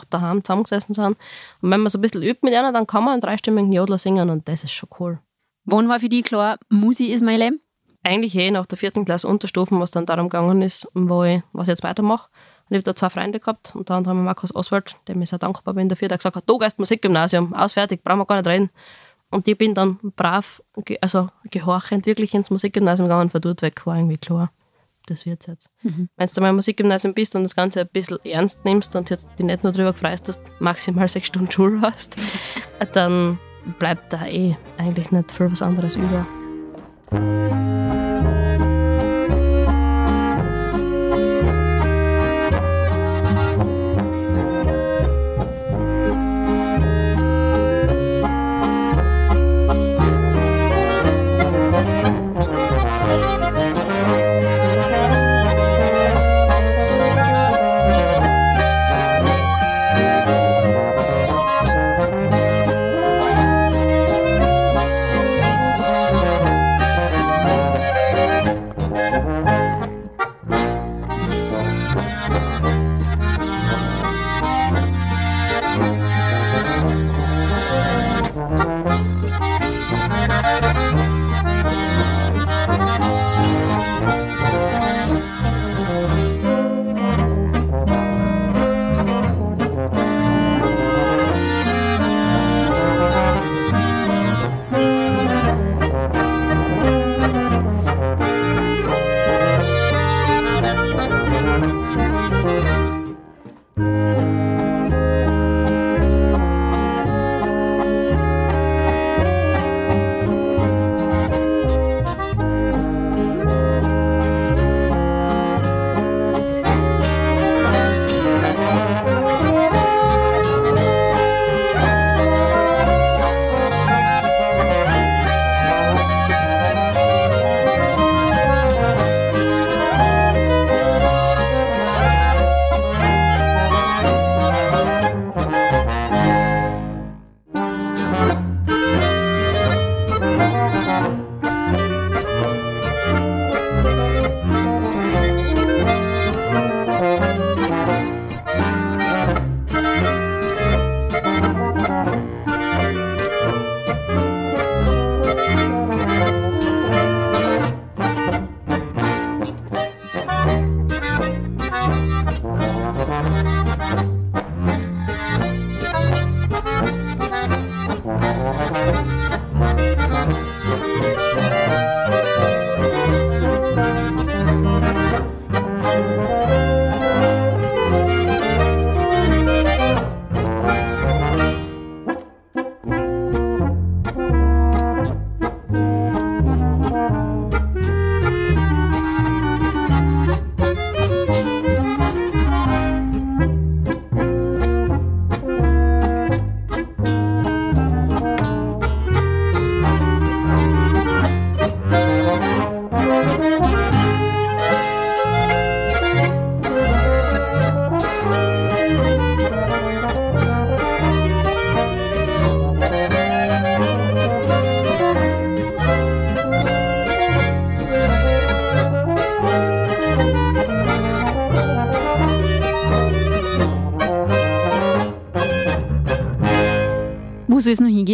daheim 0.10 0.44
zusammengesessen 0.44 0.94
sind. 0.94 1.18
Und 1.62 1.72
wenn 1.72 1.80
man 1.80 1.90
so 1.90 1.98
ein 1.98 2.02
bisschen 2.02 2.24
übt 2.24 2.40
mit 2.44 2.54
einer, 2.54 2.74
dann 2.74 2.88
kann 2.88 3.06
man 3.06 3.14
einen 3.14 3.22
dreistimmigen 3.22 3.72
Jodler 3.72 3.98
singen 3.98 4.30
und 4.30 4.48
das 4.50 4.66
ist 4.66 4.72
schon 4.72 4.90
cool. 5.00 5.20
Wann 5.64 5.88
war 5.88 6.00
für 6.00 6.10
dich 6.10 6.24
klar, 6.24 6.58
Musik 6.70 7.10
ist 7.10 7.24
mein 7.24 7.40
Leben? 7.40 7.62
Eigentlich 8.04 8.36
eh 8.36 8.52
nach 8.52 8.66
der 8.66 8.78
vierten 8.78 9.06
Klasse 9.06 9.28
Unterstufen, 9.28 9.80
was 9.80 9.92
dann 9.92 10.06
darum 10.06 10.30
gegangen 10.30 10.62
ist, 10.62 10.88
wo 10.94 11.24
ich, 11.24 11.42
was 11.54 11.68
ich 11.68 11.74
jetzt 11.74 11.84
weitermache. 11.84 12.30
Und 12.70 12.76
ich 12.76 12.78
habe 12.78 12.84
da 12.84 12.96
zwei 12.96 13.10
Freunde 13.10 13.40
gehabt, 13.40 13.76
unter 13.76 13.96
anderem 13.96 14.24
Markus 14.24 14.56
Oswald, 14.56 14.96
dem 15.08 15.22
ich 15.22 15.30
sehr 15.30 15.40
dankbar 15.40 15.74
bin 15.74 15.90
dafür, 15.90 16.08
der 16.08 16.18
gesagt 16.18 16.36
hat, 16.36 16.44
du 16.48 16.58
gehst 16.58 16.80
Musikgymnasium, 16.80 17.54
aus, 17.54 17.74
fertig, 17.74 18.04
brauchen 18.04 18.20
wir 18.20 18.26
gar 18.26 18.38
nicht 18.38 18.48
reden. 18.48 18.70
Und 19.32 19.48
ich 19.48 19.58
bin 19.58 19.74
dann 19.76 20.00
brav, 20.16 20.62
also 21.02 21.30
gehorchend 21.52 22.06
wirklich 22.06 22.34
ins 22.34 22.50
Musikgymnasium 22.50 23.08
gegangen 23.08 23.24
und 23.24 23.32
von 23.32 23.42
dort 23.42 23.62
weg 23.62 23.86
war 23.86 23.96
irgendwie 23.96 24.18
klar, 24.18 24.52
das 25.06 25.26
wird's 25.26 25.46
jetzt. 25.46 25.70
Wenn 26.18 26.30
du 26.34 26.42
mal 26.42 26.50
im 26.50 26.56
Musikgymnasium 26.56 27.14
bist 27.14 27.36
und 27.36 27.44
das 27.44 27.56
Ganze 27.56 27.82
ein 27.82 27.90
bisschen 27.92 28.20
ernst 28.24 28.66
nimmst 28.66 28.96
und 28.96 29.10
jetzt 29.10 29.28
dich 29.38 29.46
nicht 29.46 29.64
nur 29.64 29.72
darüber 29.72 29.94
freust, 29.94 30.28
dass 30.28 30.42
du 30.42 30.52
maximal 30.60 31.08
sechs 31.08 31.28
Stunden 31.28 31.52
Schule 31.52 31.82
hast, 31.82 32.16
dann 32.94 33.38
bleibt 33.78 34.12
da 34.14 34.26
eh 34.26 34.56
eigentlich 34.78 35.12
nicht 35.12 35.32
viel 35.32 35.52
was 35.52 35.62
anderes 35.62 35.96
über. 35.96 36.26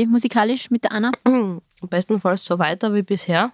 Musikalisch 0.07 0.71
mit 0.71 0.83
der 0.83 0.91
Anna? 0.91 1.11
Bestenfalls 1.81 2.45
so 2.45 2.59
weiter 2.59 2.93
wie 2.93 3.03
bisher. 3.03 3.51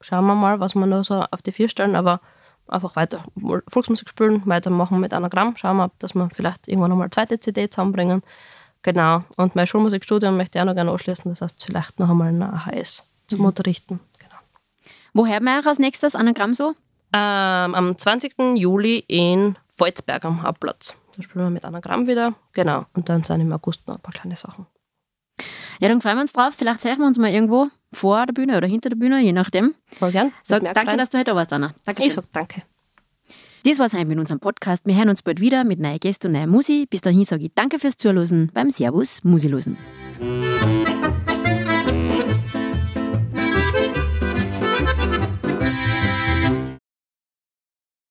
Schauen 0.00 0.26
wir 0.26 0.34
mal, 0.34 0.60
was 0.60 0.74
wir 0.74 0.86
noch 0.86 1.04
so 1.04 1.24
auf 1.30 1.42
die 1.42 1.52
vier 1.52 1.68
stellen, 1.68 1.96
aber 1.96 2.20
einfach 2.68 2.96
weiter 2.96 3.24
Volksmusik 3.68 4.08
spielen, 4.08 4.42
weitermachen 4.46 5.00
mit 5.00 5.12
Anagramm, 5.12 5.56
schauen 5.56 5.76
wir, 5.76 5.90
dass 5.98 6.14
wir 6.14 6.28
vielleicht 6.32 6.68
irgendwann 6.68 6.90
nochmal 6.90 7.06
eine 7.06 7.10
zweite 7.10 7.40
CD 7.40 7.68
zusammenbringen. 7.68 8.22
Genau. 8.82 9.24
Und 9.36 9.56
mein 9.56 9.66
Schulmusikstudium 9.66 10.36
möchte 10.36 10.58
ich 10.58 10.62
auch 10.62 10.66
noch 10.66 10.74
gerne 10.74 10.90
anschließen, 10.90 11.30
das 11.30 11.40
heißt 11.40 11.64
vielleicht 11.64 11.98
noch 11.98 12.10
einmal 12.10 12.28
ein 12.28 12.42
AHS 12.42 13.04
zum 13.26 13.44
Unterrichten. 13.44 14.00
Genau. 14.18 14.36
Wo 15.14 15.24
man 15.24 15.58
euch 15.58 15.66
als 15.66 15.78
nächstes 15.78 16.14
Anagramm 16.14 16.54
so? 16.54 16.74
Ähm, 17.12 17.74
am 17.74 17.96
20. 17.96 18.34
Juli 18.56 19.04
in 19.08 19.56
Volzberg 19.68 20.24
am 20.24 20.42
Hauptplatz. 20.42 20.94
Da 21.16 21.22
spielen 21.22 21.46
wir 21.46 21.50
mit 21.50 21.64
Anagramm 21.64 22.06
wieder. 22.06 22.34
Genau. 22.52 22.84
Und 22.92 23.08
dann 23.08 23.24
sind 23.24 23.40
im 23.40 23.52
August 23.52 23.86
noch 23.88 23.96
ein 23.96 24.00
paar 24.00 24.12
kleine 24.12 24.36
Sachen. 24.36 24.66
Ja, 25.80 25.88
dann 25.88 26.00
freuen 26.00 26.16
wir 26.16 26.22
uns 26.22 26.32
drauf. 26.32 26.54
Vielleicht 26.56 26.80
sehen 26.80 26.98
wir 26.98 27.06
uns 27.06 27.18
mal 27.18 27.30
irgendwo 27.30 27.68
vor 27.92 28.26
der 28.26 28.32
Bühne 28.32 28.56
oder 28.56 28.66
hinter 28.66 28.90
der 28.90 28.96
Bühne, 28.96 29.20
je 29.20 29.32
nachdem. 29.32 29.74
Voll 29.98 30.12
gern. 30.12 30.32
Sag 30.42 30.62
danke, 30.62 30.74
Merklein. 30.74 30.98
dass 30.98 31.10
du 31.10 31.18
heute 31.18 31.30
da 31.30 31.36
warst, 31.36 31.52
Anna. 31.52 31.72
Dankeschön. 31.84 32.08
Ich 32.08 32.14
sag 32.14 32.32
danke. 32.32 32.62
Das 33.64 33.78
war's 33.78 33.92
heute 33.92 34.06
mit 34.06 34.18
unserem 34.18 34.40
Podcast. 34.40 34.86
Wir 34.86 34.96
hören 34.96 35.08
uns 35.08 35.22
bald 35.22 35.40
wieder 35.40 35.64
mit 35.64 35.80
neuen 35.80 35.98
Gästen 35.98 36.28
und 36.28 36.32
neuer 36.34 36.46
Musi. 36.46 36.86
Bis 36.88 37.00
dahin 37.00 37.24
sage 37.24 37.44
ich 37.44 37.52
danke 37.54 37.78
fürs 37.78 37.96
Zuhören 37.96 38.50
beim 38.54 38.70
Servus 38.70 39.22
Musilosen. 39.24 39.76